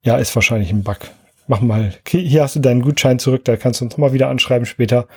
ja, 0.04 0.18
ist 0.18 0.36
wahrscheinlich 0.36 0.72
ein 0.72 0.84
Bug. 0.84 1.00
Mach 1.48 1.62
mal, 1.62 1.94
hier 2.08 2.44
hast 2.44 2.56
du 2.56 2.60
deinen 2.60 2.82
Gutschein 2.82 3.20
zurück, 3.20 3.44
da 3.46 3.58
kannst 3.58 3.82
du 3.82 3.86
uns 3.86 3.94
nochmal 3.94 4.14
wieder 4.14 4.30
anschreiben 4.30 4.66
später. 4.66 5.08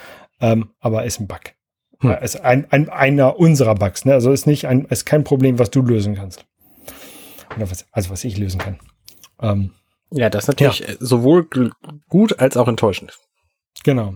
Ähm, 0.41 0.71
aber 0.81 1.05
ist 1.05 1.21
ein 1.21 1.27
Bug. 1.27 1.41
Hm. 2.01 2.11
Ja, 2.11 2.17
Ist 2.17 2.41
ein, 2.41 2.67
ein, 2.71 2.89
einer 2.89 3.39
unserer 3.39 3.75
Bugs, 3.75 4.05
ne? 4.05 4.15
Also 4.15 4.33
ist 4.33 4.47
nicht 4.47 4.67
ein, 4.67 4.85
ist 4.87 5.05
kein 5.05 5.25
Problem, 5.25 5.59
was 5.59 5.71
du 5.71 5.83
lösen 5.83 6.15
kannst. 6.15 6.47
Oder 7.59 7.71
was, 7.71 7.87
also 7.93 8.11
was 8.11 8.25
ich 8.25 8.39
lösen 8.39 8.59
kann. 8.59 8.79
Ähm, 9.41 9.73
Ja, 10.11 10.31
das 10.31 10.45
ist 10.45 10.49
natürlich 10.49 10.89
äh, 10.89 10.97
sowohl 11.01 11.49
gut 12.09 12.39
als 12.39 12.57
auch 12.57 12.69
enttäuschend. 12.69 13.19
Genau. 13.85 14.15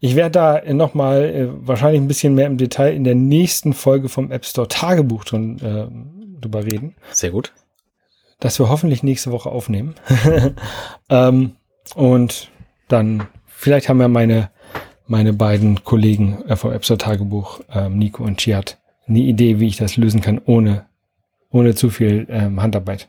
Ich 0.00 0.14
werde 0.14 0.30
da 0.30 0.72
nochmal 0.74 1.24
äh, 1.24 1.48
wahrscheinlich 1.66 2.00
ein 2.00 2.08
bisschen 2.08 2.34
mehr 2.34 2.46
im 2.46 2.58
Detail 2.58 2.94
in 2.94 3.04
der 3.04 3.14
nächsten 3.14 3.72
Folge 3.72 4.08
vom 4.08 4.30
App 4.30 4.44
Store 4.44 4.68
Tagebuch 4.68 5.24
drin, 5.24 5.58
äh, 5.60 6.40
drüber 6.40 6.64
reden, 6.64 6.94
Sehr 7.10 7.30
gut. 7.30 7.52
das 8.40 8.58
wir 8.58 8.68
hoffentlich 8.68 9.02
nächste 9.02 9.32
Woche 9.32 9.50
aufnehmen. 9.50 9.94
ähm, 11.08 11.56
und 11.94 12.50
dann, 12.88 13.26
vielleicht 13.46 13.88
haben 13.88 14.00
ja 14.00 14.08
meine, 14.08 14.50
meine 15.06 15.32
beiden 15.32 15.82
Kollegen 15.84 16.42
äh, 16.46 16.56
vom 16.56 16.72
App 16.72 16.84
Store 16.84 16.98
Tagebuch, 16.98 17.60
ähm, 17.72 17.98
Nico 17.98 18.22
und 18.22 18.38
Chiat, 18.38 18.78
eine 19.06 19.20
Idee, 19.20 19.58
wie 19.60 19.68
ich 19.68 19.76
das 19.76 19.96
lösen 19.96 20.20
kann, 20.20 20.40
ohne, 20.44 20.86
ohne 21.54 21.74
zu 21.74 21.88
viel 21.88 22.26
ähm, 22.28 22.60
Handarbeit. 22.60 23.08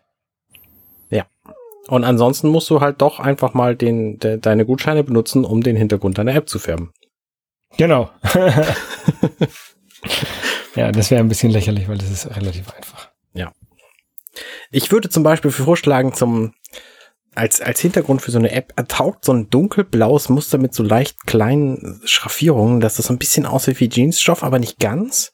Und 1.87 2.03
ansonsten 2.03 2.49
musst 2.49 2.69
du 2.69 2.81
halt 2.81 3.01
doch 3.01 3.19
einfach 3.19 3.53
mal 3.53 3.75
den, 3.75 4.17
de, 4.17 4.39
deine 4.39 4.65
Gutscheine 4.65 5.03
benutzen, 5.03 5.45
um 5.45 5.61
den 5.61 5.75
Hintergrund 5.75 6.17
deiner 6.17 6.33
App 6.33 6.49
zu 6.49 6.57
färben. 6.57 6.91
Genau. 7.77 8.09
ja, 10.75 10.91
das 10.91 11.11
wäre 11.11 11.21
ein 11.21 11.27
bisschen 11.27 11.51
lächerlich, 11.51 11.87
weil 11.87 11.99
das 11.99 12.09
ist 12.09 12.35
relativ 12.35 12.73
einfach. 12.73 13.11
Ja. 13.33 13.51
Ich 14.71 14.91
würde 14.91 15.09
zum 15.09 15.21
Beispiel 15.23 15.51
vorschlagen, 15.51 16.13
zum, 16.13 16.53
als, 17.35 17.61
als 17.61 17.79
Hintergrund 17.79 18.21
für 18.21 18.31
so 18.31 18.39
eine 18.39 18.51
App 18.51 18.73
taugt 18.87 19.25
so 19.25 19.33
ein 19.33 19.49
dunkelblaues 19.49 20.29
Muster 20.29 20.57
mit 20.57 20.73
so 20.73 20.83
leicht 20.83 21.25
kleinen 21.25 22.01
Schraffierungen, 22.05 22.79
dass 22.79 22.95
das 22.95 23.07
so 23.07 23.13
ein 23.13 23.19
bisschen 23.19 23.45
aussieht 23.45 23.79
wie 23.79 23.89
Jeansstoff, 23.89 24.43
aber 24.43 24.59
nicht 24.59 24.79
ganz. 24.79 25.33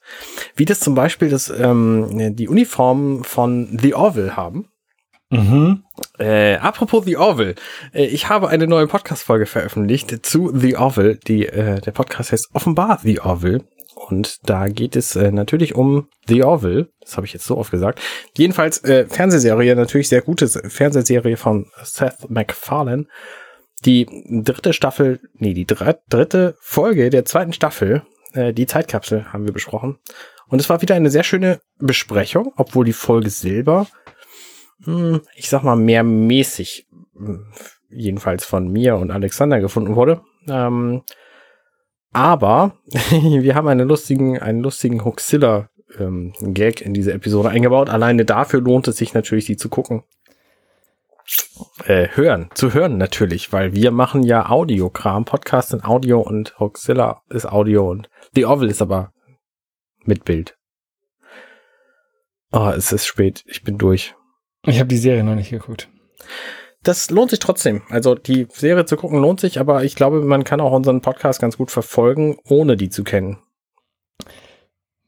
Wie 0.56 0.64
das 0.64 0.80
zum 0.80 0.94
Beispiel 0.94 1.28
das, 1.28 1.48
ähm, 1.50 2.36
die 2.36 2.48
Uniform 2.48 3.24
von 3.24 3.78
The 3.80 3.94
Orville 3.94 4.36
haben. 4.36 4.68
Mhm. 5.32 5.84
Äh, 6.18 6.56
apropos 6.56 7.06
The 7.06 7.16
Orville, 7.16 7.54
äh, 7.94 8.04
ich 8.04 8.28
habe 8.28 8.50
eine 8.50 8.66
neue 8.66 8.86
Podcast-Folge 8.86 9.46
veröffentlicht 9.46 10.26
zu 10.26 10.52
The 10.54 10.76
Orville. 10.76 11.16
Die, 11.16 11.46
äh, 11.46 11.80
der 11.80 11.92
Podcast 11.92 12.32
heißt 12.32 12.50
offenbar 12.52 13.00
The 13.02 13.20
Orville. 13.20 13.64
Und 14.08 14.48
da 14.48 14.68
geht 14.68 14.96
es 14.96 15.16
äh, 15.16 15.30
natürlich 15.30 15.74
um 15.74 16.08
The 16.26 16.42
Orville. 16.42 16.88
Das 17.00 17.16
habe 17.16 17.26
ich 17.26 17.32
jetzt 17.32 17.46
so 17.46 17.56
oft 17.56 17.70
gesagt. 17.70 18.00
Jedenfalls 18.36 18.82
äh, 18.84 19.06
Fernsehserie, 19.06 19.76
natürlich 19.76 20.08
sehr 20.08 20.22
gute 20.22 20.48
Fernsehserie 20.48 21.36
von 21.36 21.66
Seth 21.82 22.28
MacFarlane. 22.28 23.06
Die 23.84 24.06
dritte 24.44 24.72
Staffel, 24.72 25.20
nee, 25.34 25.54
die 25.54 25.66
dritte 25.66 26.56
Folge 26.60 27.10
der 27.10 27.24
zweiten 27.24 27.52
Staffel, 27.52 28.02
äh, 28.32 28.52
die 28.52 28.66
Zeitkapsel, 28.66 29.32
haben 29.32 29.44
wir 29.44 29.52
besprochen. 29.52 29.98
Und 30.48 30.60
es 30.60 30.68
war 30.68 30.82
wieder 30.82 30.94
eine 30.94 31.10
sehr 31.10 31.24
schöne 31.24 31.60
Besprechung, 31.78 32.52
obwohl 32.56 32.84
die 32.84 32.92
Folge 32.92 33.30
selber 33.30 33.86
hm, 34.84 35.20
ich 35.34 35.48
sag 35.48 35.62
mal, 35.62 35.76
mehr 35.76 36.02
mäßig, 36.02 36.88
hm, 37.16 37.46
jedenfalls 37.88 38.44
von 38.44 38.68
mir 38.68 38.96
und 38.96 39.10
Alexander 39.10 39.60
gefunden 39.60 39.96
wurde. 39.96 40.22
Ähm, 40.48 41.02
aber 42.12 42.76
wir 43.10 43.54
haben 43.54 43.68
einen 43.68 43.88
lustigen, 43.88 44.38
einen 44.38 44.60
lustigen 44.60 45.04
Hoxilla 45.04 45.68
ähm, 45.98 46.32
Gag 46.40 46.80
in 46.80 46.94
diese 46.94 47.12
Episode 47.12 47.50
eingebaut. 47.50 47.88
Alleine 47.88 48.24
dafür 48.24 48.60
lohnt 48.60 48.88
es 48.88 48.96
sich 48.96 49.14
natürlich, 49.14 49.46
die 49.46 49.56
zu 49.56 49.68
gucken. 49.68 50.04
Äh, 51.86 52.08
hören, 52.14 52.50
zu 52.54 52.74
hören 52.74 52.98
natürlich, 52.98 53.52
weil 53.52 53.72
wir 53.74 53.92
machen 53.92 54.22
ja 54.22 54.50
Audiokram, 54.50 55.24
Podcast 55.24 55.70
sind 55.70 55.84
Audio 55.84 56.20
und 56.20 56.58
Hoxilla 56.58 57.22
ist 57.30 57.46
Audio 57.46 57.88
und 57.88 58.10
The 58.34 58.46
Oval 58.46 58.68
ist 58.68 58.82
aber 58.82 59.12
mit 60.04 60.24
Bild. 60.24 60.56
Oh, 62.50 62.72
es 62.76 62.92
ist 62.92 63.06
spät, 63.06 63.44
ich 63.46 63.62
bin 63.62 63.78
durch. 63.78 64.14
Ich 64.66 64.78
habe 64.78 64.88
die 64.88 64.96
Serie 64.96 65.24
noch 65.24 65.34
nicht 65.34 65.50
geguckt. 65.50 65.88
Das 66.82 67.10
lohnt 67.10 67.30
sich 67.30 67.38
trotzdem. 67.38 67.82
Also 67.90 68.14
die 68.14 68.48
Serie 68.50 68.84
zu 68.84 68.96
gucken 68.96 69.20
lohnt 69.20 69.40
sich, 69.40 69.60
aber 69.60 69.84
ich 69.84 69.94
glaube, 69.94 70.20
man 70.22 70.44
kann 70.44 70.60
auch 70.60 70.72
unseren 70.72 71.00
Podcast 71.00 71.40
ganz 71.40 71.56
gut 71.56 71.70
verfolgen, 71.70 72.38
ohne 72.44 72.76
die 72.76 72.90
zu 72.90 73.04
kennen. 73.04 73.38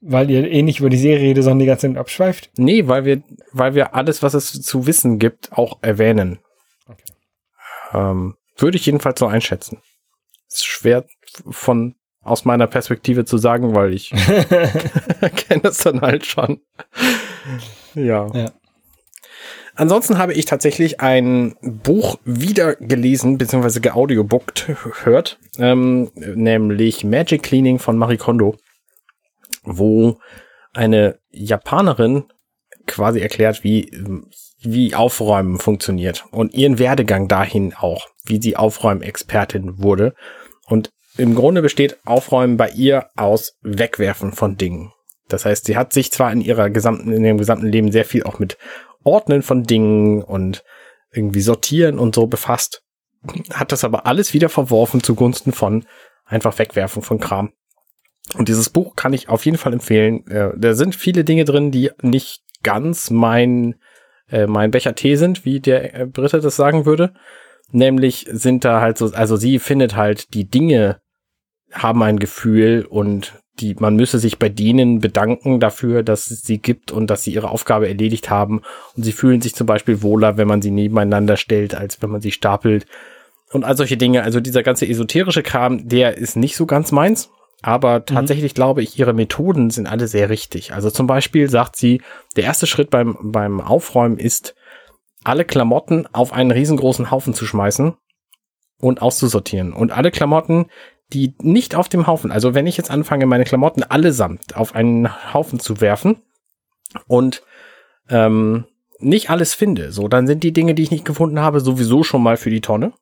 Weil 0.00 0.30
ihr 0.30 0.48
eh 0.48 0.62
nicht 0.62 0.80
über 0.80 0.90
die 0.90 0.98
Serie 0.98 1.28
redet, 1.28 1.44
sondern 1.44 1.60
die 1.60 1.66
ganze 1.66 1.88
Zeit 1.88 1.96
abschweift? 1.96 2.50
Nee, 2.56 2.86
weil 2.86 3.04
wir, 3.04 3.22
weil 3.52 3.74
wir 3.74 3.94
alles, 3.94 4.22
was 4.22 4.34
es 4.34 4.52
zu 4.62 4.86
wissen 4.86 5.18
gibt, 5.18 5.52
auch 5.52 5.78
erwähnen. 5.82 6.38
Okay. 6.86 7.12
Ähm, 7.92 8.36
würde 8.56 8.76
ich 8.76 8.86
jedenfalls 8.86 9.18
so 9.18 9.26
einschätzen. 9.26 9.78
Ist 10.48 10.66
schwer 10.66 11.06
von 11.50 11.96
aus 12.20 12.44
meiner 12.44 12.66
Perspektive 12.66 13.24
zu 13.24 13.38
sagen, 13.38 13.74
weil 13.74 13.92
ich 13.92 14.10
kenne 15.36 15.62
es 15.64 15.78
dann 15.78 16.02
halt 16.02 16.26
schon. 16.26 16.60
ja. 17.94 18.28
ja. 18.32 18.52
Ansonsten 19.76 20.18
habe 20.18 20.34
ich 20.34 20.44
tatsächlich 20.44 21.00
ein 21.00 21.56
Buch 21.60 22.16
wieder 22.24 22.76
gelesen, 22.76 23.38
beziehungsweise 23.38 23.80
geaudiobookt 23.80 24.68
hört, 25.02 25.38
ähm, 25.58 26.10
nämlich 26.14 27.04
Magic 27.04 27.42
Cleaning 27.42 27.78
von 27.78 27.98
Marie 27.98 28.16
Kondo, 28.16 28.56
wo 29.64 30.18
eine 30.72 31.18
Japanerin 31.30 32.24
quasi 32.86 33.20
erklärt, 33.20 33.64
wie, 33.64 33.90
wie 34.60 34.94
Aufräumen 34.94 35.58
funktioniert 35.58 36.24
und 36.30 36.54
ihren 36.54 36.78
Werdegang 36.78 37.26
dahin 37.28 37.74
auch, 37.74 38.06
wie 38.24 38.40
sie 38.40 38.56
Aufräumexpertin 38.56 39.82
wurde. 39.82 40.14
Und 40.66 40.90
im 41.16 41.34
Grunde 41.34 41.62
besteht 41.62 41.98
Aufräumen 42.04 42.56
bei 42.56 42.70
ihr 42.70 43.06
aus 43.16 43.56
Wegwerfen 43.62 44.32
von 44.32 44.56
Dingen. 44.56 44.92
Das 45.28 45.44
heißt, 45.44 45.64
sie 45.64 45.76
hat 45.76 45.92
sich 45.92 46.12
zwar 46.12 46.32
in 46.32 46.40
ihrer 46.40 46.70
gesamten, 46.70 47.12
in 47.12 47.24
ihrem 47.24 47.38
gesamten 47.38 47.66
Leben 47.66 47.90
sehr 47.90 48.04
viel 48.04 48.24
auch 48.24 48.38
mit 48.38 48.58
Ordnen 49.04 49.42
von 49.42 49.64
Dingen 49.64 50.22
und 50.22 50.64
irgendwie 51.12 51.40
sortieren 51.40 51.98
und 51.98 52.14
so 52.14 52.26
befasst. 52.26 52.82
Hat 53.52 53.72
das 53.72 53.84
aber 53.84 54.06
alles 54.06 54.34
wieder 54.34 54.48
verworfen 54.48 55.02
zugunsten 55.02 55.52
von 55.52 55.86
einfach 56.24 56.58
wegwerfen 56.58 57.02
von 57.02 57.20
Kram. 57.20 57.52
Und 58.36 58.48
dieses 58.48 58.70
Buch 58.70 58.96
kann 58.96 59.12
ich 59.12 59.28
auf 59.28 59.44
jeden 59.44 59.58
Fall 59.58 59.72
empfehlen. 59.72 60.26
Äh, 60.28 60.50
da 60.56 60.74
sind 60.74 60.94
viele 60.94 61.24
Dinge 61.24 61.44
drin, 61.44 61.70
die 61.70 61.90
nicht 62.02 62.42
ganz 62.62 63.10
mein, 63.10 63.76
äh, 64.30 64.46
mein 64.46 64.70
Becher 64.70 64.94
Tee 64.94 65.16
sind, 65.16 65.44
wie 65.44 65.60
der 65.60 65.94
äh, 65.94 66.06
Britte 66.06 66.40
das 66.40 66.56
sagen 66.56 66.86
würde. 66.86 67.12
Nämlich 67.70 68.26
sind 68.30 68.64
da 68.64 68.80
halt 68.80 68.98
so, 68.98 69.12
also 69.12 69.36
sie 69.36 69.58
findet 69.58 69.94
halt, 69.94 70.34
die 70.34 70.48
Dinge 70.48 71.00
haben 71.72 72.02
ein 72.02 72.18
Gefühl 72.18 72.86
und 72.88 73.34
die, 73.60 73.74
man 73.78 73.96
müsse 73.96 74.18
sich 74.18 74.38
bei 74.38 74.48
denen 74.48 75.00
bedanken 75.00 75.60
dafür, 75.60 76.02
dass 76.02 76.30
es 76.30 76.42
sie 76.42 76.58
gibt 76.58 76.90
und 76.92 77.08
dass 77.08 77.22
sie 77.22 77.32
ihre 77.32 77.50
Aufgabe 77.50 77.88
erledigt 77.88 78.30
haben. 78.30 78.62
Und 78.96 79.04
sie 79.04 79.12
fühlen 79.12 79.40
sich 79.40 79.54
zum 79.54 79.66
Beispiel 79.66 80.02
wohler, 80.02 80.36
wenn 80.36 80.48
man 80.48 80.62
sie 80.62 80.70
nebeneinander 80.70 81.36
stellt, 81.36 81.74
als 81.74 82.02
wenn 82.02 82.10
man 82.10 82.20
sie 82.20 82.32
stapelt. 82.32 82.86
Und 83.52 83.64
all 83.64 83.76
solche 83.76 83.96
Dinge. 83.96 84.22
Also 84.22 84.40
dieser 84.40 84.62
ganze 84.62 84.88
esoterische 84.88 85.42
Kram, 85.42 85.88
der 85.88 86.18
ist 86.18 86.36
nicht 86.36 86.56
so 86.56 86.66
ganz 86.66 86.90
meins. 86.90 87.30
Aber 87.62 88.00
mhm. 88.00 88.06
tatsächlich 88.06 88.52
mhm. 88.52 88.56
glaube 88.56 88.82
ich, 88.82 88.98
ihre 88.98 89.12
Methoden 89.12 89.70
sind 89.70 89.86
alle 89.86 90.08
sehr 90.08 90.28
richtig. 90.28 90.72
Also 90.72 90.90
zum 90.90 91.06
Beispiel 91.06 91.48
sagt 91.48 91.76
sie, 91.76 92.02
der 92.36 92.44
erste 92.44 92.66
Schritt 92.66 92.90
beim, 92.90 93.16
beim 93.22 93.60
Aufräumen 93.60 94.18
ist, 94.18 94.54
alle 95.22 95.44
Klamotten 95.44 96.06
auf 96.12 96.32
einen 96.32 96.50
riesengroßen 96.50 97.10
Haufen 97.10 97.32
zu 97.32 97.46
schmeißen 97.46 97.94
und 98.78 99.00
auszusortieren. 99.00 99.72
Und 99.72 99.92
alle 99.92 100.10
Klamotten, 100.10 100.66
die 101.14 101.34
nicht 101.40 101.74
auf 101.74 101.88
dem 101.88 102.06
Haufen, 102.06 102.32
also 102.32 102.54
wenn 102.54 102.66
ich 102.66 102.76
jetzt 102.76 102.90
anfange, 102.90 103.26
meine 103.26 103.44
Klamotten 103.44 103.82
allesamt 103.82 104.56
auf 104.56 104.74
einen 104.74 105.32
Haufen 105.32 105.60
zu 105.60 105.80
werfen 105.80 106.22
und 107.06 107.42
ähm, 108.08 108.66
nicht 108.98 109.30
alles 109.30 109.54
finde, 109.54 109.92
so, 109.92 110.08
dann 110.08 110.26
sind 110.26 110.42
die 110.42 110.52
Dinge, 110.52 110.74
die 110.74 110.82
ich 110.82 110.90
nicht 110.90 111.04
gefunden 111.04 111.40
habe, 111.40 111.60
sowieso 111.60 112.02
schon 112.02 112.22
mal 112.22 112.36
für 112.36 112.50
die 112.50 112.60
Tonne. 112.60 112.92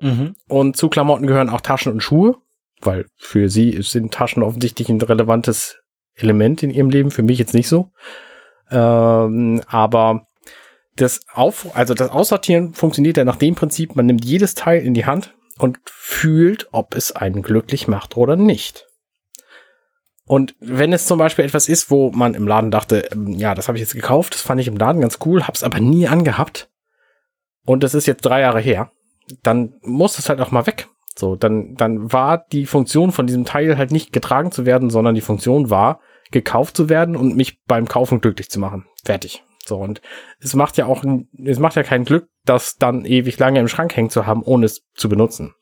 Mhm. 0.00 0.34
Und 0.48 0.76
zu 0.76 0.88
Klamotten 0.88 1.26
gehören 1.26 1.50
auch 1.50 1.60
Taschen 1.60 1.92
und 1.92 2.02
Schuhe, 2.02 2.36
weil 2.80 3.06
für 3.16 3.48
sie 3.48 3.80
sind 3.82 4.14
Taschen 4.14 4.42
offensichtlich 4.42 4.88
ein 4.88 5.00
relevantes 5.00 5.80
Element 6.14 6.62
in 6.62 6.70
ihrem 6.70 6.90
Leben, 6.90 7.10
für 7.10 7.22
mich 7.22 7.38
jetzt 7.38 7.54
nicht 7.54 7.68
so. 7.68 7.90
Ähm, 8.70 9.62
aber 9.66 10.26
das 10.96 11.20
Auf, 11.32 11.76
also 11.76 11.94
das 11.94 12.10
Aussortieren 12.10 12.74
funktioniert 12.74 13.16
ja 13.16 13.24
nach 13.24 13.36
dem 13.36 13.54
Prinzip, 13.54 13.96
man 13.96 14.06
nimmt 14.06 14.24
jedes 14.24 14.54
Teil 14.54 14.82
in 14.82 14.94
die 14.94 15.06
Hand, 15.06 15.34
und 15.58 15.78
fühlt, 15.84 16.68
ob 16.72 16.94
es 16.94 17.12
einen 17.12 17.42
glücklich 17.42 17.88
macht 17.88 18.16
oder 18.16 18.36
nicht. 18.36 18.86
Und 20.24 20.54
wenn 20.60 20.92
es 20.92 21.06
zum 21.06 21.18
Beispiel 21.18 21.46
etwas 21.46 21.68
ist, 21.68 21.90
wo 21.90 22.10
man 22.10 22.34
im 22.34 22.46
Laden 22.46 22.70
dachte, 22.70 23.08
ähm, 23.12 23.32
ja, 23.32 23.54
das 23.54 23.66
habe 23.66 23.78
ich 23.78 23.82
jetzt 23.82 23.94
gekauft, 23.94 24.34
das 24.34 24.42
fand 24.42 24.60
ich 24.60 24.68
im 24.68 24.76
Laden 24.76 25.00
ganz 25.00 25.18
cool, 25.24 25.46
hab's 25.46 25.62
aber 25.62 25.80
nie 25.80 26.06
angehabt 26.06 26.68
und 27.64 27.82
das 27.82 27.94
ist 27.94 28.06
jetzt 28.06 28.24
drei 28.24 28.40
Jahre 28.40 28.60
her, 28.60 28.92
dann 29.42 29.74
muss 29.82 30.18
es 30.18 30.28
halt 30.28 30.40
auch 30.40 30.50
mal 30.50 30.66
weg. 30.66 30.88
So, 31.16 31.34
dann, 31.34 31.74
dann 31.74 32.12
war 32.12 32.46
die 32.52 32.66
Funktion 32.66 33.10
von 33.10 33.26
diesem 33.26 33.44
Teil 33.44 33.76
halt 33.76 33.90
nicht 33.90 34.12
getragen 34.12 34.52
zu 34.52 34.66
werden, 34.66 34.88
sondern 34.88 35.14
die 35.14 35.20
Funktion 35.20 35.68
war, 35.68 36.00
gekauft 36.30 36.76
zu 36.76 36.88
werden 36.88 37.16
und 37.16 37.36
mich 37.36 37.64
beim 37.64 37.88
Kaufen 37.88 38.20
glücklich 38.20 38.50
zu 38.50 38.60
machen. 38.60 38.86
Fertig. 39.04 39.42
So, 39.68 39.76
und 39.76 40.00
es 40.40 40.54
macht 40.54 40.76
ja 40.76 40.86
auch, 40.86 41.04
es 41.44 41.58
macht 41.58 41.76
ja 41.76 41.82
kein 41.82 42.04
Glück, 42.04 42.28
das 42.44 42.76
dann 42.76 43.04
ewig 43.04 43.38
lange 43.38 43.60
im 43.60 43.68
Schrank 43.68 43.96
hängen 43.96 44.10
zu 44.10 44.26
haben, 44.26 44.42
ohne 44.42 44.66
es 44.66 44.82
zu 44.94 45.08
benutzen. 45.08 45.54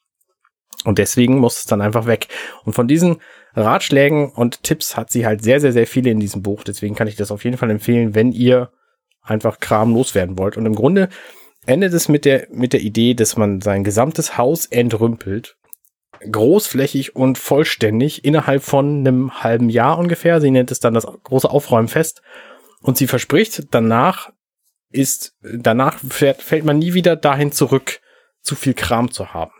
Und 0.84 0.98
deswegen 0.98 1.38
muss 1.38 1.58
es 1.58 1.64
dann 1.64 1.80
einfach 1.80 2.06
weg. 2.06 2.28
Und 2.64 2.74
von 2.74 2.86
diesen 2.86 3.16
Ratschlägen 3.54 4.30
und 4.30 4.62
Tipps 4.62 4.96
hat 4.96 5.10
sie 5.10 5.26
halt 5.26 5.42
sehr, 5.42 5.60
sehr, 5.60 5.72
sehr 5.72 5.86
viele 5.86 6.10
in 6.10 6.20
diesem 6.20 6.42
Buch. 6.42 6.62
Deswegen 6.62 6.94
kann 6.94 7.08
ich 7.08 7.16
das 7.16 7.30
auf 7.30 7.44
jeden 7.44 7.56
Fall 7.56 7.70
empfehlen, 7.70 8.14
wenn 8.14 8.30
ihr 8.30 8.70
einfach 9.22 9.58
Kram 9.58 9.94
loswerden 9.94 10.38
wollt. 10.38 10.56
Und 10.56 10.66
im 10.66 10.74
Grunde 10.74 11.08
endet 11.64 11.92
es 11.92 12.08
mit 12.08 12.24
der, 12.24 12.46
mit 12.50 12.72
der 12.72 12.80
Idee, 12.80 13.14
dass 13.14 13.36
man 13.36 13.60
sein 13.60 13.82
gesamtes 13.82 14.38
Haus 14.38 14.66
entrümpelt. 14.66 15.56
Großflächig 16.30 17.16
und 17.16 17.36
vollständig 17.36 18.24
innerhalb 18.24 18.62
von 18.62 19.00
einem 19.00 19.42
halben 19.42 19.68
Jahr 19.68 19.98
ungefähr. 19.98 20.40
Sie 20.40 20.50
nennt 20.50 20.70
es 20.70 20.80
dann 20.80 20.94
das 20.94 21.06
große 21.06 21.50
Aufräumfest. 21.50 22.22
Und 22.82 22.96
sie 22.96 23.06
verspricht, 23.06 23.68
danach 23.72 24.30
ist, 24.90 25.36
danach 25.42 25.98
fährt, 25.98 26.42
fällt 26.42 26.64
man 26.64 26.78
nie 26.78 26.94
wieder 26.94 27.16
dahin 27.16 27.52
zurück, 27.52 28.00
zu 28.42 28.54
viel 28.54 28.74
Kram 28.74 29.10
zu 29.10 29.34
haben. 29.34 29.52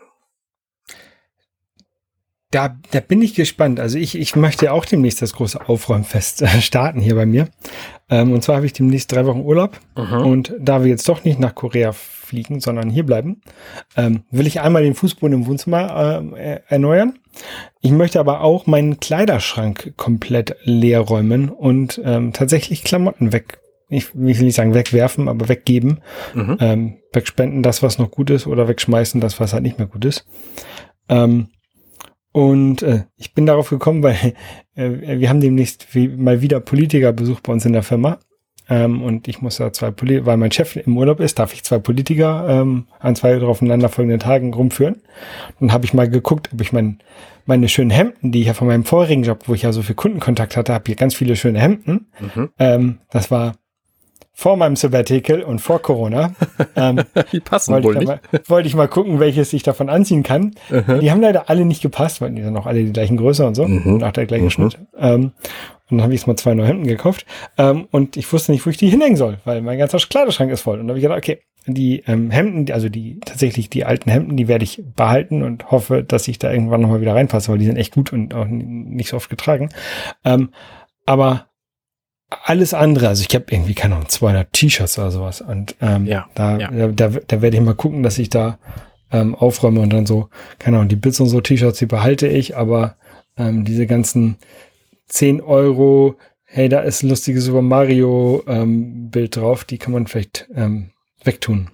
Da, 2.51 2.77
da 2.91 3.01
bin 3.01 3.21
ich 3.21 3.35
gespannt. 3.35 3.79
Also 3.81 3.97
ich, 3.97 4.17
ich 4.17 4.37
möchte 4.37 4.71
auch 4.71 4.85
demnächst 4.85 5.21
das 5.21 5.33
große 5.33 5.67
Aufräumfest 5.67 6.41
äh, 6.43 6.61
starten 6.61 7.01
hier 7.01 7.15
bei 7.15 7.25
mir. 7.25 7.49
Ähm, 8.09 8.31
und 8.31 8.41
zwar 8.41 8.55
habe 8.55 8.65
ich 8.65 8.71
demnächst 8.71 9.11
drei 9.11 9.25
Wochen 9.25 9.41
Urlaub. 9.41 9.77
Mhm. 9.97 10.25
Und 10.25 10.55
da 10.57 10.81
wir 10.81 10.89
jetzt 10.89 11.09
doch 11.09 11.25
nicht 11.25 11.39
nach 11.39 11.55
Korea 11.55 11.91
fliegen, 11.91 12.61
sondern 12.61 12.89
hier 12.89 13.05
bleiben, 13.05 13.41
ähm, 13.97 14.23
will 14.31 14.47
ich 14.47 14.61
einmal 14.61 14.83
den 14.83 14.95
Fußboden 14.95 15.41
im 15.41 15.45
Wohnzimmer 15.45 16.23
äh, 16.37 16.61
erneuern. 16.67 17.19
Ich 17.81 17.91
möchte 17.91 18.19
aber 18.19 18.41
auch 18.41 18.67
meinen 18.67 18.99
Kleiderschrank 18.99 19.93
komplett 19.97 20.55
leer 20.63 21.01
räumen 21.01 21.49
und 21.49 22.01
ähm, 22.03 22.33
tatsächlich 22.33 22.83
Klamotten 22.83 23.31
weg. 23.31 23.59
Ich 23.89 24.13
will 24.13 24.35
nicht 24.43 24.55
sagen 24.55 24.73
wegwerfen, 24.73 25.29
aber 25.29 25.47
weggeben. 25.47 26.01
Mhm. 26.33 26.57
Ähm, 26.59 26.97
wegspenden, 27.13 27.63
das, 27.63 27.81
was 27.81 27.97
noch 27.97 28.11
gut 28.11 28.29
ist, 28.29 28.47
oder 28.47 28.67
wegschmeißen, 28.67 29.21
das, 29.21 29.39
was 29.39 29.53
halt 29.53 29.63
nicht 29.63 29.77
mehr 29.77 29.87
gut 29.87 30.03
ist. 30.03 30.25
Ähm, 31.07 31.47
und 32.33 32.83
äh, 32.83 33.05
ich 33.15 33.33
bin 33.33 33.45
darauf 33.45 33.69
gekommen, 33.69 34.03
weil 34.03 34.15
äh, 34.75 35.19
wir 35.19 35.29
haben 35.29 35.41
demnächst 35.41 35.95
wie, 35.95 36.07
mal 36.07 36.41
wieder 36.41 36.59
Politikerbesuch 36.59 37.39
bei 37.39 37.53
uns 37.53 37.65
in 37.65 37.73
der 37.73 37.83
Firma. 37.83 38.19
Ähm, 38.69 39.01
und 39.01 39.27
ich 39.27 39.41
muss 39.41 39.57
da 39.57 39.71
zwei 39.71 39.91
Politiker, 39.91 40.25
weil 40.25 40.37
mein 40.37 40.51
Chef 40.51 40.75
im 40.75 40.97
Urlaub 40.97 41.19
ist, 41.19 41.39
darf 41.39 41.53
ich 41.53 41.63
zwei 41.63 41.79
Politiker 41.79 42.47
ähm, 42.49 42.85
an 42.99 43.15
zwei 43.15 43.41
aufeinanderfolgenden 43.41 44.19
Tagen 44.19 44.53
rumführen. 44.53 45.01
Dann 45.59 45.71
habe 45.71 45.85
ich 45.85 45.93
mal 45.93 46.09
geguckt, 46.09 46.49
ob 46.53 46.59
ich 46.61 46.73
mein, 46.73 46.99
meine 47.45 47.69
schönen 47.69 47.91
Hemden, 47.91 48.31
die 48.31 48.41
ich 48.41 48.47
ja 48.47 48.53
von 48.53 48.67
meinem 48.67 48.83
vorigen 48.83 49.23
Job, 49.23 49.43
wo 49.47 49.53
ich 49.53 49.61
ja 49.61 49.71
so 49.71 49.81
viel 49.81 49.95
Kundenkontakt 49.95 50.57
hatte, 50.57 50.73
habe 50.73 50.83
hier 50.87 50.95
ganz 50.95 51.15
viele 51.15 51.35
schöne 51.37 51.59
Hemden. 51.59 52.07
Mhm. 52.19 52.49
Ähm, 52.59 52.97
das 53.09 53.31
war 53.31 53.53
vor 54.33 54.55
meinem 54.55 54.75
Sabbatical 54.75 55.41
und 55.41 55.59
vor 55.59 55.81
Corona. 55.81 56.33
Ähm, 56.75 56.99
Die 57.31 57.39
passen 57.39 57.73
wollte, 57.73 57.87
wohl 57.87 57.93
ich 57.95 57.99
nicht. 58.01 58.07
mal, 58.07 58.19
wollte 58.47 58.67
ich 58.67 58.75
mal 58.75 58.87
gucken, 58.87 59.19
welches 59.19 59.51
ich 59.53 59.63
davon 59.63 59.89
anziehen 59.89 60.21
kann. 60.21 60.51
Die 61.01 61.09
haben 61.09 61.21
leider 61.21 61.49
alle 61.49 61.65
nicht 61.65 61.81
gepasst, 61.81 62.21
weil 62.21 62.29
die 62.31 62.43
sind 62.43 62.55
auch 62.55 62.67
alle 62.67 62.83
die 62.83 62.93
gleichen 62.93 63.17
Größe 63.17 63.47
und 63.47 63.55
so. 63.55 63.67
Mhm. 63.67 63.95
Und 63.95 64.03
auch 64.03 64.11
der 64.11 64.27
gleiche 64.27 64.43
Mhm. 64.45 64.49
Schnitt. 64.51 64.77
Ähm, 64.95 65.31
und 65.89 65.97
dann 65.97 66.03
habe 66.03 66.13
ich 66.13 66.21
jetzt 66.21 66.27
mal 66.27 66.35
zwei 66.35 66.53
neue 66.53 66.67
Hemden 66.67 66.87
gekauft. 66.87 67.25
Ähm, 67.57 67.87
und 67.91 68.17
ich 68.17 68.31
wusste 68.31 68.51
nicht, 68.51 68.65
wo 68.65 68.69
ich 68.69 68.77
die 68.77 68.89
hinhängen 68.89 69.17
soll, 69.17 69.39
weil 69.45 69.61
mein 69.61 69.77
ganzer 69.77 69.99
Kleiderschrank 69.99 70.51
ist 70.51 70.61
voll. 70.61 70.79
Und 70.79 70.87
da 70.87 70.91
habe 70.91 70.99
ich 70.99 71.03
gedacht, 71.03 71.17
okay, 71.17 71.39
die 71.65 72.03
ähm, 72.07 72.31
Hemden, 72.31 72.71
also 72.71 72.89
die 72.89 73.19
tatsächlich 73.19 73.69
die 73.69 73.85
alten 73.85 74.09
Hemden, 74.09 74.37
die 74.37 74.47
werde 74.47 74.63
ich 74.63 74.83
behalten 74.95 75.43
und 75.43 75.71
hoffe, 75.71 76.03
dass 76.03 76.27
ich 76.27 76.39
da 76.39 76.51
irgendwann 76.51 76.81
nochmal 76.81 77.01
wieder 77.01 77.15
reinpasse, 77.15 77.51
weil 77.51 77.57
die 77.57 77.65
sind 77.65 77.77
echt 77.77 77.93
gut 77.93 78.13
und 78.13 78.33
auch 78.33 78.45
nicht 78.47 79.09
so 79.09 79.17
oft 79.17 79.29
getragen. 79.29 79.69
Ähm, 80.23 80.49
aber 81.05 81.47
alles 82.43 82.73
andere, 82.73 83.07
also 83.07 83.25
ich 83.27 83.33
habe 83.33 83.45
irgendwie, 83.49 83.73
keine 83.73 83.95
Ahnung, 83.95 84.09
200 84.09 84.51
T-Shirts 84.51 84.99
oder 84.99 85.11
sowas. 85.11 85.41
Und 85.41 85.75
ähm, 85.81 86.05
Ja, 86.05 86.27
da, 86.35 86.57
ja. 86.57 86.69
da, 86.69 86.87
da, 86.87 87.19
da 87.25 87.41
werde 87.41 87.55
ich 87.57 87.63
mal 87.63 87.75
gucken, 87.75 88.03
dass 88.03 88.17
ich 88.17 88.29
da 88.29 88.59
ähm, 89.11 89.35
aufräume 89.35 89.79
und 89.79 89.91
dann 89.91 90.05
so, 90.05 90.29
keine 90.59 90.77
Ahnung, 90.77 90.89
die 90.89 90.97
Bits 90.97 91.19
und 91.21 91.27
so 91.27 91.39
T-Shirts, 91.39 91.79
die 91.79 91.85
behalte 91.85 92.27
ich, 92.27 92.57
aber 92.57 92.95
ähm, 93.37 93.63
diese 93.63 93.87
ganzen 93.87 94.37
10 95.07 95.41
Euro, 95.41 96.15
hey, 96.45 96.69
da 96.69 96.79
ist 96.81 97.03
ein 97.03 97.09
lustiges 97.09 97.45
Super 97.45 97.61
Mario 97.61 98.43
ähm, 98.47 99.09
Bild 99.09 99.35
drauf, 99.35 99.63
die 99.63 99.77
kann 99.77 99.93
man 99.93 100.07
vielleicht 100.07 100.47
ähm, 100.53 100.91
wegtun. 101.23 101.69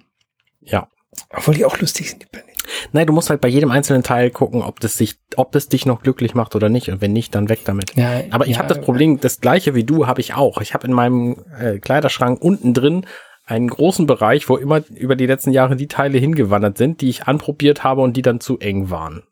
Ja. 0.60 0.88
Obwohl 1.30 1.54
die 1.54 1.64
auch 1.64 1.78
lustig 1.78 2.10
sind, 2.10 2.22
die 2.22 2.26
Penny. 2.26 2.52
Nein, 2.92 3.06
du 3.06 3.12
musst 3.12 3.30
halt 3.30 3.40
bei 3.40 3.48
jedem 3.48 3.70
einzelnen 3.70 4.02
Teil 4.02 4.30
gucken, 4.30 4.62
ob 4.62 4.80
das 4.80 4.96
sich, 4.96 5.16
ob 5.36 5.52
das 5.52 5.68
dich 5.68 5.86
noch 5.86 6.02
glücklich 6.02 6.34
macht 6.34 6.56
oder 6.56 6.68
nicht. 6.68 6.88
Und 6.90 7.00
wenn 7.00 7.12
nicht, 7.12 7.34
dann 7.34 7.48
weg 7.48 7.60
damit. 7.64 7.94
Ja, 7.96 8.22
Aber 8.30 8.46
ich 8.46 8.52
ja, 8.52 8.58
habe 8.58 8.68
das 8.68 8.80
Problem, 8.80 9.20
das 9.20 9.40
gleiche 9.40 9.74
wie 9.74 9.84
du 9.84 10.06
habe 10.06 10.20
ich 10.20 10.34
auch. 10.34 10.60
Ich 10.60 10.74
habe 10.74 10.86
in 10.86 10.92
meinem 10.92 11.36
äh, 11.58 11.78
Kleiderschrank 11.78 12.40
unten 12.40 12.74
drin 12.74 13.06
einen 13.46 13.68
großen 13.68 14.06
Bereich, 14.06 14.48
wo 14.48 14.56
immer 14.56 14.82
über 14.94 15.16
die 15.16 15.26
letzten 15.26 15.52
Jahre 15.52 15.76
die 15.76 15.88
Teile 15.88 16.18
hingewandert 16.18 16.78
sind, 16.78 17.00
die 17.00 17.10
ich 17.10 17.24
anprobiert 17.24 17.84
habe 17.84 18.00
und 18.00 18.16
die 18.16 18.22
dann 18.22 18.40
zu 18.40 18.58
eng 18.58 18.90
waren. 18.90 19.22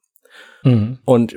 Mhm. 0.62 0.98
Und 1.04 1.36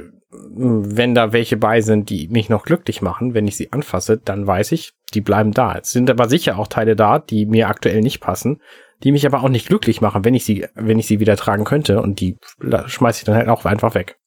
wenn 0.56 1.16
da 1.16 1.34
welche 1.34 1.58
bei 1.58 1.82
sind, 1.82 2.10
die 2.10 2.28
mich 2.28 2.50
noch 2.50 2.64
glücklich 2.64 3.02
machen, 3.02 3.34
wenn 3.34 3.48
ich 3.48 3.58
sie 3.58 3.72
anfasse, 3.72 4.18
dann 4.18 4.48
weiß 4.48 4.72
ich, 4.72 4.94
die 5.14 5.22
bleiben 5.22 5.52
da. 5.52 5.78
Es 5.78 5.92
sind 5.92 6.10
aber 6.10 6.30
sicher 6.30 6.58
auch 6.58 6.68
Teile 6.68 6.96
da, 6.96 7.20
die 7.20 7.46
mir 7.46 7.70
aktuell 7.70 8.02
nicht 8.02 8.20
passen, 8.20 8.62
die 9.04 9.12
mich 9.12 9.26
aber 9.26 9.44
auch 9.44 9.50
nicht 9.50 9.68
glücklich 9.68 10.02
machen, 10.02 10.26
wenn 10.26 10.36
ich 10.36 10.46
sie, 10.46 10.68
wenn 10.76 11.00
ich 11.00 11.08
sie 11.08 11.20
wieder 11.20 11.36
tragen 11.36 11.66
könnte 11.66 12.02
und 12.02 12.20
die 12.20 12.38
schmeiße 12.86 13.20
ich 13.20 13.26
dann 13.26 13.36
halt 13.36 13.50
auch 13.50 13.66
einfach 13.66 13.96
weg. 13.96 14.18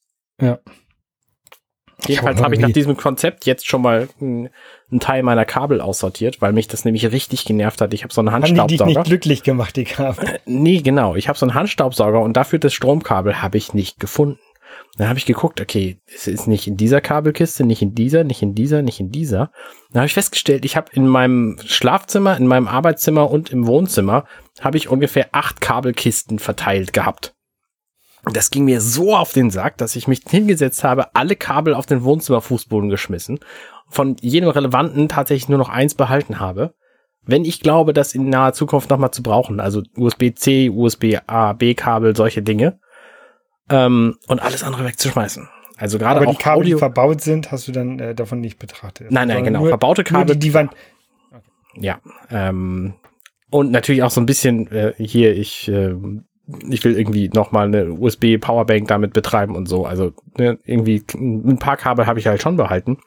Ja. 0.40 0.58
Jedenfalls 2.06 2.38
hab 2.38 2.44
habe 2.44 2.54
ich 2.54 2.60
nach 2.60 2.70
diesem 2.70 2.96
Konzept 2.96 3.44
jetzt 3.44 3.66
schon 3.66 3.82
mal 3.82 4.08
einen 4.20 4.50
Teil 5.00 5.24
meiner 5.24 5.44
Kabel 5.44 5.80
aussortiert, 5.80 6.40
weil 6.40 6.52
mich 6.52 6.68
das 6.68 6.84
nämlich 6.84 7.10
richtig 7.10 7.44
genervt 7.44 7.80
hat. 7.80 7.92
Ich 7.92 8.04
habe 8.04 8.14
so 8.14 8.20
einen 8.20 8.30
Haben 8.30 8.42
die 8.42 8.52
dich 8.52 8.60
Handstaubsauger. 8.60 9.00
nicht 9.00 9.08
glücklich 9.08 9.42
gemacht, 9.42 9.74
die 9.74 9.84
Kabel? 9.84 10.38
Nee, 10.46 10.80
genau. 10.80 11.16
Ich 11.16 11.28
habe 11.28 11.36
so 11.36 11.44
einen 11.44 11.54
Handstaubsauger 11.54 12.20
und 12.20 12.34
dafür 12.34 12.60
das 12.60 12.72
Stromkabel 12.72 13.42
habe 13.42 13.58
ich 13.58 13.74
nicht 13.74 13.98
gefunden. 13.98 14.38
Dann 14.98 15.08
habe 15.08 15.18
ich 15.18 15.26
geguckt, 15.26 15.60
okay, 15.60 16.00
es 16.12 16.26
ist 16.26 16.48
nicht 16.48 16.66
in 16.66 16.76
dieser 16.76 17.00
Kabelkiste, 17.00 17.64
nicht 17.64 17.82
in 17.82 17.94
dieser, 17.94 18.24
nicht 18.24 18.42
in 18.42 18.56
dieser, 18.56 18.82
nicht 18.82 18.98
in 18.98 19.10
dieser. 19.10 19.52
Dann 19.92 20.00
habe 20.00 20.06
ich 20.06 20.14
festgestellt, 20.14 20.64
ich 20.64 20.76
habe 20.76 20.90
in 20.92 21.06
meinem 21.06 21.56
Schlafzimmer, 21.64 22.36
in 22.36 22.48
meinem 22.48 22.66
Arbeitszimmer 22.66 23.30
und 23.30 23.50
im 23.50 23.68
Wohnzimmer 23.68 24.24
habe 24.60 24.76
ich 24.76 24.88
ungefähr 24.88 25.28
acht 25.30 25.60
Kabelkisten 25.60 26.40
verteilt 26.40 26.92
gehabt. 26.92 27.32
Das 28.32 28.50
ging 28.50 28.64
mir 28.64 28.80
so 28.80 29.16
auf 29.16 29.32
den 29.32 29.50
Sack, 29.50 29.78
dass 29.78 29.94
ich 29.94 30.08
mich 30.08 30.22
hingesetzt 30.28 30.82
habe, 30.82 31.14
alle 31.14 31.36
Kabel 31.36 31.74
auf 31.74 31.86
den 31.86 32.02
Wohnzimmerfußboden 32.02 32.90
geschmissen, 32.90 33.38
von 33.88 34.16
jedem 34.20 34.50
relevanten 34.50 35.08
tatsächlich 35.08 35.48
nur 35.48 35.58
noch 35.58 35.68
eins 35.68 35.94
behalten 35.94 36.40
habe 36.40 36.74
wenn 37.28 37.44
ich 37.44 37.60
glaube, 37.60 37.92
das 37.92 38.14
in 38.14 38.30
naher 38.30 38.54
Zukunft 38.54 38.88
nochmal 38.88 39.10
zu 39.10 39.22
brauchen, 39.22 39.60
also 39.60 39.82
USB-C, 39.96 40.70
USB-A, 40.70 41.52
B-Kabel, 41.52 42.16
solche 42.16 42.42
Dinge, 42.42 42.80
ähm, 43.70 44.16
und 44.26 44.40
alles 44.40 44.62
andere 44.62 44.84
wegzuschmeißen. 44.84 45.48
Also 45.76 45.98
gerade 45.98 46.20
Aber 46.20 46.30
auch 46.30 46.36
die 46.36 46.42
Kabel, 46.42 46.64
die 46.64 46.74
Audio. 46.74 46.78
verbaut 46.78 47.20
sind, 47.20 47.52
hast 47.52 47.68
du 47.68 47.72
dann 47.72 47.98
äh, 48.00 48.14
davon 48.14 48.40
nicht 48.40 48.58
betrachtet. 48.58 49.10
Nein, 49.10 49.28
nein, 49.28 49.44
genau. 49.44 49.60
Nur, 49.60 49.68
Verbaute 49.68 50.02
Kabel. 50.02 50.34
die, 50.34 50.48
die 50.48 50.54
waren, 50.54 50.70
Ja. 51.76 52.00
Ähm, 52.30 52.94
und 53.50 53.70
natürlich 53.70 54.02
auch 54.02 54.10
so 54.10 54.20
ein 54.20 54.26
bisschen 54.26 54.70
äh, 54.72 54.92
hier, 54.98 55.36
ich, 55.36 55.68
äh, 55.68 55.94
ich 56.68 56.82
will 56.84 56.98
irgendwie 56.98 57.28
nochmal 57.28 57.66
eine 57.66 57.92
USB-Powerbank 57.92 58.88
damit 58.88 59.12
betreiben 59.12 59.54
und 59.54 59.66
so. 59.66 59.86
Also 59.86 60.12
ne, 60.36 60.58
irgendwie 60.64 61.04
ein 61.14 61.58
paar 61.58 61.76
Kabel 61.76 62.06
habe 62.06 62.18
ich 62.18 62.26
halt 62.26 62.42
schon 62.42 62.56
behalten. 62.56 62.98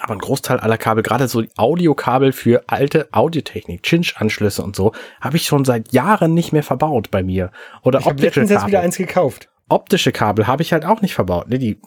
Aber 0.00 0.12
ein 0.14 0.20
Großteil 0.20 0.60
aller 0.60 0.78
Kabel, 0.78 1.02
gerade 1.02 1.26
so 1.26 1.42
die 1.42 1.50
Audiokabel 1.56 2.32
für 2.32 2.62
alte 2.68 3.08
Audiotechnik, 3.10 3.82
Cinch-Anschlüsse 3.82 4.62
und 4.62 4.76
so, 4.76 4.92
habe 5.20 5.36
ich 5.36 5.46
schon 5.46 5.64
seit 5.64 5.92
Jahren 5.92 6.32
nicht 6.32 6.52
mehr 6.52 6.62
verbaut 6.62 7.10
bei 7.10 7.24
mir. 7.24 7.50
Oder 7.82 7.98
ich 7.98 8.06
habe 8.06 8.22
letztens 8.22 8.50
jetzt 8.50 8.66
wieder 8.68 8.80
eins 8.80 8.96
gekauft. 8.96 9.49
Optische 9.70 10.12
Kabel 10.12 10.46
habe 10.46 10.62
ich 10.62 10.72
halt 10.72 10.84
auch 10.84 11.00
nicht 11.00 11.14
verbaut. 11.14 11.48
Ne? 11.48 11.58
Die 11.58 11.80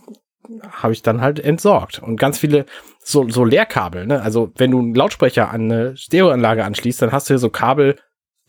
habe 0.72 0.94
ich 0.94 1.02
dann 1.02 1.22
halt 1.22 1.40
entsorgt. 1.40 2.00
Und 2.00 2.18
ganz 2.18 2.40
viele 2.40 2.66
so, 3.00 3.30
so 3.30 3.46
Leerkabel. 3.46 4.06
Ne? 4.06 4.22
Also 4.22 4.52
wenn 4.56 4.72
du 4.72 4.80
einen 4.80 4.96
Lautsprecher 4.96 5.50
an 5.50 5.72
eine 5.72 5.98
Stereoanlage 5.98 6.64
anschließt, 6.64 7.02
dann 7.02 7.12
hast 7.12 7.30
du 7.30 7.34
hier 7.34 7.40
so 7.40 7.50
Kabel, 7.50 7.98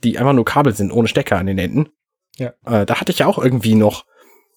die 0.02 0.18
einfach 0.18 0.32
nur 0.32 0.44
Kabel 0.44 0.74
sind, 0.74 0.92
ohne 0.92 1.08
Stecker 1.08 1.38
an 1.38 1.46
den 1.46 1.58
Enden. 1.58 1.88
Ja. 2.36 2.52
Äh, 2.64 2.86
da 2.86 3.00
hatte 3.00 3.12
ich 3.12 3.20
ja 3.20 3.26
auch 3.26 3.38
irgendwie 3.38 3.74
noch, 3.74 4.04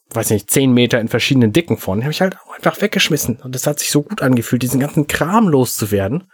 weiß 0.10 0.32
nicht, 0.32 0.50
zehn 0.50 0.74
Meter 0.74 1.00
in 1.00 1.08
verschiedenen 1.08 1.54
Dicken 1.54 1.78
von. 1.78 2.02
Habe 2.02 2.12
ich 2.12 2.22
halt 2.22 2.38
auch 2.40 2.56
einfach 2.56 2.82
weggeschmissen. 2.82 3.38
Und 3.44 3.54
das 3.54 3.68
hat 3.68 3.80
sich 3.80 3.92
so 3.92 4.04
gut 4.04 4.22
angefühlt, 4.22 4.64
diesen 4.64 4.80
ganzen 4.80 5.08
Kram 5.08 5.48
loszuwerden. 5.48 6.32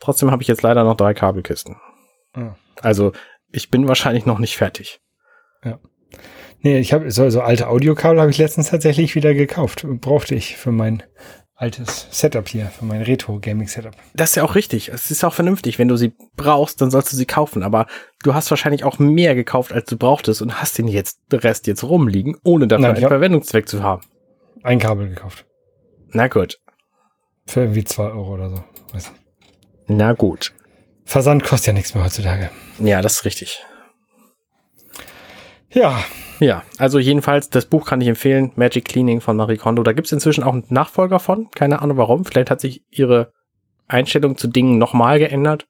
Trotzdem 0.00 0.30
habe 0.30 0.42
ich 0.42 0.48
jetzt 0.48 0.62
leider 0.62 0.84
noch 0.84 0.96
drei 0.96 1.14
Kabelkisten. 1.14 1.76
Ah. 2.34 2.56
Also 2.80 3.12
ich 3.50 3.70
bin 3.70 3.88
wahrscheinlich 3.88 4.26
noch 4.26 4.38
nicht 4.38 4.56
fertig. 4.56 5.00
Nee, 6.60 6.78
ich 6.78 6.92
habe 6.92 7.10
so, 7.10 7.28
so 7.30 7.40
alte 7.42 7.68
Audiokabel 7.68 8.20
habe 8.20 8.30
ich 8.30 8.38
letztens 8.38 8.70
tatsächlich 8.70 9.14
wieder 9.14 9.34
gekauft. 9.34 9.86
Brauchte 10.00 10.34
ich 10.34 10.56
für 10.56 10.72
mein 10.72 11.02
altes 11.54 12.08
Setup 12.10 12.46
hier, 12.48 12.66
für 12.66 12.84
mein 12.84 13.02
Retro-Gaming-Setup. 13.02 13.94
Das 14.14 14.30
ist 14.30 14.36
ja 14.36 14.44
auch 14.44 14.54
richtig. 14.54 14.88
Es 14.88 15.10
ist 15.10 15.24
auch 15.24 15.32
vernünftig. 15.32 15.78
Wenn 15.78 15.88
du 15.88 15.96
sie 15.96 16.12
brauchst, 16.36 16.80
dann 16.80 16.90
sollst 16.90 17.12
du 17.12 17.16
sie 17.16 17.26
kaufen. 17.26 17.62
Aber 17.62 17.86
du 18.22 18.34
hast 18.34 18.50
wahrscheinlich 18.50 18.84
auch 18.84 18.98
mehr 18.98 19.34
gekauft, 19.34 19.72
als 19.72 19.88
du 19.88 19.96
brauchtest 19.96 20.42
und 20.42 20.60
hast 20.60 20.76
den 20.76 20.88
jetzt, 20.88 21.18
den 21.32 21.40
Rest 21.40 21.66
jetzt 21.66 21.82
rumliegen, 21.82 22.36
ohne 22.44 22.66
dafür 22.68 22.88
Nein, 22.88 22.96
einen 22.96 23.08
Verwendungszweck 23.08 23.68
zu 23.68 23.82
haben. 23.82 24.02
Ein 24.62 24.78
Kabel 24.78 25.08
gekauft. 25.08 25.46
Na 26.10 26.28
gut. 26.28 26.58
Für 27.46 27.60
irgendwie 27.60 27.84
zwei 27.84 28.04
Euro 28.04 28.34
oder 28.34 28.50
so. 28.50 28.64
Weiß 28.92 29.10
nicht. 29.10 29.22
Na 29.86 30.12
gut. 30.12 30.52
Versand 31.04 31.44
kostet 31.44 31.68
ja 31.68 31.72
nichts 31.72 31.94
mehr 31.94 32.04
heutzutage. 32.04 32.50
Ja, 32.80 33.00
das 33.00 33.14
ist 33.14 33.24
richtig. 33.24 33.64
Ja, 35.76 36.02
Ja, 36.38 36.64
also 36.78 36.98
jedenfalls, 36.98 37.48
das 37.48 37.64
Buch 37.66 37.86
kann 37.86 38.00
ich 38.02 38.08
empfehlen. 38.08 38.52
Magic 38.56 38.84
Cleaning 38.84 39.20
von 39.22 39.36
Marie 39.36 39.56
Kondo. 39.56 39.82
Da 39.82 39.92
gibt's 39.94 40.12
inzwischen 40.12 40.44
auch 40.44 40.52
einen 40.52 40.64
Nachfolger 40.68 41.18
von. 41.18 41.50
Keine 41.52 41.80
Ahnung 41.80 41.96
warum. 41.96 42.24
Vielleicht 42.26 42.50
hat 42.50 42.60
sich 42.60 42.82
ihre 42.90 43.32
Einstellung 43.88 44.36
zu 44.36 44.46
Dingen 44.48 44.76
nochmal 44.78 45.18
geändert. 45.18 45.66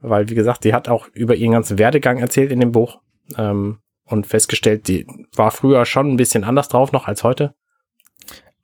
Weil, 0.00 0.30
wie 0.30 0.34
gesagt, 0.34 0.62
sie 0.62 0.72
hat 0.72 0.88
auch 0.88 1.08
über 1.12 1.34
ihren 1.34 1.52
ganzen 1.52 1.78
Werdegang 1.78 2.18
erzählt 2.18 2.52
in 2.52 2.60
dem 2.60 2.72
Buch. 2.72 3.00
Ähm, 3.36 3.80
und 4.04 4.26
festgestellt, 4.26 4.86
sie 4.86 5.06
war 5.36 5.50
früher 5.50 5.84
schon 5.84 6.10
ein 6.10 6.16
bisschen 6.16 6.42
anders 6.44 6.68
drauf 6.68 6.92
noch 6.92 7.06
als 7.06 7.22
heute. 7.24 7.54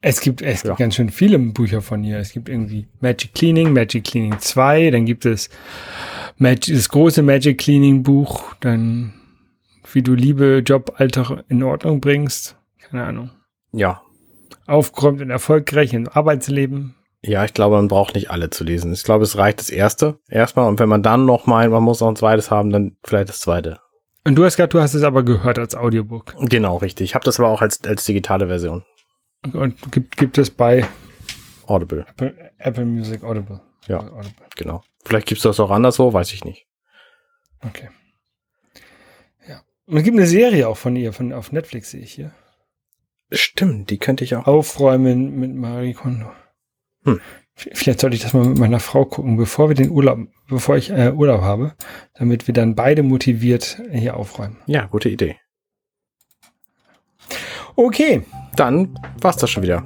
es 0.01 0.21
gibt, 0.21 0.41
es 0.43 0.63
Ja. 0.63 0.71
gibt 0.71 0.79
ganz 0.79 0.95
schön 0.95 1.11
viele 1.11 1.39
Bücher 1.39 1.83
von 1.83 2.05
ihr. 2.05 2.19
Es 2.19 2.33
gibt 2.33 2.49
irgendwie 2.49 2.89
Magic 3.01 3.35
Cleaning, 3.35 3.73
Magic 3.75 4.05
Cleaning 4.05 4.39
2, 4.39 4.91
dann 4.91 5.05
gibt 5.07 5.25
es 5.27 5.51
Magic, 6.39 6.75
das 6.75 6.89
große 6.91 7.23
Magic 7.23 7.59
Cleaning 7.59 8.03
Buch, 8.03 8.55
dann 8.61 9.13
wie 9.95 10.03
du 10.03 10.15
Liebe, 10.15 10.63
Job, 10.65 10.95
Alltag 10.97 11.45
in 11.49 11.63
Ordnung 11.63 12.01
bringst. 12.01 12.57
Keine 12.79 13.05
Ahnung. 13.05 13.31
Ja. 13.73 14.03
aufgeräumt 14.67 15.21
und 15.21 15.31
erfolgreich 15.31 15.93
im 15.93 16.09
Arbeitsleben. 16.09 16.95
Ja, 17.23 17.45
ich 17.45 17.55
glaube, 17.55 17.77
man 17.77 17.89
braucht 17.89 18.15
nicht 18.15 18.31
alle 18.31 18.51
zu 18.51 18.65
lesen. 18.65 18.93
Ich 18.93 19.03
glaube, 19.03 19.25
es 19.25 19.37
reicht 19.39 19.59
das 19.59 19.71
erste 19.71 20.19
erstmal. 20.29 20.69
Und 20.69 20.79
wenn 20.79 20.89
man 20.89 21.03
dann 21.03 21.25
noch 21.25 21.47
meint, 21.47 21.73
man 21.73 21.83
muss 21.83 22.01
noch 22.01 22.09
ein 22.09 22.17
zweites 22.17 22.51
haben, 22.51 22.71
dann 22.71 22.97
vielleicht 23.03 23.31
das 23.31 23.41
zweite. 23.41 23.81
Und 24.27 24.37
du 24.37 24.45
hast 24.45 24.57
gesagt, 24.57 24.75
du 24.75 24.81
hast 24.81 24.95
es 24.95 25.03
aber 25.03 25.23
gehört 25.23 25.59
als 25.59 25.75
Audiobook. 25.75 26.35
Genau, 26.39 26.77
richtig. 26.77 27.05
Ich 27.11 27.15
habe 27.15 27.25
das 27.25 27.39
aber 27.41 27.49
auch 27.49 27.63
als, 27.63 27.83
als 27.85 28.05
digitale 28.05 28.47
Version. 28.47 28.85
Und 29.53 29.93
gibt, 29.93 30.17
gibt 30.17 30.39
es 30.39 30.51
bei 30.51 30.87
Audible. 31.67 32.07
Apple, 32.09 32.35
Apple 32.59 32.85
Music 32.85 33.23
Audible. 33.23 33.61
Ja. 33.87 34.01
Audible. 34.01 34.47
Genau. 34.57 34.83
Vielleicht 35.05 35.27
gibt's 35.27 35.43
das 35.45 35.61
auch 35.61 35.71
anderswo, 35.71 36.13
weiß 36.13 36.33
ich 36.33 36.45
nicht. 36.45 36.67
Okay. 37.67 37.89
Und 39.87 39.99
es 39.99 40.05
gibt 40.05 40.17
eine 40.17 40.27
Serie 40.27 40.69
auch 40.69 40.77
von 40.77 40.97
ihr, 40.97 41.13
von 41.13 41.33
auf 41.33 41.53
Netflix 41.53 41.91
sehe 41.91 42.01
ich 42.01 42.13
hier. 42.13 42.33
Stimmt, 43.31 43.91
die 43.91 43.99
könnte 43.99 44.25
ich 44.25 44.35
auch. 44.37 44.47
Aufräumen 44.47 45.39
mit 45.39 45.55
Marie 45.55 45.95
Kondo. 45.95 46.31
Hm. 47.05 47.21
Vielleicht 47.55 48.01
sollte 48.01 48.17
ich 48.17 48.23
das 48.23 48.35
mal 48.35 48.45
mit 48.47 48.59
meiner 48.59 48.81
Frau 48.81 49.05
gucken, 49.05 49.37
bevor 49.37 49.69
wir 49.69 49.77
den 49.77 49.91
Urlaub, 49.91 50.19
bevor 50.49 50.77
ich 50.77 50.91
äh, 50.91 51.13
Urlaub 51.13 51.43
habe, 51.43 51.75
damit 52.15 52.47
wir 52.49 52.55
dann 52.55 52.75
beide 52.75 53.03
motiviert 53.03 53.81
hier 53.93 54.17
aufräumen. 54.17 54.57
Ja, 54.67 54.87
gute 54.87 55.09
Idee. 55.09 55.37
Okay, 57.77 58.23
Dann 58.57 58.99
war's 59.21 59.37
das 59.37 59.51
schon 59.51 59.63
wieder. 59.65 59.83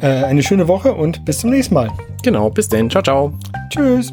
äh, 0.00 0.24
eine 0.24 0.42
schöne 0.42 0.66
Woche 0.68 0.92
und 0.94 1.24
bis 1.24 1.38
zum 1.38 1.50
nächsten 1.50 1.74
Mal. 1.74 1.90
Genau, 2.22 2.50
bis 2.50 2.68
denn. 2.68 2.90
Ciao, 2.90 3.02
ciao. 3.02 3.38
Tschüss. 3.70 4.12